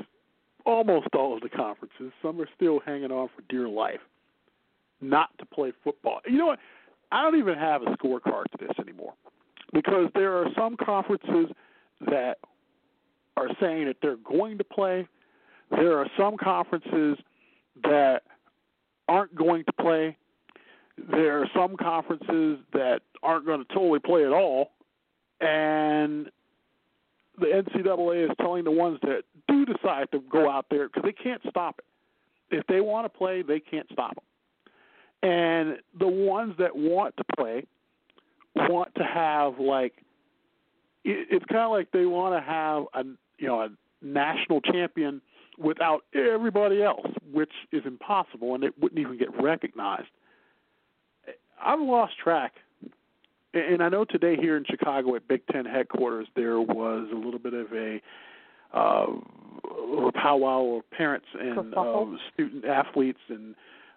almost 0.65 1.07
all 1.15 1.35
of 1.35 1.41
the 1.41 1.49
conferences. 1.49 2.11
Some 2.21 2.39
are 2.41 2.49
still 2.55 2.79
hanging 2.85 3.11
on 3.11 3.29
for 3.35 3.43
dear 3.49 3.67
life 3.67 3.99
not 5.01 5.29
to 5.39 5.45
play 5.45 5.71
football. 5.83 6.19
You 6.27 6.37
know 6.37 6.47
what? 6.47 6.59
I 7.11 7.23
don't 7.23 7.37
even 7.37 7.57
have 7.57 7.81
a 7.81 7.85
scorecard 7.97 8.43
to 8.51 8.57
this 8.59 8.71
anymore 8.79 9.13
because 9.73 10.09
there 10.13 10.37
are 10.37 10.47
some 10.55 10.77
conferences 10.77 11.47
that 12.01 12.37
are 13.37 13.47
saying 13.59 13.85
that 13.85 13.97
they're 14.01 14.17
going 14.17 14.57
to 14.57 14.63
play. 14.63 15.07
There 15.71 15.97
are 15.97 16.07
some 16.17 16.37
conferences 16.37 17.17
that 17.83 18.23
aren't 19.07 19.33
going 19.35 19.63
to 19.65 19.73
play. 19.73 20.17
There 21.11 21.41
are 21.41 21.47
some 21.55 21.77
conferences 21.77 22.59
that 22.73 23.01
aren't 23.23 23.45
going 23.45 23.65
to 23.65 23.73
totally 23.73 23.99
play 23.99 24.25
at 24.25 24.31
all. 24.31 24.71
And 25.41 26.29
the 27.39 27.45
NCAA 27.45 28.29
is 28.29 28.31
telling 28.39 28.63
the 28.63 28.71
ones 28.71 28.99
that 29.03 29.23
do 29.47 29.65
decide 29.65 30.11
to 30.11 30.19
go 30.29 30.49
out 30.49 30.65
there 30.69 30.87
because 30.87 31.03
they 31.03 31.13
can't 31.13 31.41
stop 31.49 31.79
it. 31.79 32.55
If 32.55 32.67
they 32.67 32.81
want 32.81 33.05
to 33.05 33.17
play, 33.17 33.41
they 33.41 33.59
can't 33.59 33.87
stop 33.91 34.15
them. 34.15 34.23
And 35.21 35.77
the 35.97 36.07
ones 36.07 36.55
that 36.59 36.75
want 36.75 37.15
to 37.17 37.23
play 37.37 37.65
want 38.55 38.93
to 38.95 39.03
have 39.03 39.59
like 39.59 39.93
it, 41.03 41.27
it's 41.29 41.45
kind 41.45 41.63
of 41.63 41.71
like 41.71 41.91
they 41.91 42.05
want 42.05 42.35
to 42.35 42.41
have 42.41 42.83
a 42.93 43.03
you 43.37 43.47
know 43.47 43.61
a 43.61 43.69
national 44.01 44.61
champion 44.61 45.21
without 45.57 46.05
everybody 46.15 46.81
else, 46.81 47.07
which 47.31 47.51
is 47.71 47.83
impossible, 47.85 48.55
and 48.55 48.63
it 48.63 48.73
wouldn't 48.79 48.99
even 48.99 49.17
get 49.17 49.29
recognized. 49.41 50.07
I've 51.61 51.81
lost 51.81 52.17
track, 52.17 52.53
and 53.53 53.81
I 53.81 53.89
know 53.89 54.05
today 54.05 54.35
here 54.35 54.57
in 54.57 54.65
Chicago 54.65 55.15
at 55.15 55.27
Big 55.27 55.41
Ten 55.51 55.65
headquarters 55.65 56.27
there 56.35 56.59
was 56.59 57.07
a 57.11 57.15
little 57.15 57.39
bit 57.39 57.53
of 57.53 57.71
a 57.73 58.01
uh, 58.73 59.07
a 60.07 60.11
powwow 60.13 60.77
of 60.77 60.89
parents 60.91 61.25
and 61.39 61.73
uh, 61.75 62.05
student 62.33 62.65
athletes, 62.65 63.19
and 63.29 63.55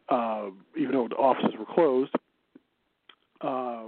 uh, 0.09 0.47
even 0.79 0.93
though 0.93 1.09
the 1.09 1.17
offices 1.17 1.53
were 1.59 1.67
closed, 1.67 2.13
uh, 3.43 3.83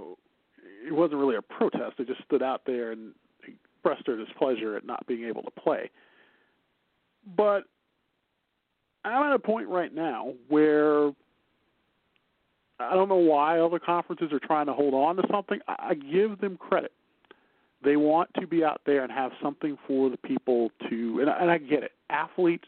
it 0.85 0.93
wasn't 0.93 1.19
really 1.19 1.35
a 1.35 1.41
protest. 1.41 1.93
They 1.97 2.03
just 2.03 2.23
stood 2.25 2.43
out 2.43 2.61
there 2.65 2.91
and 2.91 3.13
expressed 3.47 4.05
their 4.05 4.17
displeasure 4.17 4.77
at 4.77 4.85
not 4.85 5.05
being 5.07 5.25
able 5.25 5.41
to 5.43 5.51
play. 5.51 5.89
But 7.35 7.63
I'm 9.03 9.23
at 9.23 9.33
a 9.33 9.39
point 9.39 9.67
right 9.67 9.93
now 9.93 10.33
where 10.47 11.11
I 12.79 12.93
don't 12.93 13.09
know 13.09 13.15
why 13.15 13.59
other 13.59 13.79
conferences 13.79 14.31
are 14.31 14.39
trying 14.39 14.65
to 14.65 14.73
hold 14.73 14.93
on 14.93 15.15
to 15.15 15.23
something. 15.31 15.59
I 15.67 15.93
give 15.93 16.39
them 16.39 16.57
credit. 16.57 16.91
They 17.83 17.95
want 17.95 18.29
to 18.39 18.47
be 18.47 18.63
out 18.63 18.81
there 18.85 19.03
and 19.03 19.11
have 19.11 19.31
something 19.41 19.77
for 19.87 20.09
the 20.09 20.17
people 20.17 20.71
to, 20.89 21.19
and, 21.21 21.29
and 21.29 21.51
I 21.51 21.57
get 21.57 21.83
it. 21.83 21.91
Athletes 22.09 22.67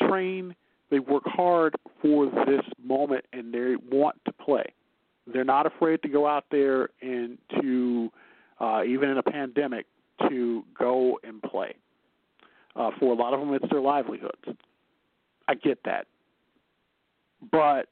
train, 0.00 0.54
they 0.90 1.00
work 1.00 1.24
hard 1.26 1.74
for 2.00 2.26
this 2.26 2.62
moment, 2.82 3.24
and 3.32 3.52
they 3.52 3.74
want 3.90 4.16
to 4.24 4.32
play. 4.32 4.64
They're 5.26 5.44
not 5.44 5.66
afraid 5.66 6.02
to 6.02 6.08
go 6.08 6.26
out 6.26 6.44
there 6.50 6.90
and 7.02 7.36
to, 7.60 8.10
uh, 8.60 8.82
even 8.86 9.10
in 9.10 9.18
a 9.18 9.22
pandemic, 9.22 9.86
to 10.28 10.64
go 10.78 11.18
and 11.24 11.42
play. 11.42 11.74
Uh, 12.76 12.90
for 13.00 13.12
a 13.12 13.16
lot 13.16 13.34
of 13.34 13.40
them, 13.40 13.52
it's 13.54 13.68
their 13.70 13.80
livelihoods. 13.80 14.58
I 15.48 15.54
get 15.54 15.78
that. 15.84 16.06
But 17.50 17.88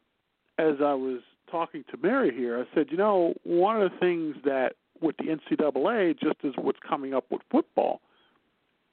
as 0.59 0.77
I 0.81 0.95
was 0.95 1.21
talking 1.51 1.85
to 1.91 1.97
Mary 1.97 2.35
here, 2.35 2.59
I 2.59 2.75
said, 2.75 2.89
you 2.91 2.97
know, 2.97 3.35
one 3.45 3.81
of 3.81 3.91
the 3.91 3.99
things 3.99 4.37
that 4.45 4.75
with 5.01 5.17
the 5.19 5.25
NCAA, 5.25 6.19
just 6.19 6.37
as 6.45 6.53
what's 6.57 6.79
coming 6.87 7.15
up 7.15 7.25
with 7.31 7.43
football, 7.51 8.01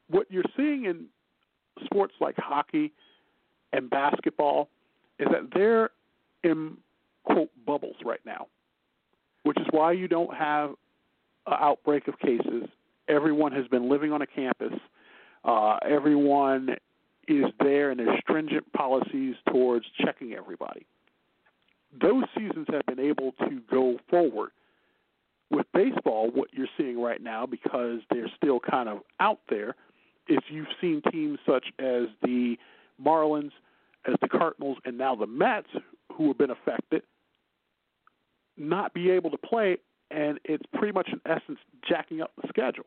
what 0.10 0.28
you're 0.30 0.44
seeing 0.58 0.86
in 0.86 1.06
sports 1.86 2.14
like 2.20 2.36
hockey 2.38 2.92
and 3.74 3.90
basketball 3.90 4.70
is 5.20 5.28
that 5.32 5.50
they're 5.54 5.90
in 6.44 6.78
quote 7.24 7.50
bubbles 7.66 7.96
right 8.04 8.20
now, 8.26 8.48
which 9.44 9.58
is 9.58 9.68
why 9.72 9.92
you 9.92 10.08
don't 10.08 10.36
have 10.36 10.72
an 11.48 11.58
outbreak 11.60 12.08
of 12.08 12.20
cases. 12.20 12.64
Everyone 13.08 13.52
has 13.52 13.68
been 13.68 13.90
living 13.90 14.12
on 14.12 14.22
a 14.22 14.28
campus. 14.28 14.74
Uh, 15.44 15.78
everyone 15.88 16.76
is 17.28 17.46
there, 17.60 17.92
and 17.92 18.00
there's 18.00 18.20
stringent 18.20 18.72
policies 18.74 19.36
towards 19.50 19.86
checking 20.04 20.34
everybody. 20.34 20.86
Those 22.00 22.24
seasons 22.38 22.68
have 22.72 22.86
been 22.86 23.00
able 23.00 23.34
to 23.40 23.62
go 23.70 23.98
forward. 24.10 24.52
With 25.50 25.66
baseball, 25.74 26.30
what 26.34 26.54
you're 26.54 26.68
seeing 26.78 27.02
right 27.02 27.22
now, 27.22 27.46
because 27.46 28.00
they're 28.10 28.32
still 28.38 28.60
kind 28.60 28.88
of 28.88 29.00
out 29.20 29.40
there, 29.50 29.76
is 30.30 30.40
you've 30.50 30.68
seen 30.80 31.02
teams 31.12 31.40
such 31.46 31.66
as 31.80 32.04
the 32.22 32.56
Marlins, 33.04 33.52
as 34.08 34.16
the 34.22 34.30
Cardinals, 34.30 34.78
and 34.86 34.98
now 34.98 35.16
the 35.16 35.28
Mets, 35.28 35.68
who 36.16 36.30
have 36.30 36.38
been 36.38 36.52
affected, 36.52 37.04
not 38.58 38.94
be 38.94 39.10
able 39.10 39.30
to 39.30 39.38
play, 39.38 39.78
and 40.10 40.40
it's 40.46 40.64
pretty 40.74 40.94
much 40.94 41.10
in 41.12 41.20
essence 41.26 41.60
jacking 41.88 42.22
up 42.22 42.32
the 42.42 42.48
schedule. 42.48 42.86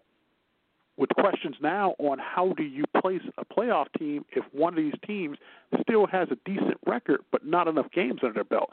With 0.96 1.10
questions 1.10 1.56
now 1.60 1.96
on 1.98 2.18
how 2.18 2.52
do 2.56 2.62
you 2.62 2.84
place 3.00 3.22
a 3.36 3.44
playoff 3.44 3.86
team 3.98 4.24
if 4.30 4.44
one 4.52 4.74
of 4.74 4.76
these 4.76 4.94
teams 5.04 5.38
still 5.82 6.06
has 6.06 6.28
a 6.30 6.36
decent 6.44 6.78
record 6.86 7.20
but 7.32 7.44
not 7.44 7.66
enough 7.66 7.90
games 7.92 8.20
under 8.22 8.34
their 8.34 8.44
belt. 8.44 8.70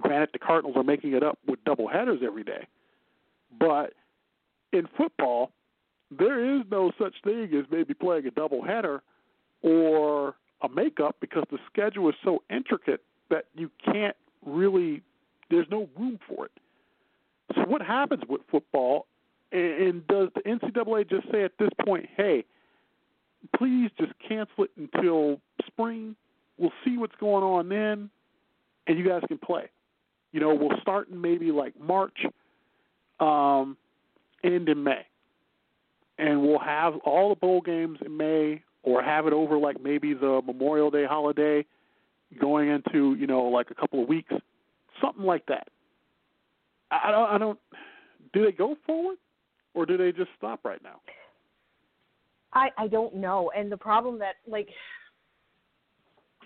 Granted, 0.00 0.30
the 0.32 0.38
Cardinals 0.38 0.76
are 0.76 0.82
making 0.82 1.12
it 1.12 1.22
up 1.22 1.38
with 1.46 1.62
double 1.64 1.86
headers 1.86 2.20
every 2.24 2.44
day, 2.44 2.66
but 3.58 3.92
in 4.72 4.88
football, 4.96 5.50
there 6.10 6.56
is 6.56 6.62
no 6.70 6.92
such 6.98 7.14
thing 7.24 7.50
as 7.54 7.64
maybe 7.70 7.94
playing 7.94 8.26
a 8.26 8.30
double 8.30 8.62
header 8.62 9.02
or 9.62 10.34
a 10.62 10.68
makeup 10.68 11.16
because 11.20 11.44
the 11.50 11.58
schedule 11.70 12.08
is 12.08 12.14
so 12.24 12.42
intricate 12.50 13.02
that 13.30 13.46
you 13.54 13.70
can't 13.84 14.16
really 14.44 15.02
there's 15.50 15.66
no 15.70 15.88
room 15.98 16.18
for 16.26 16.46
it. 16.46 16.52
So 17.54 17.62
what 17.62 17.82
happens 17.82 18.22
with 18.28 18.40
football 18.50 19.06
and 19.52 20.06
does 20.06 20.30
the 20.34 20.40
NCAA 20.40 21.08
just 21.08 21.30
say 21.30 21.44
at 21.44 21.52
this 21.58 21.68
point, 21.84 22.08
hey, 22.16 22.44
please 23.58 23.90
just 23.98 24.12
cancel 24.26 24.64
it 24.64 24.70
until 24.78 25.40
spring? 25.66 26.16
We'll 26.56 26.72
see 26.84 26.96
what's 26.96 27.14
going 27.20 27.44
on 27.44 27.68
then, 27.68 28.08
and 28.86 28.98
you 28.98 29.06
guys 29.06 29.22
can 29.28 29.38
play. 29.38 29.68
You 30.32 30.40
know, 30.40 30.54
we'll 30.54 30.80
start 30.80 31.08
in 31.08 31.20
maybe 31.20 31.50
like 31.50 31.78
March, 31.78 32.16
um, 33.20 33.76
end 34.42 34.68
in 34.68 34.82
May, 34.82 35.06
and 36.18 36.42
we'll 36.42 36.58
have 36.58 36.96
all 37.04 37.28
the 37.28 37.36
bowl 37.36 37.60
games 37.60 37.98
in 38.04 38.16
May, 38.16 38.62
or 38.82 39.02
have 39.02 39.26
it 39.26 39.32
over 39.32 39.58
like 39.58 39.82
maybe 39.82 40.14
the 40.14 40.40
Memorial 40.44 40.90
Day 40.90 41.04
holiday, 41.04 41.64
going 42.40 42.68
into 42.70 43.14
you 43.14 43.26
know 43.26 43.42
like 43.44 43.70
a 43.70 43.74
couple 43.74 44.02
of 44.02 44.08
weeks, 44.08 44.32
something 45.00 45.24
like 45.24 45.46
that. 45.46 45.68
I 46.90 47.10
don't. 47.10 47.28
I 47.28 47.38
don't 47.38 47.58
do 48.32 48.44
they 48.44 48.52
go 48.52 48.76
forward, 48.86 49.18
or 49.74 49.86
do 49.86 49.96
they 49.96 50.12
just 50.12 50.30
stop 50.36 50.64
right 50.64 50.82
now? 50.82 51.00
I 52.52 52.68
I 52.78 52.88
don't 52.88 53.16
know. 53.16 53.50
And 53.56 53.70
the 53.70 53.76
problem 53.76 54.18
that 54.20 54.36
like 54.46 54.68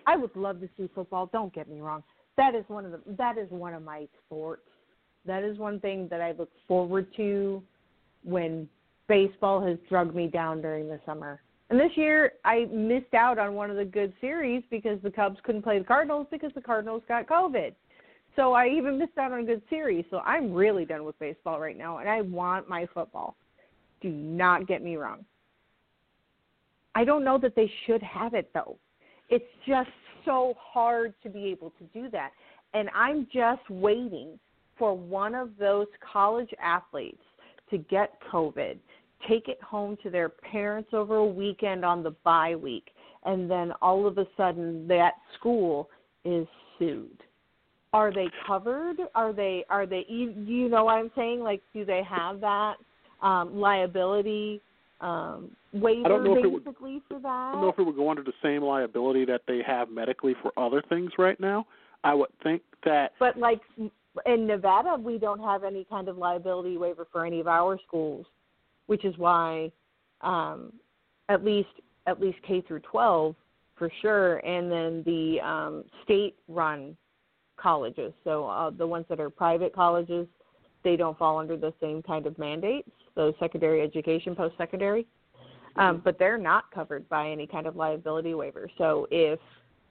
I 0.07 0.16
would 0.16 0.34
love 0.37 0.61
to 0.61 0.68
see 0.76 0.89
football, 0.95 1.28
don't 1.32 1.53
get 1.53 1.68
me 1.68 1.80
wrong. 1.80 2.03
That 2.37 2.55
is 2.55 2.64
one 2.68 2.84
of 2.84 2.93
the 2.93 3.01
that 3.16 3.39
is 3.39 3.51
one 3.51 3.74
of 3.74 3.82
my 3.82 4.07
sports. 4.26 4.62
That 5.24 5.43
is 5.43 5.59
one 5.59 5.80
thing 5.80 6.07
that 6.09 6.20
I 6.20 6.32
look 6.32 6.51
forward 6.68 7.09
to 7.16 7.62
when 8.22 8.68
baseball 9.09 9.64
has 9.66 9.78
drugged 9.89 10.14
me 10.14 10.28
down 10.28 10.61
during 10.61 10.89
the 10.89 11.01
summer. 11.07 11.41
And 11.70 11.80
this 11.80 11.91
year 11.97 12.32
I 12.45 12.66
missed 12.72 13.14
out 13.14 13.39
on 13.39 13.55
one 13.55 13.70
of 13.70 13.76
the 13.76 13.84
good 13.84 14.12
series 14.20 14.62
because 14.70 14.99
the 15.03 15.11
Cubs 15.11 15.39
couldn't 15.45 15.62
play 15.62 15.78
the 15.78 15.84
Cardinals 15.84 16.26
because 16.30 16.53
the 16.55 16.61
Cardinals 16.61 17.03
got 17.09 17.26
COVID. 17.26 17.74
So 18.37 18.53
I 18.53 18.68
even 18.68 18.99
missed 18.99 19.16
out 19.18 19.32
on 19.32 19.41
a 19.41 19.45
good 19.45 19.62
series. 19.68 20.05
So 20.11 20.18
I'm 20.18 20.53
really 20.53 20.84
done 20.84 21.05
with 21.05 21.18
baseball 21.18 21.59
right 21.59 21.76
now 21.76 21.99
and 21.99 22.09
I 22.09 22.20
want 22.20 22.68
my 22.68 22.87
football. 22.93 23.34
Do 24.01 24.11
not 24.11 24.68
get 24.68 24.82
me 24.82 24.97
wrong. 24.97 25.24
I 26.95 27.05
don't 27.05 27.24
know 27.24 27.39
that 27.39 27.57
they 27.57 27.70
should 27.87 28.03
have 28.03 28.34
it 28.34 28.51
though. 28.55 28.76
It's 29.28 29.45
just 29.66 29.91
so 30.27 30.55
hard 30.59 31.14
to 31.22 31.31
be 31.31 31.47
able 31.47 31.72
to 31.79 31.85
do 31.99 32.11
that. 32.11 32.33
And 32.74 32.91
I'm 32.95 33.27
just 33.33 33.62
waiting 33.70 34.39
for 34.79 34.95
one 34.95 35.35
of 35.35 35.51
those 35.59 35.87
college 36.12 36.51
athletes 36.62 37.22
to 37.70 37.79
get 37.79 38.18
COVID, 38.31 38.77
take 39.27 39.49
it 39.49 39.62
home 39.62 39.97
to 40.03 40.11
their 40.11 40.29
parents 40.29 40.91
over 40.93 41.16
a 41.16 41.27
weekend 41.27 41.85
on 41.85 42.03
the 42.03 42.14
bye 42.22 42.55
week, 42.55 42.89
and 43.24 43.51
then 43.51 43.72
all 43.81 44.07
of 44.07 44.18
a 44.18 44.27
sudden 44.37 44.87
that 44.89 45.12
school 45.39 45.89
is 46.24 46.47
sued. 46.79 47.22
Are 47.93 48.12
they 48.12 48.29
covered? 48.47 48.97
Are 49.14 49.33
they 49.33 49.64
are 49.70 49.87
they 49.87 50.05
you, 50.09 50.31
you 50.31 50.68
know 50.68 50.85
what 50.85 50.97
I'm 50.97 51.11
saying? 51.16 51.41
Like 51.41 51.62
do 51.72 51.85
they 51.85 52.03
have 52.09 52.41
that 52.41 52.74
um 53.22 53.59
liability 53.59 54.61
um 55.01 55.51
waiver 55.72 56.07
I 56.07 56.09
don't 56.09 56.24
know 56.24 56.36
if 56.36 56.44
it 56.44 56.49
would- 56.49 56.64
basically 56.64 57.03
for 57.09 57.18
that? 57.20 57.28
I 57.28 57.53
don't 57.53 57.61
know 57.62 57.68
if 57.68 57.78
it 57.78 57.84
would 57.84 57.97
go 57.97 58.09
under 58.09 58.22
the 58.22 58.32
same 58.42 58.62
liability 58.62 59.24
that 59.26 59.42
they 59.47 59.62
have 59.62 59.90
medically 59.90 60.34
for 60.42 60.53
other 60.59 60.82
things 60.88 61.12
right 61.18 61.38
now. 61.38 61.66
I 62.03 62.14
would 62.14 62.30
think 62.42 62.62
that 62.84 63.12
But 63.18 63.36
like 63.38 63.61
in 64.24 64.47
Nevada, 64.47 64.97
we 64.97 65.18
don't 65.18 65.40
have 65.40 65.64
any 65.64 65.84
kind 65.84 66.09
of 66.09 66.16
liability 66.16 66.78
waiver 66.78 67.07
for 67.12 67.26
any 67.26 67.40
of 67.40 67.49
our 67.49 67.78
schools, 67.86 68.26
which 68.86 69.05
is 69.05 69.16
why, 69.18 69.70
um, 70.22 70.72
at 71.28 71.44
least 71.44 71.68
at 72.07 72.20
least 72.20 72.38
K 72.47 72.62
through 72.62 72.80
12 72.80 73.34
for 73.74 73.90
sure, 74.01 74.38
and 74.38 74.70
then 74.70 75.03
the 75.05 75.40
um, 75.40 75.84
state-run 76.05 76.97
colleges. 77.57 78.12
So 78.24 78.47
uh, 78.47 78.70
the 78.70 78.86
ones 78.86 79.05
that 79.09 79.20
are 79.20 79.28
private 79.28 79.74
colleges, 79.74 80.26
they 80.87 80.95
don't 80.97 81.18
fall 81.18 81.39
under 81.39 81.57
the 81.57 81.74
same 81.80 82.01
kind 82.01 82.26
of 82.26 82.39
mandates. 82.39 82.89
Those 83.16 83.34
secondary 83.41 83.82
education, 83.82 84.37
post-secondary, 84.37 85.05
um, 85.74 86.01
but 86.05 86.16
they're 86.16 86.39
not 86.39 86.70
covered 86.70 87.09
by 87.09 87.28
any 87.28 87.45
kind 87.45 87.66
of 87.66 87.74
liability 87.74 88.34
waiver. 88.34 88.70
So 88.78 89.09
if 89.11 89.41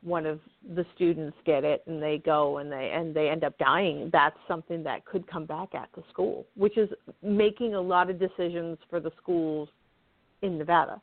one 0.02 0.26
of 0.26 0.40
the 0.74 0.86
students 0.96 1.36
get 1.46 1.66
it 1.66 1.84
and 1.86 2.02
they 2.02 2.22
go 2.26 2.60
and 2.60 2.72
they 2.72 2.92
and 2.96 3.14
they 3.14 3.28
end 3.28 3.44
up 3.44 3.58
dying 3.58 4.08
that's 4.14 4.38
something 4.48 4.84
that 4.84 5.04
could 5.04 5.26
come 5.26 5.48
back 5.48 5.70
at 5.74 5.90
the 5.96 6.04
school 6.12 6.46
which 6.56 6.78
is 6.78 6.88
making 7.24 7.74
a 7.74 7.82
lot 7.82 8.08
of 8.08 8.20
decisions 8.20 8.78
for 8.88 9.00
the 9.00 9.12
schools 9.18 9.68
in 10.44 10.60
nevada. 10.60 11.02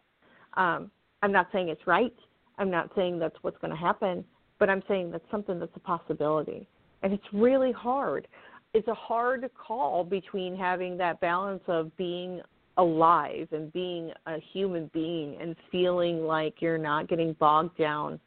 Um, 0.57 0.89
i'm 1.23 1.33
not 1.33 1.49
saying 1.53 1.69
it's 1.69 1.85
right. 1.85 2.15
I'm 2.59 2.71
not 2.71 2.91
saying 2.95 3.19
that's 3.19 3.35
what's 3.43 3.59
going 3.59 3.73
to 3.73 3.77
happen 3.77 4.25
but 4.61 4.71
i'm 4.71 4.85
saying 4.87 5.11
that's 5.11 5.29
something 5.33 5.59
that's 5.59 5.75
a 5.75 5.81
possibility. 5.81 6.69
And 7.03 7.13
it's 7.13 7.25
really 7.33 7.73
hard 7.73 8.29
it's 8.75 8.89
a 8.89 8.95
hard 8.95 9.49
call 9.55 10.05
between 10.05 10.57
having 10.57 10.97
that 10.97 11.21
balance 11.21 11.63
of 11.67 11.95
being 11.97 12.41
alive 12.79 13.49
and 13.53 13.73
being 13.73 14.11
a 14.27 14.39
human 14.53 14.91
being 14.95 15.37
and 15.41 15.55
feeling 15.71 16.25
like 16.27 16.55
you're 16.61 16.79
not 16.79 17.09
getting 17.09 17.35
bogged 17.35 17.77
down 17.77 18.19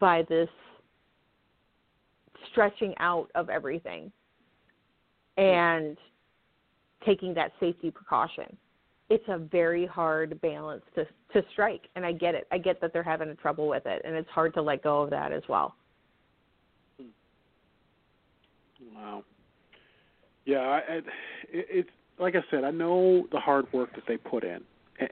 by 0.00 0.22
this 0.28 0.48
stretching 2.50 2.94
out 2.98 3.30
of 3.34 3.50
everything 3.50 4.10
and 5.36 5.96
taking 7.04 7.34
that 7.34 7.52
safety 7.60 7.90
precaution. 7.90 8.56
It's 9.10 9.24
a 9.28 9.38
very 9.38 9.84
hard 9.84 10.40
balance 10.40 10.82
to 10.94 11.04
to 11.34 11.42
strike, 11.52 11.82
and 11.96 12.04
I 12.04 12.12
get 12.12 12.34
it. 12.34 12.46
I 12.50 12.58
get 12.58 12.80
that 12.80 12.92
they're 12.92 13.02
having 13.02 13.34
trouble 13.36 13.68
with 13.68 13.84
it, 13.84 14.02
and 14.04 14.14
it's 14.14 14.28
hard 14.30 14.54
to 14.54 14.62
let 14.62 14.82
go 14.82 15.02
of 15.02 15.10
that 15.10 15.32
as 15.32 15.42
well. 15.48 15.74
Hmm. 16.98 17.06
Wow. 18.94 19.24
Yeah, 20.44 20.58
I, 20.58 20.78
it, 20.88 21.04
it's 21.50 21.90
like 22.18 22.34
I 22.34 22.42
said. 22.50 22.64
I 22.64 22.70
know 22.70 23.26
the 23.30 23.40
hard 23.40 23.72
work 23.72 23.94
that 23.94 24.04
they 24.06 24.16
put 24.16 24.44
in, 24.44 24.62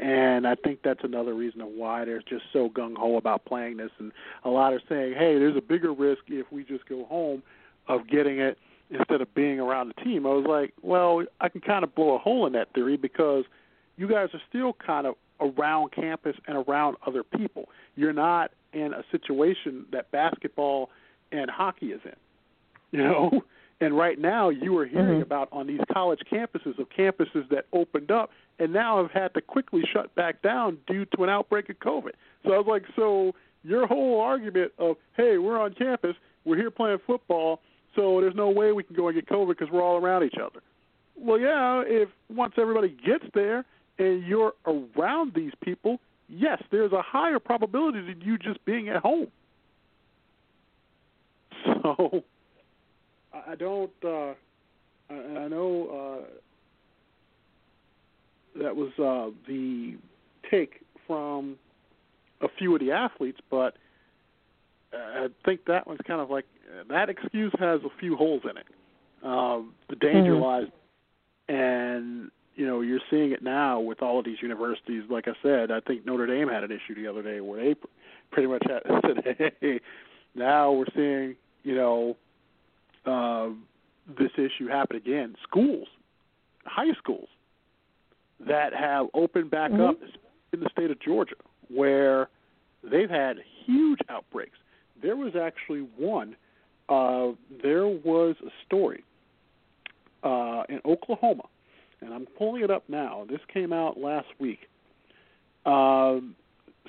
and 0.01 0.47
I 0.47 0.55
think 0.57 0.81
that's 0.83 1.05
another 1.05 1.35
reason 1.35 1.61
of 1.61 1.69
why 1.69 2.05
they're 2.05 2.23
just 2.23 2.45
so 2.53 2.69
gung 2.69 2.97
ho 2.97 3.17
about 3.17 3.45
playing 3.45 3.77
this. 3.77 3.91
And 3.99 4.13
a 4.45 4.51
lot 4.51 4.73
are 4.73 4.83
saying, 4.89 5.15
"Hey, 5.15 5.39
there's 5.39 5.57
a 5.57 5.63
bigger 5.63 5.93
risk 5.93 6.23
if 6.29 6.51
we 6.51 6.65
just 6.65 6.89
go 6.89 7.05
home 7.05 7.43
of 7.89 8.09
getting 8.09 8.39
it 8.39 8.59
instead 8.91 9.21
of 9.21 9.33
being 9.35 9.61
around 9.61 9.89
the 9.89 10.03
team." 10.03 10.27
I 10.27 10.31
was 10.31 10.47
like, 10.47 10.75
"Well, 10.83 11.25
I 11.41 11.49
can 11.49 11.61
kind 11.61 11.85
of 11.85 11.95
blow 11.95 12.15
a 12.15 12.19
hole 12.19 12.47
in 12.47 12.53
that 12.55 12.73
theory 12.73 12.97
because 12.97 13.45
you 13.97 14.09
guys 14.09 14.31
are 14.35 14.43
still 14.49 14.73
kind 14.73 15.07
of 15.07 15.15
around 15.41 15.93
campus 15.93 16.37
and 16.47 16.57
around 16.69 16.97
other 17.07 17.23
people. 17.23 17.69
You're 17.97 18.13
not 18.13 18.51
in 18.73 18.93
a 18.93 19.05
situation 19.11 19.87
that 19.93 20.11
basketball 20.11 20.91
and 21.33 21.51
hockey 21.51 21.93
is 21.93 22.01
in, 22.05 22.17
you 22.99 23.05
know." 23.05 23.45
And 23.81 23.97
right 23.97 24.19
now, 24.19 24.51
you 24.51 24.77
are 24.79 24.85
hearing 24.85 25.21
Mhm. 25.21 25.23
about 25.23 25.49
on 25.53 25.67
these 25.67 25.81
college 25.91 26.21
campuses 26.31 26.79
of 26.79 26.89
campuses 26.91 27.49
that 27.49 27.67
opened 27.73 28.11
up 28.11 28.31
and 28.59 28.73
now 28.73 28.99
have 28.99 29.11
had 29.11 29.33
to 29.35 29.41
quickly 29.41 29.83
shut 29.87 30.15
back 30.15 30.43
down 30.43 30.79
due 30.87 31.07
to 31.07 31.25
an 31.25 31.31
outbreak 31.31 31.71
of 31.71 31.79
COVID. 31.81 32.13
So 32.45 32.53
I 32.53 32.59
was 32.59 32.67
like, 32.67 32.85
so 32.95 33.35
your 33.65 33.87
whole 33.87 34.21
argument 34.21 34.73
of, 34.79 34.99
hey, 35.17 35.39
we're 35.39 35.59
on 35.59 35.73
campus, 35.75 36.15
we're 36.45 36.57
here 36.57 36.71
playing 36.71 36.99
football, 36.99 37.61
so 37.95 38.21
there's 38.21 38.35
no 38.35 38.51
way 38.51 38.73
we 38.73 38.83
can 38.83 38.95
go 38.97 39.09
and 39.09 39.15
get 39.15 39.27
COVID 39.27 39.49
because 39.49 39.71
we're 39.71 39.83
all 39.83 39.97
around 39.97 40.25
each 40.25 40.39
other. 40.39 40.61
Well, 41.17 41.39
yeah, 41.39 41.83
if 41.87 42.09
once 42.29 42.55
everybody 42.59 42.91
gets 42.91 43.25
there 43.33 43.65
and 43.99 44.25
you're 44.25 44.55
around 44.67 45.35
these 45.35 45.55
people, 45.61 46.01
yes, 46.29 46.63
there's 46.71 46.93
a 46.93 47.03
higher 47.03 47.39
probability 47.39 48.01
than 48.01 48.21
you 48.21 48.39
just 48.39 48.63
being 48.65 48.89
at 48.91 48.97
home. 49.03 49.31
So 51.83 52.25
I 53.33 53.55
don't. 53.55 53.91
Uh, 54.05 54.35
I, 55.11 55.15
I 55.15 55.49
know 55.49 56.25
uh, 58.57 58.61
that 58.63 58.75
was 58.75 58.91
uh, 58.99 59.31
the 59.47 59.97
take 60.51 60.81
from 61.07 61.57
a 62.41 62.49
few 62.59 62.75
of 62.75 62.81
the 62.81 62.93
athletes, 62.93 63.39
but 63.51 63.77
I 64.93 65.29
think 65.45 65.65
that 65.67 65.87
one's 65.87 66.01
kind 66.07 66.21
of 66.21 66.31
like 66.31 66.47
that 66.89 67.09
excuse 67.09 67.53
has 67.59 67.81
a 67.85 67.91
few 67.99 68.17
holes 68.17 68.43
in 68.45 68.57
it. 68.57 68.67
Um, 69.23 69.75
the 69.89 69.97
danger 69.97 70.33
Mhm. 70.35 70.41
lies, 70.43 70.69
and 71.49 72.31
you 72.57 72.67
know 72.67 72.81
you're 72.81 73.01
seeing 73.11 73.33
it 73.33 73.43
now 73.43 73.79
with 73.81 74.03
all 74.03 74.19
of 74.19 74.25
these 74.25 74.41
universities. 74.43 75.05
Like 75.09 75.29
I 75.29 75.35
said, 75.43 75.71
I 75.71 75.81
think 75.81 76.07
Notre 76.07 76.27
Dame 76.27 76.49
had 76.49 76.65
an 76.65 76.73
issue 76.73 76.95
the 76.95 77.07
other 77.07 77.23
day 77.23 77.41
where 77.41 77.63
they 77.63 77.77
pretty 78.31 78.49
much 78.49 78.63
had, 78.67 78.83
said, 79.03 79.55
"Hey, 79.61 79.81
now 80.35 80.73
we're 80.73 80.87
seeing 80.95 81.37
you 81.63 81.75
know 81.75 82.17
uh, 83.07 83.49
this 84.19 84.33
issue 84.37 84.69
happen 84.69 84.97
again." 84.97 85.37
Schools, 85.43 85.89
high 86.65 86.93
schools, 86.95 87.29
that 88.41 88.73
have 88.73 89.09
opened 89.15 89.51
back 89.51 89.71
Mhm. 89.71 89.89
up 89.89 89.97
in 90.53 90.61
the 90.61 90.69
state 90.71 90.91
of 90.91 90.99
Georgia, 91.01 91.37
where 91.69 92.29
they've 92.83 93.11
had 93.11 93.39
huge 93.65 94.01
outbreaks. 94.09 94.59
There 95.01 95.17
was 95.17 95.37
actually 95.37 95.81
one. 95.97 96.37
Uh, 96.89 97.33
there 97.63 97.87
was 97.87 98.37
a 98.41 98.51
story 98.67 99.05
uh, 100.23 100.65
in 100.69 100.81
Oklahoma, 100.85 101.45
and 102.01 102.13
I'm 102.13 102.27
pulling 102.27 102.63
it 102.63 102.71
up 102.71 102.89
now. 102.89 103.25
This 103.29 103.41
came 103.47 103.73
out 103.73 103.99
last 103.99 104.29
week. 104.39 104.69
Um, 105.65 106.35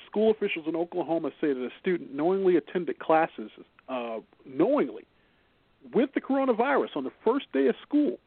school 0.06 0.30
officials 0.30 0.66
in 0.66 0.74
Oklahoma 0.76 1.30
say 1.40 1.52
that 1.52 1.64
a 1.64 1.70
student 1.80 2.14
knowingly 2.14 2.56
attended 2.56 2.98
classes, 2.98 3.50
uh, 3.88 4.18
knowingly, 4.44 5.04
with 5.94 6.10
the 6.14 6.20
coronavirus 6.20 6.96
on 6.96 7.04
the 7.04 7.12
first 7.24 7.46
day 7.52 7.66
of 7.66 7.74
school, 7.82 8.18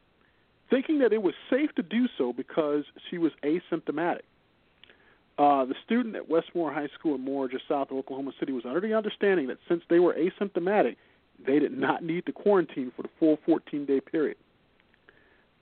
thinking 0.69 0.99
that 0.99 1.13
it 1.13 1.21
was 1.21 1.33
safe 1.49 1.73
to 1.75 1.83
do 1.83 2.07
so 2.17 2.33
because 2.33 2.83
she 3.09 3.17
was 3.17 3.31
asymptomatic. 3.43 4.21
Uh, 5.37 5.65
the 5.65 5.75
student 5.85 6.15
at 6.15 6.29
Westmoore 6.29 6.73
High 6.73 6.87
School 6.97 7.15
in 7.15 7.21
Moore, 7.21 7.47
just 7.49 7.67
south 7.67 7.91
of 7.91 7.97
Oklahoma 7.97 8.31
City, 8.39 8.53
was 8.53 8.65
under 8.65 8.79
the 8.79 8.93
understanding 8.93 9.47
that 9.47 9.57
since 9.67 9.83
they 9.89 9.99
were 9.99 10.13
asymptomatic, 10.13 10.95
they 11.45 11.59
did 11.59 11.77
not 11.77 12.03
need 12.03 12.25
to 12.25 12.31
quarantine 12.31 12.91
for 12.95 13.01
the 13.01 13.09
full 13.19 13.37
14 13.45 13.85
day 13.85 13.99
period. 13.99 14.37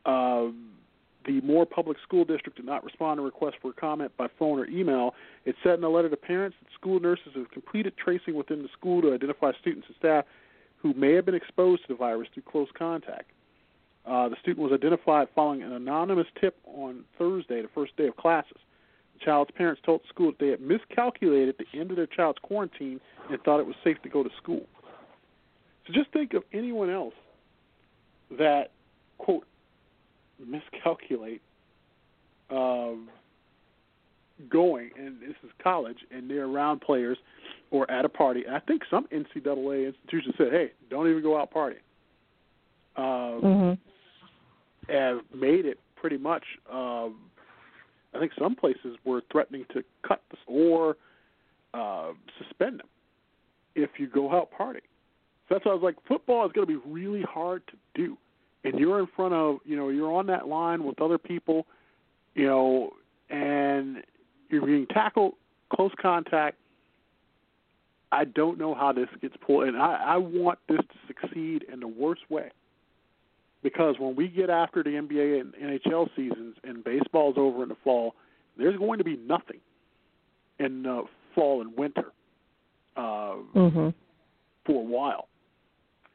Um, 0.06 0.70
the 1.26 1.42
Moore 1.42 1.66
Public 1.66 1.98
School 2.04 2.26
District 2.26 2.56
did 2.56 2.66
not 2.66 2.84
respond 2.84 3.18
to 3.18 3.24
requests 3.24 3.56
for 3.62 3.72
comment 3.74 4.12
by 4.18 4.28
phone 4.38 4.60
or 4.60 4.66
email. 4.66 5.16
It 5.46 5.56
said 5.64 5.80
in 5.80 5.84
a 5.84 5.90
letter 5.90 6.10
to 6.10 6.18
parents 6.18 6.58
that 6.62 6.72
school 6.74 7.00
nurses 7.00 7.32
have 7.36 7.50
completed 7.50 7.94
tracing 7.98 8.36
within 8.36 8.62
the 8.62 8.70
school 8.78 9.02
to 9.02 9.14
identify 9.14 9.52
students 9.60 9.88
and 9.88 9.96
staff 9.98 10.26
who 10.84 10.94
may 10.94 11.14
have 11.14 11.26
been 11.26 11.34
exposed 11.34 11.82
to 11.84 11.88
the 11.88 11.96
virus 11.96 12.28
through 12.34 12.44
close 12.44 12.68
contact. 12.78 13.32
Uh, 14.06 14.28
the 14.28 14.36
student 14.42 14.60
was 14.60 14.74
identified 14.74 15.30
following 15.34 15.64
an 15.64 15.72
anonymous 15.72 16.28
tip 16.40 16.58
on 16.66 17.06
Thursday, 17.18 17.62
the 17.62 17.70
first 17.74 17.96
day 17.96 18.08
of 18.08 18.18
classes. 18.18 18.58
The 19.18 19.26
child's 19.26 19.52
parents 19.52 19.82
told 19.86 20.02
the 20.02 20.10
school 20.10 20.32
that 20.32 20.40
they 20.40 20.50
had 20.50 20.60
miscalculated 20.60 21.56
the 21.58 21.80
end 21.80 21.90
of 21.90 21.96
their 21.96 22.06
child's 22.06 22.40
quarantine 22.42 23.00
and 23.32 23.42
thought 23.44 23.62
it 23.62 23.66
was 23.66 23.78
safe 23.82 24.02
to 24.04 24.10
go 24.10 24.24
to 24.24 24.30
school. 24.42 24.66
So 25.88 25.94
just 25.94 26.12
think 26.12 26.34
of 26.34 26.44
anyone 26.52 26.90
else 26.90 27.14
that, 28.38 28.72
quote, 29.20 29.46
miscalculate 30.46 31.42
um, 32.50 33.08
going, 34.50 34.92
and 34.98 35.20
this 35.20 35.36
is 35.44 35.50
college, 35.62 35.98
and 36.12 36.30
they're 36.30 36.46
around 36.46 36.82
players 36.82 37.18
or 37.72 37.90
at 37.90 38.06
a 38.06 38.10
party. 38.10 38.44
And 38.46 38.56
I 38.56 38.60
think 38.60 38.84
some 38.90 39.08
NCAA 39.12 39.88
institutions 39.88 40.36
said, 40.38 40.52
"Hey, 40.52 40.72
don't 40.90 41.10
even 41.10 41.24
go 41.24 41.40
out 41.40 41.52
partying." 41.52 41.82
Um, 42.96 43.42
Mm-hmm. 43.42 44.94
Have 44.94 45.20
made 45.34 45.66
it 45.66 45.80
pretty 45.96 46.18
much. 46.18 46.44
Um, 46.72 47.16
I 48.14 48.20
think 48.20 48.34
some 48.38 48.54
places 48.56 48.98
were 49.06 49.22
threatening 49.32 49.66
to 49.74 49.82
cut 50.06 50.22
this 50.30 50.40
or 50.46 50.98
uh, 51.74 52.12
suspend 52.38 52.80
them 52.80 52.88
if 53.76 53.92
you 53.98 54.08
go 54.08 54.32
out 54.32 54.50
partying. 54.52 54.82
So 55.48 55.56
that's 55.56 55.66
why 55.66 55.72
I 55.72 55.76
was 55.76 55.84
like, 55.84 55.96
football 56.08 56.46
is 56.46 56.52
going 56.52 56.68
to 56.68 56.80
be 56.80 56.90
really 56.90 57.24
hard 57.24 57.64
to 57.68 57.74
do, 57.96 58.18
and 58.64 58.80
you're 58.80 59.00
in 59.00 59.08
front 59.16 59.34
of, 59.34 59.58
you 59.66 59.76
know, 59.76 59.90
you're 59.90 60.12
on 60.12 60.28
that 60.28 60.48
line 60.48 60.84
with 60.84 61.02
other 61.02 61.18
people, 61.18 61.66
you 62.36 62.46
know, 62.46 62.92
and 63.30 64.04
you're 64.54 64.66
being 64.66 64.88
tackled, 64.88 65.34
close 65.74 65.92
contact. 66.02 66.58
I 68.12 68.26
don't 68.26 68.60
know 68.60 68.76
how 68.76 68.94
this 68.94 69.08
gets 69.22 69.36
pulled, 69.46 69.64
and 69.68 69.76
I, 69.76 69.96
I 70.06 70.18
want 70.18 70.60
this 70.70 70.78
to 70.78 70.96
succeed 71.08 71.66
in 71.72 71.80
the 71.80 71.88
worst 71.88 72.22
way. 72.30 72.52
Because 73.64 73.96
when 73.98 74.16
we 74.16 74.28
get 74.28 74.50
after 74.50 74.84
the 74.84 74.92
NBA 74.92 75.40
and 75.42 75.54
NHL 75.56 76.10
seasons 76.16 76.56
and 76.64 76.84
baseball's 76.84 77.36
over 77.38 77.64
in 77.64 77.70
the 77.70 77.78
fall, 77.84 78.14
there's 78.58 78.78
going 78.78 79.00
to 79.00 79.04
be 79.04 79.18
nothing 79.18 79.60
in 80.60 80.84
the 80.84 81.04
fall 81.34 81.62
and 81.62 81.76
winter 81.76 82.12
uh, 82.96 83.36
Mm-hmm. 83.56 83.90
for 84.66 84.82
a 84.82 84.86
while. 84.86 85.28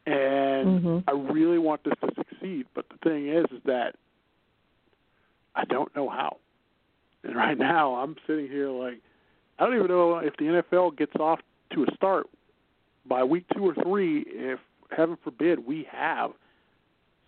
And 0.07 0.81
Mhm. 0.83 1.05
I 1.09 1.13
really 1.13 1.59
want 1.59 1.83
this 1.85 1.95
to 2.01 2.15
succeed, 2.15 2.67
but 2.75 2.89
the 2.91 2.99
thing 2.99 3.29
is, 3.29 3.45
is 3.51 3.63
that 3.65 3.97
I 5.55 5.65
don't 5.65 5.95
know 5.97 6.09
how. 6.09 6.37
And 7.25 7.37
right 7.37 7.59
now, 7.59 7.95
I'm 7.95 8.17
sitting 8.27 8.49
here 8.49 8.71
like 8.71 9.01
I 9.59 9.67
don't 9.67 9.75
even 9.75 9.89
know 9.89 10.19
if 10.19 10.37
the 10.37 10.45
NFL 10.45 10.97
gets 10.97 11.15
off 11.17 11.41
to 11.75 11.85
a 11.85 11.95
start 11.95 12.27
by 13.07 13.25
week 13.25 13.45
two 13.55 13.65
or 13.69 13.75
three. 13.83 14.25
If 14.27 14.61
heaven 14.91 15.19
forbid 15.23 15.67
we 15.67 15.87
have 15.91 16.31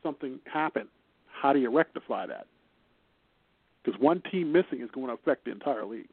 something 0.03 0.39
happen, 0.53 0.89
how 1.27 1.53
do 1.53 1.59
you 1.59 1.71
rectify 1.71 2.27
that? 2.27 2.47
Because 3.83 4.01
one 4.01 4.23
team 4.31 4.53
missing 4.53 4.81
is 4.81 4.91
going 4.93 5.09
to 5.09 5.15
affect 5.15 5.45
the 5.45 5.51
entire 5.51 5.85
league. 5.85 6.09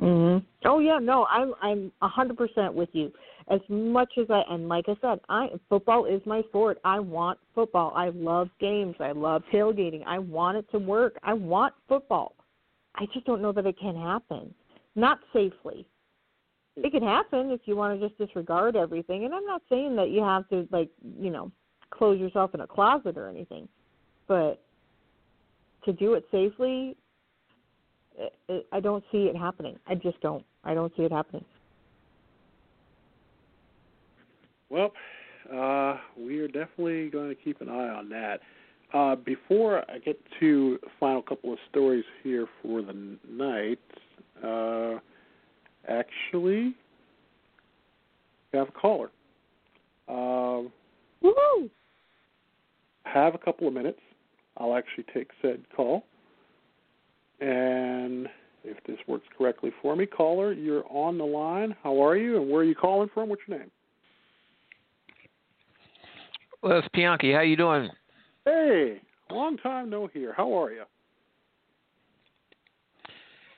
Mhm. 0.00 0.44
Oh 0.64 0.80
yeah, 0.80 0.98
no, 0.98 1.26
I'm 1.30 1.54
I'm 1.62 1.92
a 2.02 2.08
hundred 2.08 2.36
percent 2.36 2.74
with 2.74 2.88
you. 2.92 3.12
As 3.48 3.60
much 3.68 4.12
as 4.18 4.26
I 4.30 4.42
and 4.48 4.68
like 4.68 4.86
I 4.88 4.96
said, 5.00 5.20
I 5.28 5.48
football 5.68 6.06
is 6.06 6.22
my 6.24 6.42
sport. 6.48 6.78
I 6.84 6.98
want 6.98 7.38
football. 7.54 7.92
I 7.94 8.08
love 8.08 8.48
games. 8.58 8.96
I 9.00 9.12
love 9.12 9.42
tailgating. 9.52 10.02
I 10.06 10.18
want 10.18 10.56
it 10.56 10.70
to 10.72 10.78
work. 10.78 11.18
I 11.22 11.34
want 11.34 11.74
football. 11.88 12.34
I 12.94 13.06
just 13.12 13.26
don't 13.26 13.42
know 13.42 13.52
that 13.52 13.66
it 13.66 13.78
can 13.78 13.96
happen. 13.96 14.54
Not 14.96 15.18
safely. 15.32 15.86
It 16.76 16.90
can 16.90 17.02
happen 17.02 17.50
if 17.50 17.60
you 17.66 17.76
want 17.76 18.00
to 18.00 18.08
just 18.08 18.18
disregard 18.18 18.76
everything. 18.76 19.24
And 19.24 19.34
I'm 19.34 19.44
not 19.44 19.62
saying 19.68 19.94
that 19.96 20.10
you 20.10 20.22
have 20.22 20.48
to 20.48 20.66
like, 20.70 20.90
you 21.20 21.30
know, 21.30 21.52
close 21.90 22.18
yourself 22.18 22.54
in 22.54 22.60
a 22.60 22.66
closet 22.66 23.18
or 23.18 23.28
anything. 23.28 23.68
But 24.26 24.62
to 25.84 25.92
do 25.92 26.14
it 26.14 26.26
safely, 26.30 26.96
I- 28.48 28.64
I 28.72 28.80
don't 28.80 29.04
see 29.12 29.26
it 29.26 29.36
happening. 29.36 29.78
I 29.86 29.96
just 29.96 30.20
don't. 30.20 30.44
I 30.64 30.72
don't 30.74 30.94
see 30.96 31.02
it 31.02 31.12
happening. 31.12 31.44
Well, 34.74 34.92
uh, 35.54 35.98
we 36.18 36.40
are 36.40 36.48
definitely 36.48 37.08
going 37.08 37.28
to 37.28 37.36
keep 37.36 37.60
an 37.60 37.68
eye 37.68 37.90
on 37.90 38.08
that. 38.08 38.40
Uh, 38.92 39.14
before 39.14 39.88
I 39.88 39.98
get 39.98 40.18
to 40.40 40.80
the 40.82 40.88
final 40.98 41.22
couple 41.22 41.52
of 41.52 41.60
stories 41.70 42.04
here 42.24 42.48
for 42.60 42.82
the 42.82 43.16
night, 43.30 43.78
uh, 44.42 44.98
actually, 45.88 46.74
we 48.52 48.58
have 48.58 48.68
a 48.68 48.72
caller. 48.72 49.12
Uh, 50.08 50.68
Woohoo! 51.22 51.70
have 53.04 53.36
a 53.36 53.38
couple 53.38 53.68
of 53.68 53.74
minutes. 53.74 54.00
I'll 54.56 54.76
actually 54.76 55.04
take 55.14 55.30
said 55.40 55.62
call. 55.76 56.04
And 57.38 58.26
if 58.64 58.82
this 58.88 58.98
works 59.06 59.26
correctly 59.38 59.70
for 59.80 59.94
me, 59.94 60.04
caller, 60.04 60.52
you're 60.52 60.84
on 60.90 61.16
the 61.16 61.24
line. 61.24 61.76
How 61.84 62.04
are 62.04 62.16
you, 62.16 62.40
and 62.40 62.50
where 62.50 62.62
are 62.62 62.64
you 62.64 62.74
calling 62.74 63.08
from? 63.14 63.28
What's 63.28 63.42
your 63.46 63.56
name? 63.60 63.70
Well, 66.64 66.78
it's 66.78 66.88
Bianchi. 66.94 67.30
How 67.30 67.42
you 67.42 67.56
doing? 67.56 67.90
Hey, 68.46 68.98
long 69.30 69.58
time 69.58 69.90
no 69.90 70.06
hear. 70.06 70.32
How 70.32 70.50
are 70.54 70.72
you? 70.72 70.84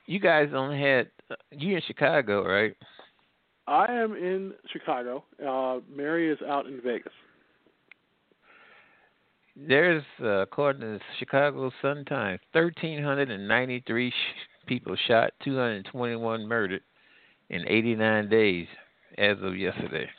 You 0.06 0.18
guys 0.18 0.48
only 0.52 0.80
had 0.80 1.10
you 1.52 1.76
in 1.76 1.82
Chicago, 1.86 2.44
right? 2.44 2.74
I 3.68 3.86
am 3.92 4.16
in 4.16 4.54
Chicago. 4.72 5.22
Uh, 5.40 5.78
Mary 5.88 6.32
is 6.32 6.38
out 6.48 6.66
in 6.66 6.80
Vegas. 6.82 7.12
There's, 9.54 10.02
uh, 10.20 10.40
according 10.40 10.80
to 10.80 10.98
the 10.98 11.00
Chicago 11.20 11.70
Sun 11.80 12.06
Times, 12.06 12.40
1,393 12.52 14.10
sh- 14.10 14.14
people 14.66 14.96
shot, 15.06 15.30
221 15.44 16.46
murdered 16.46 16.82
in 17.50 17.64
89 17.68 18.28
days 18.28 18.66
as 19.16 19.36
of 19.42 19.56
yesterday. 19.56 20.10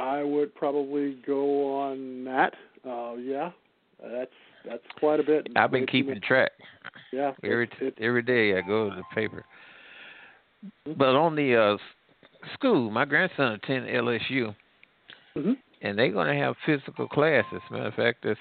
I 0.00 0.22
would 0.22 0.54
probably 0.54 1.18
go 1.26 1.76
on 1.76 2.24
that. 2.24 2.54
Uh, 2.88 3.14
yeah, 3.14 3.50
that's 4.02 4.30
that's 4.64 4.82
quite 4.98 5.20
a 5.20 5.22
bit. 5.22 5.48
I've 5.56 5.70
been 5.70 5.86
keeping 5.86 6.20
track 6.20 6.52
Yeah, 7.12 7.32
every 7.42 7.64
it, 7.64 7.72
it, 7.80 7.94
every 8.00 8.22
day. 8.22 8.56
I 8.56 8.60
go 8.60 8.90
to 8.90 8.96
the 8.96 9.02
paper. 9.14 9.44
But 10.96 11.14
on 11.14 11.36
the 11.36 11.56
uh, 11.56 11.76
school, 12.54 12.90
my 12.90 13.04
grandson 13.04 13.52
attended 13.52 13.94
LSU. 13.94 14.54
Mhm. 15.36 15.56
and 15.82 15.96
they're 15.96 16.10
going 16.10 16.26
to 16.26 16.42
have 16.42 16.56
physical 16.66 17.06
classes. 17.06 17.60
Matter 17.70 17.86
of 17.86 17.94
fact, 17.94 18.24
that's, 18.24 18.40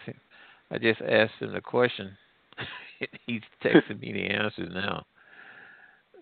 I 0.72 0.80
just 0.80 1.00
asked 1.02 1.34
him 1.40 1.54
the 1.54 1.62
question. 1.62 2.18
He's 3.28 3.42
texting 3.64 4.00
me 4.00 4.14
the 4.14 4.26
answers 4.26 4.72
now. 4.74 5.06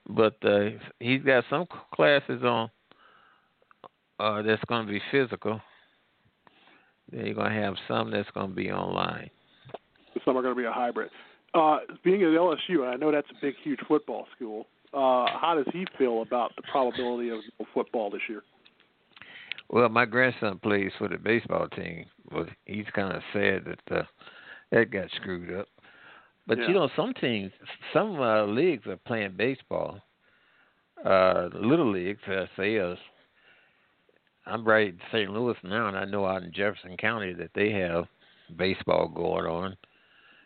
But 0.09 0.36
uh, 0.43 0.71
he's 0.99 1.23
got 1.23 1.45
some 1.49 1.65
classes 1.93 2.43
on 2.43 2.69
uh, 4.20 4.41
that's 4.41 4.63
going 4.66 4.86
to 4.86 4.91
be 4.91 5.01
physical. 5.11 5.61
Then 7.11 7.26
you're 7.26 7.36
going 7.36 7.51
to 7.51 7.61
have 7.61 7.76
some 7.88 8.11
that's 8.11 8.30
going 8.32 8.49
to 8.49 8.55
be 8.55 8.72
online. 8.72 9.30
some 10.24 10.38
are 10.38 10.41
going 10.41 10.55
to 10.55 10.61
be 10.61 10.68
a 10.68 10.72
hybrid. 10.72 11.09
Uh, 11.53 11.80
being 12.03 12.22
at 12.24 12.30
LSU, 12.30 12.86
I 12.86 12.95
know 12.97 13.11
that's 13.11 13.30
a 13.32 13.36
big, 13.41 13.55
huge 13.63 13.80
football 13.88 14.28
school. 14.36 14.68
Uh, 14.93 15.26
how 15.39 15.53
does 15.55 15.72
he 15.74 15.86
feel 15.97 16.22
about 16.22 16.55
the 16.55 16.63
probability 16.72 17.30
of 17.30 17.39
football 17.74 18.09
this 18.09 18.22
year? 18.30 18.43
Well, 19.70 19.89
my 19.89 20.05
grandson 20.05 20.59
plays 20.59 20.91
for 20.97 21.07
the 21.07 21.18
baseball 21.18 21.68
team. 21.70 22.05
Well, 22.32 22.45
he's 22.66 22.86
kind 22.93 23.13
of 23.16 23.22
sad 23.34 23.66
that 23.66 23.97
uh, 23.99 24.03
that 24.72 24.91
got 24.91 25.09
screwed 25.16 25.53
up. 25.59 25.68
But 26.47 26.59
Yeah. 26.59 26.68
you 26.68 26.74
know, 26.76 26.89
some 26.95 27.13
teams, 27.13 27.51
some 27.93 28.20
uh, 28.20 28.45
leagues 28.45 28.86
are 28.88 28.97
playing 28.97 29.34
baseball. 29.36 29.99
Uh, 31.03 31.49
little 31.53 31.91
leagues, 31.91 32.22
uh, 32.28 32.45
say 32.55 32.80
us. 32.80 32.97
I'm 34.47 34.65
right 34.65 34.89
in 34.89 34.99
St. 35.11 35.31
Louis 35.31 35.55
now, 35.63 35.87
and 35.87 35.97
I 35.97 36.05
know 36.05 36.25
out 36.25 36.43
in 36.43 36.51
Jefferson 36.53 36.97
County 36.97 37.33
that 37.33 37.51
they 37.55 37.71
have 37.71 38.05
baseball 38.57 39.07
going 39.07 39.45
on. 39.45 39.75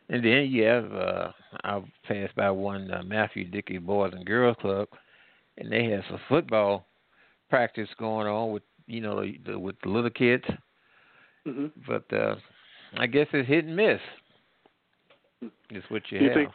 And 0.09 0.23
then 0.23 0.47
you 0.49 0.63
have, 0.63 0.91
uh, 0.93 1.31
I've 1.63 1.83
passed 2.07 2.35
by 2.35 2.49
one 2.49 2.89
uh, 2.91 3.03
Matthew 3.03 3.45
Dickey 3.45 3.77
Boys 3.77 4.13
and 4.15 4.25
Girls 4.25 4.57
Club, 4.61 4.87
and 5.57 5.71
they 5.71 5.85
have 5.85 6.03
some 6.09 6.19
football 6.27 6.85
practice 7.49 7.89
going 7.99 8.27
on 8.27 8.51
with 8.51 8.63
you 8.87 9.01
know 9.01 9.21
the, 9.21 9.37
the, 9.45 9.59
with 9.59 9.75
the 9.83 9.89
little 9.89 10.09
kids. 10.09 10.43
Mm-hmm. 11.47 11.67
But 11.87 12.11
uh, 12.15 12.35
I 12.97 13.05
guess 13.05 13.27
it's 13.33 13.47
hit 13.47 13.65
and 13.65 13.75
miss. 13.75 13.99
Is 15.71 15.83
what 15.89 16.03
you 16.09 16.19
Do 16.19 16.25
you 16.25 16.31
have. 16.31 16.37
think- 16.37 16.51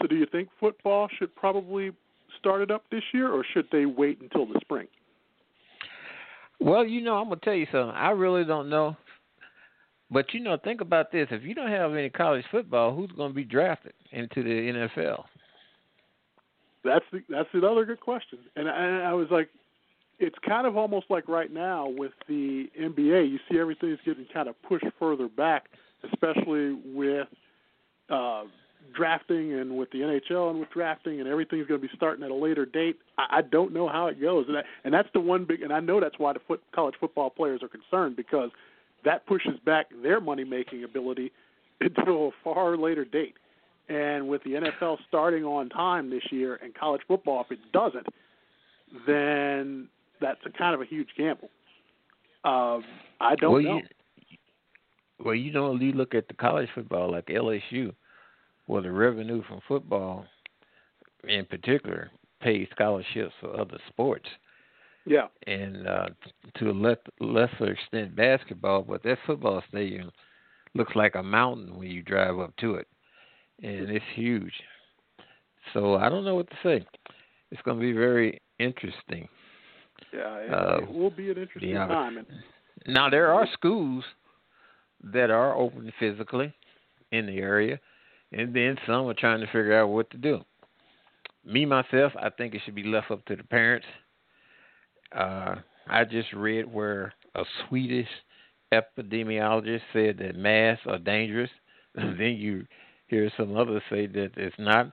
So, 0.00 0.06
do 0.06 0.16
you 0.16 0.26
think 0.26 0.48
football 0.58 1.08
should 1.18 1.34
probably 1.36 1.90
start 2.38 2.62
it 2.62 2.70
up 2.70 2.84
this 2.90 3.02
year, 3.12 3.30
or 3.30 3.44
should 3.52 3.66
they 3.70 3.84
wait 3.84 4.20
until 4.20 4.46
the 4.46 4.58
spring? 4.60 4.86
Well, 6.60 6.84
you 6.84 7.00
know, 7.00 7.16
I'm 7.16 7.28
gonna 7.28 7.40
tell 7.42 7.54
you 7.54 7.66
something. 7.70 7.94
I 7.94 8.10
really 8.10 8.44
don't 8.44 8.68
know. 8.68 8.96
But 10.10 10.32
you 10.32 10.40
know, 10.40 10.56
think 10.62 10.80
about 10.80 11.12
this: 11.12 11.28
if 11.30 11.42
you 11.42 11.54
don't 11.54 11.70
have 11.70 11.92
any 11.92 12.10
college 12.10 12.44
football, 12.50 12.94
who's 12.94 13.10
going 13.12 13.30
to 13.30 13.34
be 13.34 13.44
drafted 13.44 13.92
into 14.12 14.42
the 14.42 14.50
NFL? 14.50 15.24
That's 16.84 17.04
the, 17.12 17.22
that's 17.28 17.48
another 17.52 17.84
good 17.84 18.00
question. 18.00 18.38
And 18.56 18.68
I, 18.68 19.10
I 19.10 19.12
was 19.12 19.28
like, 19.30 19.50
it's 20.18 20.36
kind 20.46 20.66
of 20.66 20.76
almost 20.76 21.06
like 21.10 21.28
right 21.28 21.52
now 21.52 21.88
with 21.88 22.12
the 22.26 22.66
NBA. 22.80 23.30
You 23.30 23.38
see 23.50 23.58
everything's 23.58 23.98
getting 24.04 24.26
kind 24.32 24.48
of 24.48 24.60
pushed 24.62 24.86
further 24.98 25.28
back, 25.28 25.66
especially 26.10 26.78
with 26.84 27.28
uh, 28.08 28.44
drafting 28.94 29.54
and 29.54 29.76
with 29.76 29.90
the 29.90 29.98
NHL 29.98 30.50
and 30.50 30.60
with 30.60 30.70
drafting 30.70 31.20
and 31.20 31.28
everything's 31.28 31.66
going 31.66 31.80
to 31.80 31.86
be 31.86 31.92
starting 31.96 32.24
at 32.24 32.30
a 32.30 32.34
later 32.34 32.66
date. 32.66 32.98
I, 33.18 33.38
I 33.38 33.42
don't 33.42 33.72
know 33.72 33.88
how 33.88 34.06
it 34.06 34.20
goes, 34.20 34.46
and, 34.46 34.56
that, 34.56 34.64
and 34.84 34.92
that's 34.92 35.08
the 35.14 35.20
one 35.20 35.44
big. 35.44 35.62
And 35.62 35.72
I 35.72 35.80
know 35.80 36.00
that's 36.00 36.18
why 36.18 36.32
the 36.32 36.40
foot, 36.46 36.62
college 36.74 36.94
football 37.00 37.30
players 37.30 37.62
are 37.62 37.68
concerned 37.68 38.16
because 38.16 38.50
that 39.04 39.26
pushes 39.26 39.58
back 39.64 39.86
their 40.02 40.20
money 40.20 40.44
making 40.44 40.84
ability 40.84 41.32
until 41.80 42.28
a 42.28 42.30
far 42.42 42.76
later 42.76 43.04
date. 43.04 43.34
And 43.88 44.28
with 44.28 44.42
the 44.44 44.50
NFL 44.50 44.98
starting 45.08 45.44
on 45.44 45.70
time 45.70 46.10
this 46.10 46.24
year 46.30 46.58
and 46.62 46.74
college 46.74 47.00
football, 47.08 47.42
if 47.48 47.52
it 47.52 47.72
doesn't, 47.72 48.06
then 49.06 49.88
that's 50.20 50.40
a 50.44 50.50
kind 50.50 50.74
of 50.74 50.82
a 50.82 50.84
huge 50.84 51.08
gamble. 51.16 51.48
Um, 52.44 52.84
I 53.20 53.34
don't 53.36 53.52
well, 53.52 53.62
know. 53.62 53.76
You, 53.76 54.36
well, 55.24 55.34
you 55.34 55.52
know, 55.52 55.74
you 55.74 55.92
look 55.92 56.14
at 56.14 56.28
the 56.28 56.34
college 56.34 56.68
football 56.74 57.10
like 57.10 57.26
LSU, 57.26 57.94
well, 58.68 58.82
the 58.82 58.92
revenue 58.92 59.42
from 59.48 59.60
football, 59.66 60.26
in 61.26 61.44
particular, 61.46 62.10
pays 62.40 62.68
scholarships 62.70 63.32
for 63.40 63.58
other 63.58 63.78
sports. 63.88 64.26
Yeah. 65.06 65.28
And 65.46 65.88
uh, 65.88 66.08
to 66.58 66.70
a 66.70 66.72
le- 66.72 66.96
lesser 67.18 67.72
extent, 67.72 68.14
basketball, 68.14 68.82
but 68.82 69.02
that 69.02 69.18
football 69.26 69.62
stadium 69.68 70.12
looks 70.74 70.94
like 70.94 71.14
a 71.14 71.22
mountain 71.22 71.76
when 71.76 71.90
you 71.90 72.02
drive 72.02 72.38
up 72.38 72.54
to 72.58 72.74
it, 72.74 72.86
and 73.62 73.90
it's 73.90 74.04
huge. 74.14 74.52
So 75.72 75.96
I 75.96 76.08
don't 76.10 76.24
know 76.24 76.34
what 76.34 76.50
to 76.50 76.56
say. 76.62 76.86
It's 77.50 77.62
going 77.62 77.78
to 77.78 77.80
be 77.80 77.92
very 77.92 78.40
interesting. 78.58 79.26
Yeah, 80.12 80.36
it, 80.36 80.52
Uh, 80.52 80.78
it 80.82 80.92
will 80.92 81.10
be 81.10 81.30
an 81.30 81.38
interesting 81.38 81.70
yeah. 81.70 81.86
time. 81.86 82.18
And 82.18 82.26
Now 82.86 83.08
there 83.08 83.32
are 83.32 83.48
schools 83.54 84.04
that 85.02 85.30
are 85.30 85.54
open 85.54 85.90
physically 85.98 86.52
in 87.12 87.26
the 87.26 87.38
area, 87.38 87.80
and 88.32 88.54
then 88.54 88.76
some 88.86 89.06
are 89.06 89.14
trying 89.14 89.40
to 89.40 89.46
figure 89.46 89.78
out 89.78 89.88
what 89.88 90.10
to 90.10 90.18
do. 90.18 90.40
Me 91.44 91.64
myself, 91.64 92.12
I 92.20 92.30
think 92.30 92.54
it 92.54 92.62
should 92.64 92.74
be 92.74 92.82
left 92.82 93.10
up 93.10 93.24
to 93.26 93.36
the 93.36 93.44
parents. 93.44 93.86
Uh, 95.16 95.56
I 95.88 96.04
just 96.04 96.32
read 96.32 96.70
where 96.70 97.14
a 97.34 97.44
Swedish 97.68 98.08
epidemiologist 98.72 99.80
said 99.92 100.18
that 100.18 100.36
masks 100.36 100.84
are 100.86 100.98
dangerous. 100.98 101.50
then 101.94 102.36
you 102.38 102.66
hear 103.06 103.30
some 103.36 103.56
others 103.56 103.82
say 103.90 104.06
that 104.06 104.30
it's 104.36 104.56
not. 104.58 104.92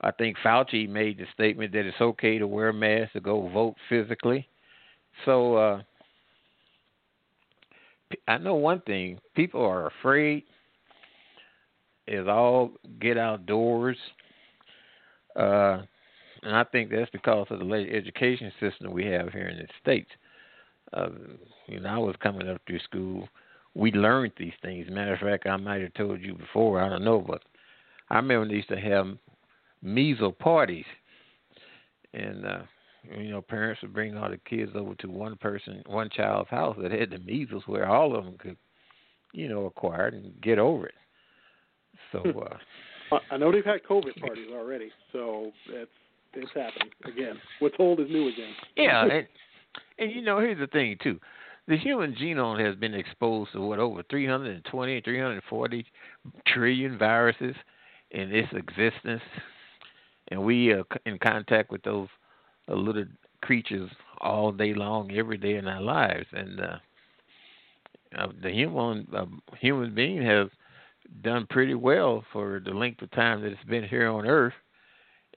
I 0.00 0.12
think 0.12 0.36
Fauci 0.44 0.88
made 0.88 1.18
the 1.18 1.26
statement 1.34 1.72
that 1.72 1.84
it's 1.84 2.00
okay 2.00 2.38
to 2.38 2.46
wear 2.46 2.68
a 2.68 2.74
mask 2.74 3.14
to 3.14 3.20
go 3.20 3.48
vote 3.48 3.74
physically. 3.88 4.48
So 5.24 5.56
uh, 5.56 5.82
I 8.28 8.38
know 8.38 8.54
one 8.54 8.80
thing: 8.82 9.18
people 9.34 9.64
are 9.64 9.88
afraid. 9.88 10.44
Is 12.10 12.26
all 12.26 12.70
get 13.00 13.18
outdoors, 13.18 13.98
uh, 15.36 15.82
and 16.42 16.56
I 16.56 16.64
think 16.64 16.90
that's 16.90 17.10
because 17.10 17.46
of 17.50 17.58
the 17.58 17.86
education 17.92 18.50
system 18.58 18.92
we 18.92 19.04
have 19.06 19.28
here 19.30 19.48
in 19.48 19.58
the 19.58 19.66
states. 19.82 20.08
Uh, 20.94 21.10
you 21.66 21.80
know, 21.80 21.88
I 21.90 21.98
was 21.98 22.16
coming 22.22 22.48
up 22.48 22.62
through 22.66 22.78
school. 22.78 23.28
We 23.74 23.92
learned 23.92 24.32
these 24.38 24.54
things. 24.62 24.86
Matter 24.88 25.12
of 25.12 25.20
fact, 25.20 25.46
I 25.46 25.56
might 25.58 25.82
have 25.82 25.92
told 25.94 26.22
you 26.22 26.32
before. 26.32 26.80
I 26.80 26.88
don't 26.88 27.04
know, 27.04 27.20
but 27.20 27.42
I 28.08 28.16
remember 28.16 28.48
they 28.48 28.54
used 28.54 28.70
to 28.70 28.80
have 28.80 29.06
measles 29.82 30.34
parties, 30.38 30.86
and 32.14 32.46
uh, 32.46 32.62
you 33.18 33.30
know, 33.30 33.42
parents 33.42 33.82
would 33.82 33.92
bring 33.92 34.16
all 34.16 34.30
the 34.30 34.38
kids 34.38 34.72
over 34.74 34.94
to 34.94 35.08
one 35.10 35.36
person, 35.36 35.82
one 35.86 36.08
child's 36.08 36.48
house 36.48 36.76
that 36.80 36.90
had 36.90 37.10
the 37.10 37.18
measles, 37.18 37.64
where 37.66 37.86
all 37.86 38.16
of 38.16 38.24
them 38.24 38.36
could, 38.38 38.56
you 39.34 39.46
know, 39.48 39.66
acquire 39.66 40.08
it 40.08 40.14
and 40.14 40.40
get 40.40 40.58
over 40.58 40.86
it. 40.86 40.94
So, 42.12 42.20
uh, 42.20 42.56
I- 43.16 43.34
I 43.34 43.36
know 43.36 43.50
they've 43.52 43.64
had 43.64 43.82
COVID 43.84 44.20
parties 44.20 44.48
already, 44.52 44.90
so 45.12 45.52
it's 45.68 45.90
it's 46.34 46.52
happening 46.54 46.90
again. 47.04 47.40
What's 47.58 47.76
old 47.78 48.00
is 48.00 48.10
new 48.10 48.28
again. 48.28 48.54
yeah, 48.76 49.02
and, 49.10 49.26
and 49.98 50.12
you 50.12 50.22
know, 50.22 50.38
here's 50.40 50.58
the 50.58 50.66
thing 50.66 50.96
too. 51.02 51.18
The 51.66 51.76
human 51.76 52.14
genome 52.14 52.64
has 52.64 52.76
been 52.76 52.94
exposed 52.94 53.52
to 53.52 53.60
what 53.60 53.78
over 53.78 54.02
320, 54.10 55.00
340 55.02 55.86
trillion 56.46 56.96
viruses 56.98 57.54
in 58.10 58.34
its 58.34 58.48
existence, 58.52 59.22
and 60.30 60.42
we 60.42 60.72
are 60.72 60.84
in 61.06 61.18
contact 61.18 61.70
with 61.70 61.82
those 61.82 62.08
uh, 62.68 62.74
little 62.74 63.04
creatures 63.42 63.90
all 64.20 64.52
day 64.52 64.74
long, 64.74 65.12
every 65.12 65.36
day 65.38 65.56
in 65.56 65.66
our 65.66 65.80
lives. 65.82 66.26
And 66.32 66.60
uh, 66.60 66.76
uh, 68.18 68.28
the 68.42 68.50
human 68.50 69.06
uh, 69.14 69.26
human 69.60 69.94
being 69.94 70.22
has 70.22 70.48
done 71.22 71.46
pretty 71.48 71.74
well 71.74 72.24
for 72.32 72.60
the 72.64 72.70
length 72.70 73.02
of 73.02 73.10
time 73.12 73.42
that 73.42 73.52
it's 73.52 73.64
been 73.64 73.84
here 73.84 74.08
on 74.08 74.26
Earth. 74.26 74.54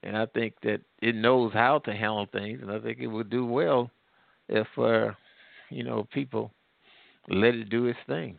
And 0.02 0.16
I 0.16 0.26
think 0.26 0.54
that 0.62 0.80
it 1.00 1.14
knows 1.14 1.52
how 1.52 1.78
to 1.80 1.92
handle 1.92 2.26
things, 2.32 2.60
and 2.60 2.72
I 2.72 2.80
think 2.80 2.98
it 2.98 3.06
would 3.06 3.30
do 3.30 3.46
well 3.46 3.90
if 4.48 4.66
uh, 4.76 5.12
you 5.70 5.84
know 5.84 6.08
people 6.12 6.50
let 7.28 7.54
it 7.54 7.70
do 7.70 7.86
its 7.86 7.98
thing. 8.08 8.36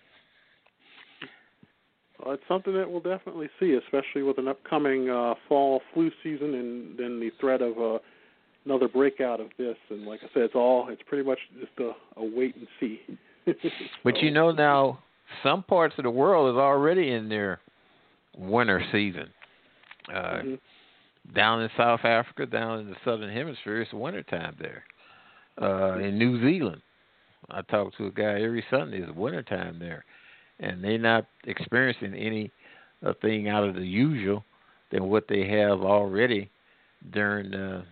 Well, 2.19 2.33
it's 2.33 2.43
something 2.47 2.73
that 2.73 2.89
we'll 2.89 3.01
definitely 3.01 3.49
see, 3.59 3.73
especially 3.73 4.23
with 4.23 4.37
an 4.37 4.47
upcoming 4.47 5.09
uh, 5.09 5.35
fall 5.47 5.81
flu 5.93 6.11
season 6.21 6.53
and 6.53 6.97
then 6.97 7.19
the 7.19 7.31
threat 7.39 7.61
of 7.61 7.77
uh, 7.79 7.99
another 8.65 8.87
breakout 8.87 9.39
of 9.39 9.47
this. 9.57 9.75
And 9.89 10.05
like 10.05 10.21
I 10.21 10.27
said, 10.33 10.43
it's 10.43 10.55
all 10.55 10.87
it's 10.89 11.01
pretty 11.07 11.23
much 11.23 11.39
just 11.59 11.71
a, 11.79 11.91
a 12.19 12.23
wait 12.23 12.55
and 12.55 12.67
see. 12.79 13.01
But 14.05 14.19
you 14.19 14.31
know 14.31 14.51
now, 14.51 14.99
some 15.41 15.63
parts 15.63 15.95
of 15.97 16.03
the 16.03 16.09
world 16.09 16.53
is 16.53 16.59
already 16.59 17.11
in 17.11 17.29
their 17.29 17.59
winter 18.37 18.83
season. 18.91 19.29
Uh, 20.09 20.13
mhm. 20.13 20.59
Down 21.33 21.61
in 21.61 21.69
South 21.77 22.01
Africa, 22.03 22.45
down 22.45 22.79
in 22.79 22.89
the 22.89 22.97
southern 23.05 23.33
hemisphere, 23.33 23.81
it's 23.81 23.93
wintertime 23.93 24.57
there. 24.59 24.83
Uh, 25.61 25.99
in 25.99 26.17
New 26.17 26.41
Zealand, 26.41 26.81
I 27.49 27.61
talk 27.61 27.95
to 27.97 28.07
a 28.07 28.11
guy 28.11 28.41
every 28.41 28.63
Sunday. 28.69 28.97
It's 29.01 29.15
wintertime 29.15 29.79
there, 29.79 30.03
and 30.59 30.83
they're 30.83 30.97
not 30.97 31.25
experiencing 31.45 32.13
any 32.13 32.51
uh, 33.05 33.13
thing 33.21 33.47
out 33.47 33.63
of 33.63 33.75
the 33.75 33.85
usual 33.85 34.43
than 34.91 35.09
what 35.09 35.27
they 35.29 35.47
have 35.47 35.81
already 35.81 36.49
during 37.11 37.53
uh, 37.53 37.83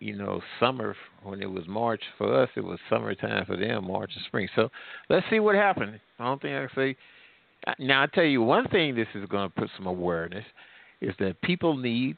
you 0.00 0.16
know 0.16 0.40
summer 0.58 0.96
when 1.22 1.40
it 1.42 1.50
was 1.50 1.68
March 1.68 2.02
for 2.18 2.42
us. 2.42 2.48
It 2.56 2.64
was 2.64 2.78
summertime 2.88 3.44
for 3.46 3.56
them, 3.56 3.86
March 3.86 4.10
and 4.14 4.24
spring. 4.26 4.48
So 4.56 4.70
let's 5.08 5.26
see 5.30 5.40
what 5.40 5.54
happens. 5.54 6.00
I 6.18 6.24
don't 6.24 6.42
think 6.42 6.54
I 6.54 6.66
can 6.66 6.70
say. 6.74 6.96
Now 7.78 8.02
I 8.02 8.06
tell 8.06 8.24
you 8.24 8.42
one 8.42 8.66
thing. 8.68 8.96
This 8.96 9.08
is 9.14 9.28
going 9.28 9.48
to 9.48 9.54
put 9.54 9.70
some 9.76 9.86
awareness 9.86 10.44
is 11.00 11.14
that 11.18 11.40
people 11.42 11.76
need 11.76 12.16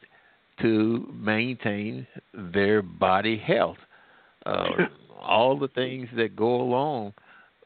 to 0.60 1.12
maintain 1.14 2.06
their 2.32 2.82
body 2.82 3.36
health. 3.36 3.76
Uh, 4.46 4.64
all 5.20 5.58
the 5.58 5.68
things 5.68 6.08
that 6.16 6.34
go 6.34 6.60
along 6.60 7.12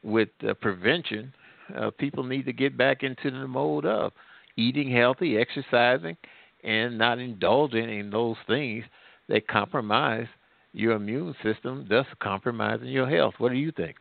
with 0.03 0.29
uh, 0.47 0.53
prevention, 0.55 1.33
uh, 1.75 1.91
people 1.97 2.23
need 2.23 2.45
to 2.45 2.53
get 2.53 2.77
back 2.77 3.03
into 3.03 3.31
the 3.31 3.47
mode 3.47 3.85
of 3.85 4.11
eating 4.57 4.91
healthy, 4.91 5.37
exercising, 5.37 6.17
and 6.63 6.97
not 6.97 7.19
indulging 7.19 7.89
in 7.89 8.09
those 8.09 8.35
things 8.47 8.83
that 9.29 9.47
compromise 9.47 10.27
your 10.73 10.93
immune 10.93 11.35
system, 11.43 11.85
thus 11.89 12.05
compromising 12.19 12.87
your 12.87 13.09
health. 13.09 13.33
What 13.37 13.51
do 13.51 13.57
you 13.57 13.71
think? 13.71 13.95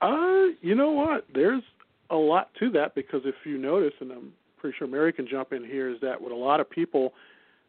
Uh, 0.00 0.52
you 0.60 0.74
know 0.74 0.90
what? 0.90 1.26
There's 1.32 1.62
a 2.10 2.16
lot 2.16 2.50
to 2.60 2.70
that 2.70 2.94
because 2.94 3.22
if 3.24 3.34
you 3.44 3.58
notice, 3.58 3.92
and 4.00 4.10
I'm 4.12 4.32
pretty 4.58 4.76
sure 4.78 4.86
Mary 4.86 5.12
can 5.12 5.26
jump 5.28 5.52
in 5.52 5.64
here, 5.64 5.88
is 5.90 6.00
that 6.02 6.20
with 6.20 6.32
a 6.32 6.36
lot 6.36 6.60
of 6.60 6.68
people, 6.68 7.12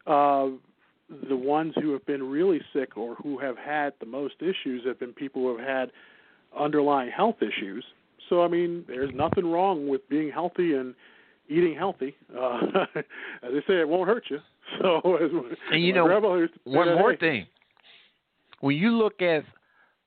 uh, 0.06 0.48
the 1.30 1.36
ones 1.36 1.74
who 1.82 1.94
have 1.94 2.06
been 2.06 2.24
really 2.24 2.60
sick 2.74 2.98
or 2.98 3.16
who 3.16 3.38
have 3.40 3.58
had 3.58 3.94
the 4.00 4.06
most 4.06 4.36
issues 4.42 4.86
have 4.86 5.00
been 5.00 5.14
people 5.14 5.42
who 5.42 5.58
have 5.58 5.68
had 5.68 5.92
underlying 6.58 7.12
health 7.12 7.38
issues. 7.42 7.86
So 8.30 8.44
I 8.44 8.48
mean, 8.48 8.84
there's 8.88 9.14
nothing 9.14 9.50
wrong 9.50 9.88
with 9.88 10.08
being 10.10 10.32
healthy 10.32 10.74
and 10.74 10.96
eating 11.50 11.76
healthy. 11.76 12.16
Uh, 12.38 12.60
as 12.96 13.04
they 13.52 13.62
say, 13.68 13.80
it 13.80 13.88
won't 13.88 14.08
hurt 14.08 14.26
you. 14.30 14.40
So, 14.82 15.00
And 15.72 15.82
you 15.82 15.94
know, 15.94 16.06
grandma 16.06 16.36
used 16.36 16.54
to 16.54 16.60
say 16.60 16.76
One 16.76 16.94
more 16.96 17.12
hey, 17.14 17.18
thing. 17.18 17.48
When 18.60 18.76
you 18.76 18.92
look 18.92 19.22
at 19.22 19.46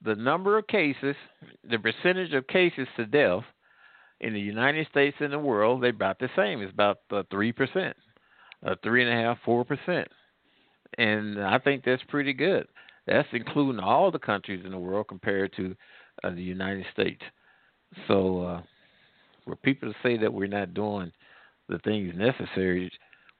the 0.05 0.15
number 0.15 0.57
of 0.59 0.67
cases, 0.67 1.15
the 1.67 1.79
percentage 1.79 2.31
of 2.33 2.45
cases 2.45 2.87
to 2.95 3.07
death 3.07 3.43
in 4.19 4.33
the 4.33 4.39
United 4.39 4.87
States 4.91 5.17
and 5.19 5.33
the 5.33 5.39
world, 5.39 5.81
they're 5.81 5.89
about 5.89 6.19
the 6.19 6.29
same. 6.35 6.61
It's 6.61 6.71
about 6.71 6.99
three 7.31 7.51
percent, 7.51 7.95
uh, 8.65 8.75
three 8.83 9.03
and 9.03 9.11
a 9.11 9.23
half, 9.23 9.39
four 9.43 9.65
percent, 9.65 10.07
and 10.99 11.43
I 11.43 11.57
think 11.57 11.83
that's 11.83 12.03
pretty 12.07 12.33
good. 12.33 12.67
That's 13.07 13.27
including 13.33 13.79
all 13.79 14.11
the 14.11 14.19
countries 14.19 14.63
in 14.63 14.71
the 14.71 14.77
world 14.77 15.07
compared 15.07 15.53
to 15.55 15.75
uh, 16.23 16.29
the 16.29 16.43
United 16.43 16.85
States. 16.93 17.21
So, 18.07 18.43
uh, 18.43 18.61
for 19.45 19.55
people 19.55 19.91
to 19.91 19.97
say 20.03 20.17
that 20.17 20.31
we're 20.31 20.47
not 20.47 20.73
doing 20.73 21.11
the 21.71 21.79
things 21.79 22.13
necessary, 22.15 22.91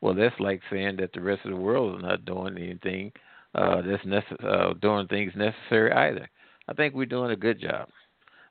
well, 0.02 0.16
that's 0.16 0.40
like 0.40 0.62
saying 0.72 0.98
that 0.98 1.14
the 1.14 1.22
rest 1.22 1.46
of 1.46 1.52
the 1.52 1.58
world 1.58 1.98
is 1.98 2.04
not 2.04 2.26
doing 2.26 2.58
anything 2.58 3.12
uh, 3.54 3.82
that's 3.82 4.04
necess- 4.04 4.44
uh, 4.44 4.74
doing 4.82 5.08
things 5.08 5.34
necessary 5.36 5.92
either. 5.92 6.28
I 6.68 6.74
think 6.74 6.94
we're 6.94 7.06
doing 7.06 7.32
a 7.32 7.36
good 7.36 7.60
job. 7.60 7.90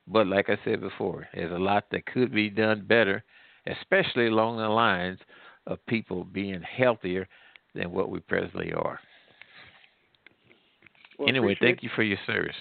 But 0.07 0.27
like 0.27 0.49
I 0.49 0.57
said 0.63 0.81
before, 0.81 1.27
there's 1.33 1.51
a 1.51 1.63
lot 1.63 1.85
that 1.91 2.05
could 2.05 2.33
be 2.33 2.49
done 2.49 2.85
better, 2.87 3.23
especially 3.67 4.27
along 4.27 4.57
the 4.57 4.67
lines 4.67 5.19
of 5.67 5.85
people 5.87 6.23
being 6.23 6.61
healthier 6.61 7.27
than 7.73 7.91
what 7.91 8.09
we 8.09 8.19
presently 8.19 8.73
are. 8.73 8.99
Well, 11.17 11.29
anyway, 11.29 11.55
thank 11.59 11.83
you 11.83 11.89
for 11.95 12.03
your 12.03 12.17
service. 12.25 12.55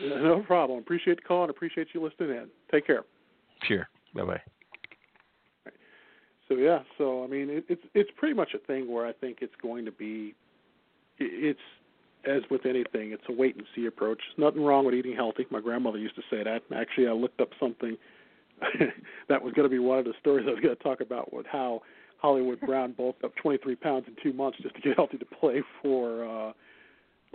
No 0.00 0.42
problem. 0.46 0.78
Appreciate 0.78 1.16
the 1.16 1.22
call 1.22 1.42
and 1.42 1.50
appreciate 1.50 1.88
you 1.92 2.02
listening 2.02 2.30
in. 2.30 2.48
Take 2.70 2.86
care. 2.86 3.04
Sure. 3.64 3.88
Bye 4.14 4.24
bye. 4.24 4.53
So 6.54 6.60
yeah, 6.60 6.80
so 6.98 7.24
I 7.24 7.26
mean, 7.26 7.50
it, 7.50 7.64
it's 7.68 7.82
it's 7.94 8.10
pretty 8.16 8.34
much 8.34 8.50
a 8.54 8.58
thing 8.58 8.90
where 8.90 9.06
I 9.06 9.12
think 9.12 9.38
it's 9.40 9.54
going 9.60 9.84
to 9.86 9.92
be, 9.92 10.34
it's 11.18 11.58
as 12.26 12.42
with 12.50 12.64
anything, 12.64 13.12
it's 13.12 13.24
a 13.28 13.32
wait 13.32 13.56
and 13.56 13.64
see 13.74 13.86
approach. 13.86 14.20
Nothing 14.38 14.64
wrong 14.64 14.86
with 14.86 14.94
eating 14.94 15.16
healthy. 15.16 15.46
My 15.50 15.60
grandmother 15.60 15.98
used 15.98 16.14
to 16.14 16.22
say 16.30 16.44
that. 16.44 16.62
Actually, 16.74 17.08
I 17.08 17.12
looked 17.12 17.40
up 17.40 17.48
something 17.60 17.96
that 19.28 19.42
was 19.42 19.52
going 19.54 19.68
to 19.68 19.70
be 19.70 19.80
one 19.80 19.98
of 19.98 20.04
the 20.04 20.14
stories 20.20 20.46
I 20.48 20.52
was 20.52 20.60
going 20.60 20.76
to 20.76 20.82
talk 20.82 21.00
about 21.00 21.32
with 21.32 21.46
how 21.46 21.82
Hollywood 22.18 22.60
Brown 22.60 22.92
bulked 22.96 23.24
up 23.24 23.32
23 23.42 23.74
pounds 23.76 24.06
in 24.06 24.14
two 24.22 24.36
months 24.36 24.58
just 24.62 24.76
to 24.76 24.80
get 24.80 24.96
healthy 24.96 25.18
to 25.18 25.24
play 25.24 25.62
for 25.82 26.24
uh, 26.24 26.52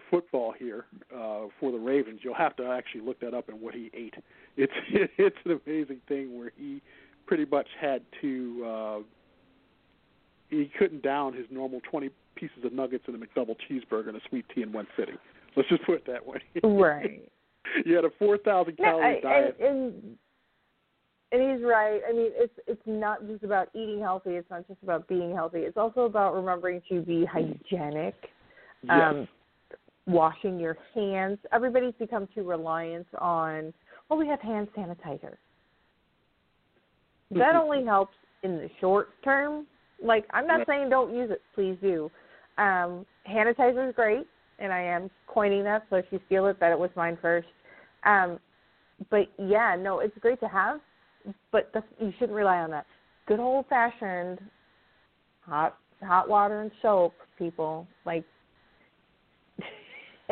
football 0.10 0.54
here 0.58 0.86
uh, 1.14 1.48
for 1.60 1.72
the 1.72 1.78
Ravens. 1.78 2.22
You'll 2.24 2.36
have 2.36 2.56
to 2.56 2.66
actually 2.72 3.02
look 3.02 3.20
that 3.20 3.34
up 3.34 3.50
and 3.50 3.60
what 3.60 3.76
he 3.76 3.92
ate. 3.94 4.16
It's 4.56 4.74
it's 5.18 5.38
an 5.44 5.60
amazing 5.66 6.00
thing 6.08 6.40
where 6.40 6.54
he 6.58 6.82
pretty 7.30 7.46
much 7.46 7.68
had 7.80 8.02
to 8.20 8.66
uh 8.66 9.00
he 10.50 10.70
couldn't 10.80 11.04
down 11.04 11.32
his 11.32 11.46
normal 11.52 11.80
20 11.92 12.10
pieces 12.36 12.58
of 12.66 12.74
nuggets 12.74 13.04
and 13.06 13.16
a 13.16 13.20
McDouble 13.20 13.56
cheeseburger 13.70 14.08
and 14.08 14.18
a 14.18 14.22
sweet 14.30 14.46
tea 14.54 14.64
in 14.64 14.72
one 14.72 14.88
sitting. 14.98 15.16
Let's 15.56 15.70
just 15.70 15.84
put 15.84 15.94
it 15.96 16.08
that 16.08 16.26
way. 16.26 16.40
Right. 16.64 17.22
you 17.86 17.96
had 17.96 18.04
a 18.04 18.10
4,000 18.18 18.76
No, 18.80 18.84
calorie 18.84 19.18
I, 19.18 19.22
diet. 19.22 19.58
and, 19.60 19.68
and 19.94 20.18
and 21.32 21.52
he's 21.52 21.64
right. 21.64 22.02
I 22.10 22.12
mean, 22.14 22.32
it's 22.34 22.54
it's 22.66 22.82
not 22.88 23.28
just 23.28 23.44
about 23.44 23.68
eating 23.76 24.00
healthy. 24.00 24.32
It's 24.32 24.50
not 24.50 24.68
just 24.68 24.82
about 24.82 25.08
being 25.08 25.36
healthy. 25.36 25.60
It's 25.60 25.78
also 25.78 26.02
about 26.06 26.34
remembering 26.34 26.82
to 26.90 27.02
be 27.04 27.26
hygienic. 27.26 28.16
yes. 28.84 28.92
Um, 29.14 29.28
washing 30.08 30.60
your 30.60 30.76
hands. 30.96 31.38
Everybody's 31.54 31.94
become 32.00 32.28
too 32.34 32.42
reliant 32.42 33.06
on. 33.20 33.72
Well, 34.10 34.18
we 34.18 34.28
have 34.28 34.40
hand 34.42 34.70
sanitizer. 34.76 35.36
That 37.32 37.56
only 37.56 37.86
helps 37.86 38.16
in 38.44 38.58
the 38.58 38.70
short 38.80 39.10
term. 39.24 39.68
Like 40.04 40.26
I'm 40.32 40.48
not 40.48 40.66
saying 40.68 40.90
don't 40.90 41.16
use 41.16 41.30
it. 41.32 41.42
Please 41.54 41.78
do. 41.82 42.10
Um, 42.58 43.06
hand 43.24 43.56
sanitizer 43.56 43.90
is 43.90 43.96
great, 43.96 44.26
and 44.58 44.74
I 44.74 44.82
am 44.82 45.10
coining 45.28 45.64
that. 45.64 45.86
So 45.90 45.98
if 45.98 46.06
you 46.12 46.20
steal 46.26 46.48
it, 46.48 46.60
that 46.60 46.72
it 46.72 46.80
was 46.80 46.90
mine 46.96 47.18
first. 47.22 47.48
Um, 48.04 48.40
but 49.10 49.28
yeah, 49.38 49.76
no, 49.80 50.00
it's 50.00 50.18
great 50.20 50.40
to 50.42 50.48
have, 50.48 50.80
but 51.52 51.72
the, 51.74 51.84
you 52.00 52.12
shouldn't 52.14 52.36
rely 52.36 52.58
on 52.58 52.70
that. 52.72 52.86
Good 53.28 53.40
old 53.40 53.66
fashioned 53.68 54.40
hot 55.42 55.78
hot 56.02 56.30
water 56.30 56.62
and 56.62 56.72
soap, 56.82 57.14
people. 57.38 57.88
Like 58.06 58.24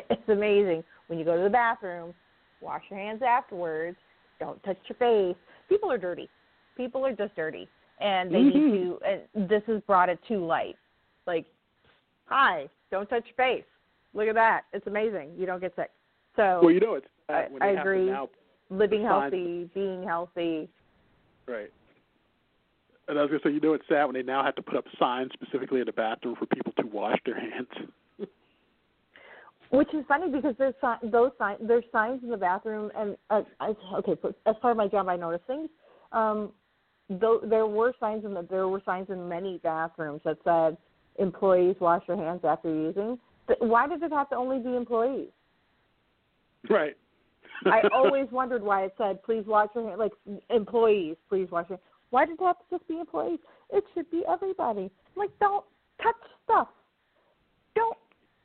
it's 0.09 0.29
amazing 0.29 0.83
when 1.07 1.19
you 1.19 1.25
go 1.25 1.37
to 1.37 1.43
the 1.43 1.49
bathroom. 1.49 2.13
Wash 2.61 2.81
your 2.89 2.99
hands 2.99 3.21
afterwards. 3.21 3.97
Don't 4.39 4.61
touch 4.63 4.77
your 4.87 4.97
face. 4.97 5.39
People 5.69 5.91
are 5.91 5.97
dirty. 5.97 6.29
People 6.77 7.05
are 7.05 7.13
just 7.13 7.35
dirty, 7.35 7.67
and 7.99 8.33
they 8.33 8.41
need 8.43 8.53
to. 8.53 8.99
And 9.05 9.49
this 9.49 9.63
has 9.67 9.81
brought 9.87 10.09
it 10.09 10.19
to 10.27 10.37
light. 10.45 10.75
Like, 11.25 11.45
hi, 12.25 12.69
don't 12.91 13.09
touch 13.09 13.25
your 13.25 13.35
face. 13.35 13.65
Look 14.13 14.27
at 14.27 14.35
that. 14.35 14.61
It's 14.73 14.87
amazing. 14.87 15.31
You 15.37 15.45
don't 15.45 15.59
get 15.59 15.75
sick. 15.75 15.89
So 16.35 16.59
well, 16.61 16.71
you 16.71 16.79
know 16.79 16.93
it's 16.95 17.07
I- 17.27 17.47
when 17.49 17.61
I 17.61 17.71
they 17.71 17.75
have 17.75 17.83
to 17.85 17.91
agree. 17.91 18.05
now 18.05 18.29
living 18.69 19.01
signs- 19.03 19.33
healthy, 19.33 19.69
being 19.73 20.03
healthy. 20.03 20.69
Right. 21.47 21.71
And 23.09 23.17
I 23.17 23.21
was 23.21 23.29
going 23.29 23.41
to 23.41 23.47
say, 23.49 23.53
you 23.53 23.61
know, 23.61 23.73
it's 23.73 23.87
sad 23.87 24.03
when 24.05 24.15
they 24.15 24.21
now 24.23 24.43
have 24.43 24.55
to 24.55 24.61
put 24.61 24.75
up 24.75 24.83
signs 24.99 25.31
specifically 25.33 25.79
in 25.79 25.85
the 25.85 25.93
bathroom 25.93 26.35
for 26.37 26.45
people 26.45 26.73
to 26.73 26.85
wash 26.87 27.17
their 27.25 27.39
hands. 27.39 27.67
Which 29.69 29.93
is 29.93 30.05
funny 30.07 30.29
because 30.31 30.55
there's 30.57 30.73
si- 30.81 31.09
those 31.09 31.31
signs. 31.37 31.59
There's 31.61 31.83
signs 31.91 32.23
in 32.23 32.29
the 32.29 32.37
bathroom, 32.37 32.89
and 32.97 33.17
uh, 33.29 33.41
I, 33.59 33.73
okay, 33.95 34.15
so 34.21 34.33
as 34.45 34.55
part 34.61 34.71
of 34.71 34.77
my 34.77 34.87
job, 34.87 35.09
I 35.09 35.17
notice 35.17 35.41
things. 35.45 35.69
Um, 36.13 36.51
though 37.09 37.39
there 37.43 37.65
were 37.65 37.93
signs 37.99 38.25
in 38.25 38.33
the 38.33 38.45
there 38.49 38.67
were 38.67 38.81
signs 38.85 39.09
in 39.09 39.27
many 39.27 39.59
bathrooms 39.63 40.21
that 40.25 40.37
said 40.43 40.77
employees 41.19 41.75
wash 41.79 42.03
your 42.07 42.17
hands 42.17 42.41
after 42.43 42.69
using. 42.73 43.17
But 43.47 43.65
why 43.65 43.87
does 43.87 44.01
it 44.01 44.11
have 44.11 44.29
to 44.29 44.35
only 44.35 44.59
be 44.59 44.75
employees? 44.75 45.29
right. 46.69 46.95
I 47.65 47.81
always 47.93 48.27
wondered 48.31 48.61
why 48.61 48.83
it 48.85 48.93
said 48.97 49.23
please 49.23 49.43
wash 49.47 49.69
your 49.73 49.87
hands, 49.87 49.99
like 49.99 50.11
employees, 50.49 51.15
please 51.29 51.47
wash 51.49 51.69
your. 51.69 51.77
hands. 51.77 51.87
Why 52.09 52.25
did 52.25 52.39
it 52.39 52.43
have 52.43 52.57
to 52.57 52.77
just 52.77 52.87
be 52.87 52.99
employees? 52.99 53.39
It 53.71 53.83
should 53.93 54.09
be 54.11 54.23
everybody. 54.31 54.89
Like, 55.15 55.29
don't 55.39 55.65
touch 56.01 56.15
stuff. 56.43 56.69
Don't. 57.75 57.97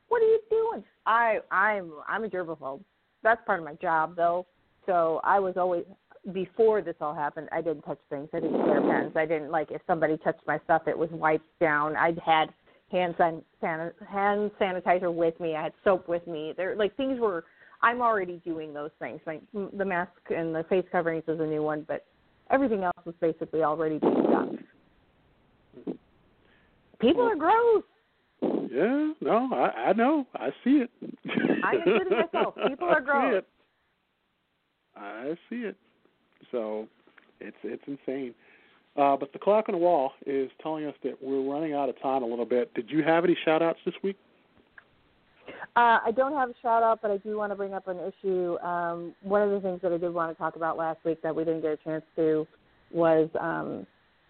What 0.08 0.22
are 0.22 0.26
you 0.26 0.40
doing? 0.50 0.84
I 1.06 1.38
I'm 1.50 1.92
I'm 2.08 2.24
a 2.24 2.28
germaphobe. 2.28 2.82
That's 3.22 3.40
part 3.46 3.60
of 3.60 3.64
my 3.64 3.74
job 3.74 4.16
though. 4.16 4.46
So 4.86 5.20
I 5.24 5.38
was 5.38 5.54
always 5.56 5.84
before 6.32 6.82
this 6.82 6.94
all 7.00 7.14
happened. 7.14 7.48
I 7.50 7.60
didn't 7.60 7.82
touch 7.82 7.98
things. 8.08 8.28
I 8.32 8.40
didn't 8.40 8.64
share 8.64 8.80
pens. 8.80 9.12
I 9.16 9.26
didn't 9.26 9.50
like 9.50 9.70
if 9.70 9.82
somebody 9.86 10.16
touched 10.18 10.46
my 10.46 10.58
stuff. 10.64 10.82
It 10.86 10.96
was 10.96 11.08
wiped 11.10 11.58
down. 11.60 11.96
I'd 11.96 12.18
had 12.24 12.50
hand 12.92 13.14
san, 13.18 13.42
hand 13.60 14.50
sanitizer 14.60 15.12
with 15.12 15.38
me. 15.40 15.56
I 15.56 15.64
had 15.64 15.72
soap 15.82 16.08
with 16.08 16.26
me. 16.26 16.54
There 16.56 16.76
like 16.76 16.96
things 16.96 17.18
were. 17.18 17.44
I'm 17.82 18.00
already 18.00 18.40
doing 18.44 18.72
those 18.72 18.92
things. 19.00 19.20
Like 19.26 19.42
the 19.52 19.84
mask 19.84 20.12
and 20.30 20.54
the 20.54 20.64
face 20.70 20.84
coverings 20.92 21.24
is 21.26 21.40
a 21.40 21.46
new 21.46 21.62
one, 21.64 21.84
but 21.88 22.06
everything 22.50 22.84
else 22.84 23.04
was 23.04 23.16
basically 23.20 23.64
already 23.64 23.98
being 23.98 24.22
done. 24.30 24.64
People 27.00 27.22
are 27.22 27.34
gross. 27.34 27.82
Yeah, 28.70 29.12
no, 29.20 29.48
I, 29.52 29.88
I 29.88 29.92
know. 29.94 30.26
I 30.36 30.50
see 30.62 30.84
it. 30.84 30.90
I'm 31.64 31.78
including 31.78 32.18
myself. 32.32 32.54
People 32.68 32.88
are 32.88 32.96
I 32.96 33.00
see 33.00 33.04
gross. 33.04 33.34
it. 33.34 33.46
I 34.94 35.34
see 35.50 35.56
it. 35.56 35.76
So 36.52 36.86
it's 37.40 37.56
it's 37.64 37.82
insane. 37.86 38.34
Uh, 38.96 39.16
but 39.16 39.32
the 39.32 39.38
clock 39.38 39.64
on 39.68 39.72
the 39.72 39.78
wall 39.78 40.12
is 40.26 40.50
telling 40.62 40.84
us 40.84 40.94
that 41.02 41.14
we're 41.22 41.42
running 41.42 41.72
out 41.72 41.88
of 41.88 42.00
time 42.00 42.22
a 42.22 42.26
little 42.26 42.44
bit. 42.44 42.72
Did 42.74 42.90
you 42.90 43.02
have 43.02 43.24
any 43.24 43.36
shout 43.44 43.62
outs 43.62 43.78
this 43.86 43.94
week? 44.02 44.18
Uh, 45.74 45.98
I 46.04 46.10
don't 46.14 46.34
have 46.34 46.50
a 46.50 46.54
shout 46.60 46.82
out, 46.82 47.00
but 47.00 47.10
I 47.10 47.16
do 47.16 47.38
want 47.38 47.50
to 47.52 47.56
bring 47.56 47.72
up 47.72 47.88
an 47.88 47.98
issue. 47.98 48.58
Um, 48.58 49.14
one 49.22 49.40
of 49.40 49.50
the 49.50 49.60
things 49.60 49.80
that 49.82 49.92
I 49.92 49.96
did 49.96 50.12
want 50.12 50.30
to 50.30 50.38
talk 50.38 50.56
about 50.56 50.76
last 50.76 50.98
week 51.04 51.22
that 51.22 51.34
we 51.34 51.44
didn't 51.44 51.62
get 51.62 51.72
a 51.72 51.76
chance 51.78 52.04
to 52.16 52.46
was 52.92 53.30
um, 53.40 53.86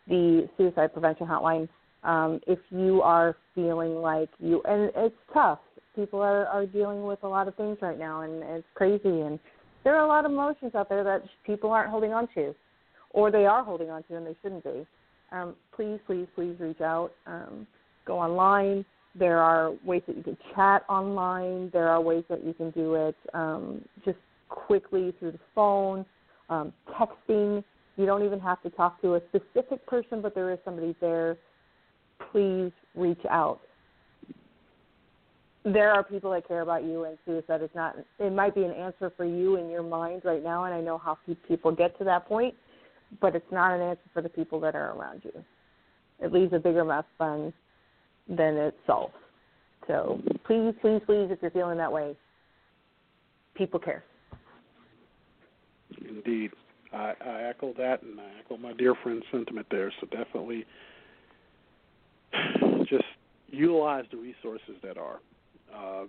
the 0.06 0.48
suicide 0.56 0.92
prevention 0.92 1.26
hotline. 1.26 1.68
Um, 2.04 2.40
if 2.46 2.60
you 2.70 3.02
are 3.02 3.36
feeling 3.56 3.96
like 3.96 4.28
you, 4.38 4.62
and 4.64 4.92
it's 4.94 5.14
tough, 5.32 5.58
people 5.96 6.20
are, 6.20 6.46
are 6.46 6.66
dealing 6.66 7.04
with 7.04 7.18
a 7.24 7.28
lot 7.28 7.48
of 7.48 7.56
things 7.56 7.78
right 7.80 7.98
now, 7.98 8.22
and 8.22 8.42
it's 8.42 8.66
crazy, 8.74 9.02
and 9.04 9.40
there 9.84 9.96
are 9.96 10.04
a 10.04 10.08
lot 10.08 10.24
of 10.24 10.32
emotions 10.32 10.74
out 10.74 10.88
there 10.88 11.04
that 11.04 11.22
people 11.44 11.70
aren't 11.70 11.90
holding 11.90 12.12
on 12.12 12.28
to, 12.34 12.54
or 13.10 13.30
they 13.30 13.46
are 13.46 13.64
holding 13.64 13.90
on 13.90 14.02
to 14.04 14.16
and 14.16 14.26
they 14.26 14.36
shouldn't 14.42 14.64
be. 14.64 14.86
Um, 15.32 15.54
please, 15.74 15.98
please, 16.06 16.26
please 16.34 16.54
reach 16.58 16.80
out. 16.80 17.12
Um, 17.26 17.66
go 18.04 18.18
online. 18.18 18.84
There 19.14 19.38
are 19.38 19.72
ways 19.84 20.02
that 20.06 20.16
you 20.16 20.22
can 20.22 20.36
chat 20.54 20.84
online. 20.88 21.70
There 21.72 21.88
are 21.88 22.00
ways 22.00 22.24
that 22.28 22.44
you 22.44 22.54
can 22.54 22.70
do 22.70 22.94
it 22.94 23.16
um, 23.34 23.82
just 24.04 24.18
quickly 24.48 25.14
through 25.18 25.32
the 25.32 25.40
phone, 25.54 26.04
um, 26.48 26.72
texting. 26.90 27.62
You 27.96 28.06
don't 28.06 28.24
even 28.24 28.40
have 28.40 28.62
to 28.62 28.70
talk 28.70 29.00
to 29.02 29.16
a 29.16 29.20
specific 29.28 29.84
person, 29.86 30.22
but 30.22 30.34
there 30.34 30.50
is 30.52 30.58
somebody 30.64 30.94
there. 31.00 31.36
Please 32.30 32.72
reach 32.94 33.20
out. 33.28 33.60
There 35.64 35.92
are 35.92 36.02
people 36.02 36.32
that 36.32 36.46
care 36.48 36.62
about 36.62 36.82
you, 36.82 37.04
and 37.04 37.16
suicide 37.24 37.62
is 37.62 37.70
not. 37.74 37.96
It 38.18 38.32
might 38.32 38.54
be 38.54 38.64
an 38.64 38.72
answer 38.72 39.12
for 39.16 39.24
you 39.24 39.56
in 39.56 39.70
your 39.70 39.82
mind 39.82 40.22
right 40.24 40.42
now, 40.42 40.64
and 40.64 40.74
I 40.74 40.80
know 40.80 40.98
how 40.98 41.18
few 41.24 41.36
people 41.36 41.70
get 41.70 41.96
to 41.98 42.04
that 42.04 42.26
point, 42.26 42.54
but 43.20 43.36
it's 43.36 43.52
not 43.52 43.72
an 43.72 43.80
answer 43.80 44.02
for 44.12 44.22
the 44.22 44.28
people 44.28 44.58
that 44.60 44.74
are 44.74 44.92
around 44.92 45.22
you. 45.24 45.32
It 46.20 46.32
leaves 46.32 46.52
a 46.52 46.58
bigger 46.58 46.84
mess 46.84 47.04
than 47.18 47.52
than 48.28 48.56
it 48.56 48.76
solves. 48.86 49.14
So 49.86 50.20
please, 50.44 50.74
please, 50.80 51.00
please, 51.06 51.28
if 51.30 51.38
you're 51.42 51.50
feeling 51.50 51.78
that 51.78 51.92
way, 51.92 52.16
people 53.54 53.78
care. 53.78 54.04
Indeed. 56.08 56.50
I, 56.92 57.14
I 57.24 57.42
echo 57.48 57.72
that, 57.78 58.02
and 58.02 58.20
I 58.20 58.24
echo 58.44 58.56
my 58.56 58.72
dear 58.74 58.94
friend's 59.02 59.24
sentiment 59.32 59.66
there. 59.70 59.92
So 60.00 60.06
definitely 60.08 60.64
just 62.88 63.04
utilize 63.48 64.04
the 64.10 64.18
resources 64.18 64.76
that 64.82 64.98
are. 64.98 65.20
Uh, 65.74 66.02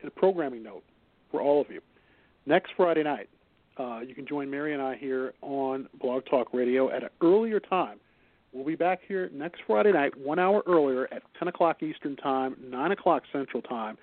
and 0.00 0.08
a 0.08 0.10
programming 0.10 0.62
note 0.62 0.82
for 1.30 1.40
all 1.40 1.60
of 1.60 1.70
you. 1.70 1.80
Next 2.46 2.72
Friday 2.76 3.02
night, 3.04 3.28
uh, 3.78 4.00
you 4.00 4.14
can 4.14 4.26
join 4.26 4.50
Mary 4.50 4.72
and 4.72 4.82
I 4.82 4.96
here 4.96 5.32
on 5.42 5.88
Blog 6.00 6.24
Talk 6.26 6.52
Radio 6.52 6.90
at 6.90 7.02
an 7.04 7.08
earlier 7.20 7.60
time. 7.60 7.98
We'll 8.52 8.64
be 8.66 8.74
back 8.74 9.00
here 9.06 9.30
next 9.32 9.60
Friday 9.66 9.92
night, 9.92 10.16
one 10.18 10.38
hour 10.38 10.62
earlier 10.66 11.08
at 11.12 11.22
10 11.38 11.48
o'clock 11.48 11.82
Eastern 11.82 12.16
Time, 12.16 12.56
9 12.68 12.92
o'clock 12.92 13.22
Central 13.32 13.62
Time. 13.62 13.96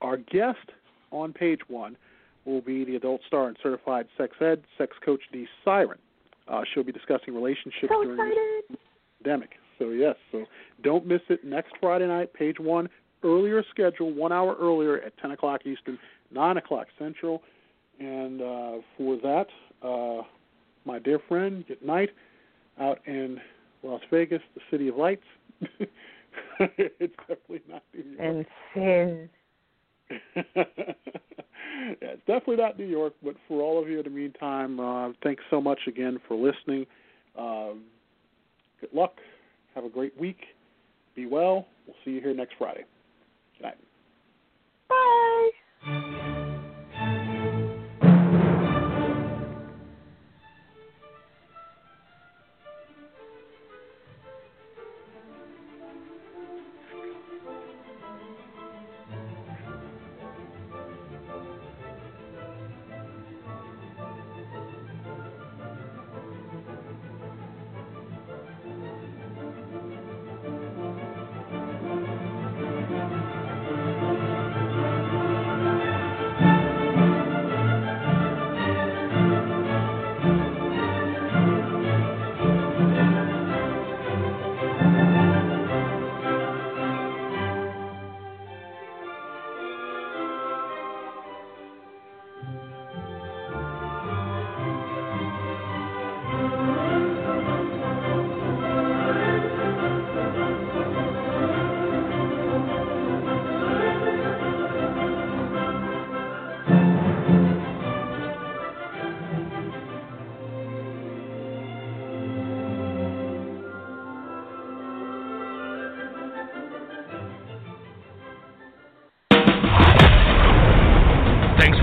our 0.00 0.16
guest 0.16 0.70
on 1.12 1.32
page 1.32 1.60
one 1.68 1.96
will 2.44 2.60
be 2.62 2.84
the 2.84 2.96
adult 2.96 3.20
star 3.28 3.46
and 3.46 3.56
certified 3.62 4.06
sex 4.18 4.34
ed 4.40 4.62
sex 4.78 4.96
coach 5.04 5.20
Dee 5.32 5.46
Siren. 5.64 5.98
Uh, 6.48 6.62
she'll 6.72 6.82
be 6.82 6.90
discussing 6.92 7.34
relationships 7.34 7.88
So 7.88 8.02
during 8.02 8.18
excited. 8.18 8.64
this 8.70 8.78
pandemic. 9.22 9.50
So 9.78 9.90
yes, 9.90 10.16
so 10.32 10.44
don't 10.82 11.06
miss 11.06 11.20
it 11.28 11.44
next 11.44 11.74
Friday 11.80 12.06
night, 12.08 12.32
page 12.34 12.58
one, 12.58 12.88
earlier 13.22 13.64
schedule, 13.70 14.12
one 14.12 14.32
hour 14.32 14.56
earlier 14.60 15.00
at 15.00 15.16
10 15.18 15.32
o'clock 15.32 15.66
Eastern, 15.66 15.98
9 16.30 16.56
o'clock 16.56 16.86
Central. 16.98 17.42
And 17.98 18.40
uh, 18.40 18.72
for 18.96 19.16
that, 19.22 19.46
uh, 19.82 20.22
my 20.84 20.98
dear 20.98 21.20
friend, 21.28 21.64
good 21.66 21.82
night 21.82 22.10
out 22.80 23.00
in 23.06 23.40
Las 23.82 24.00
Vegas, 24.10 24.42
the 24.54 24.60
city 24.70 24.88
of 24.88 24.96
lights. 24.96 25.22
it's 26.60 27.14
definitely 27.28 27.62
not 27.68 27.82
New 27.94 28.16
York. 28.16 28.18
And 28.20 28.46
sin. 28.74 29.28
yeah, 30.10 30.64
it's 32.00 32.26
definitely 32.26 32.56
not 32.56 32.78
New 32.78 32.86
York, 32.86 33.14
but 33.22 33.34
for 33.48 33.62
all 33.62 33.80
of 33.80 33.88
you 33.88 33.98
in 33.98 34.04
the 34.04 34.10
meantime, 34.10 34.80
uh, 34.80 35.10
thanks 35.22 35.42
so 35.50 35.60
much 35.60 35.80
again 35.86 36.18
for 36.26 36.36
listening. 36.36 36.86
Um, 37.38 37.82
good 38.80 38.92
luck. 38.92 39.14
Have 39.74 39.84
a 39.84 39.88
great 39.88 40.18
week. 40.18 40.40
Be 41.14 41.26
well. 41.26 41.66
We'll 41.86 41.96
see 42.04 42.12
you 42.12 42.20
here 42.20 42.34
next 42.34 42.54
Friday. 42.58 42.84
Night. 43.60 43.78
Bye. 44.88 45.50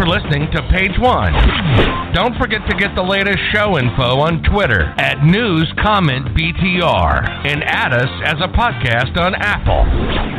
Listening 0.09 0.49
to 0.51 0.61
Page 0.73 0.97
One. 0.97 1.31
Don't 2.13 2.35
forget 2.39 2.61
to 2.67 2.75
get 2.75 2.95
the 2.95 3.03
latest 3.03 3.37
show 3.53 3.77
info 3.77 4.19
on 4.19 4.41
Twitter 4.41 4.91
at 4.97 5.23
News 5.23 5.71
Comment 5.83 6.25
BTR 6.35 7.45
and 7.45 7.63
add 7.63 7.93
us 7.93 8.09
as 8.25 8.41
a 8.41 8.47
podcast 8.47 9.15
on 9.17 9.35
Apple. 9.35 10.38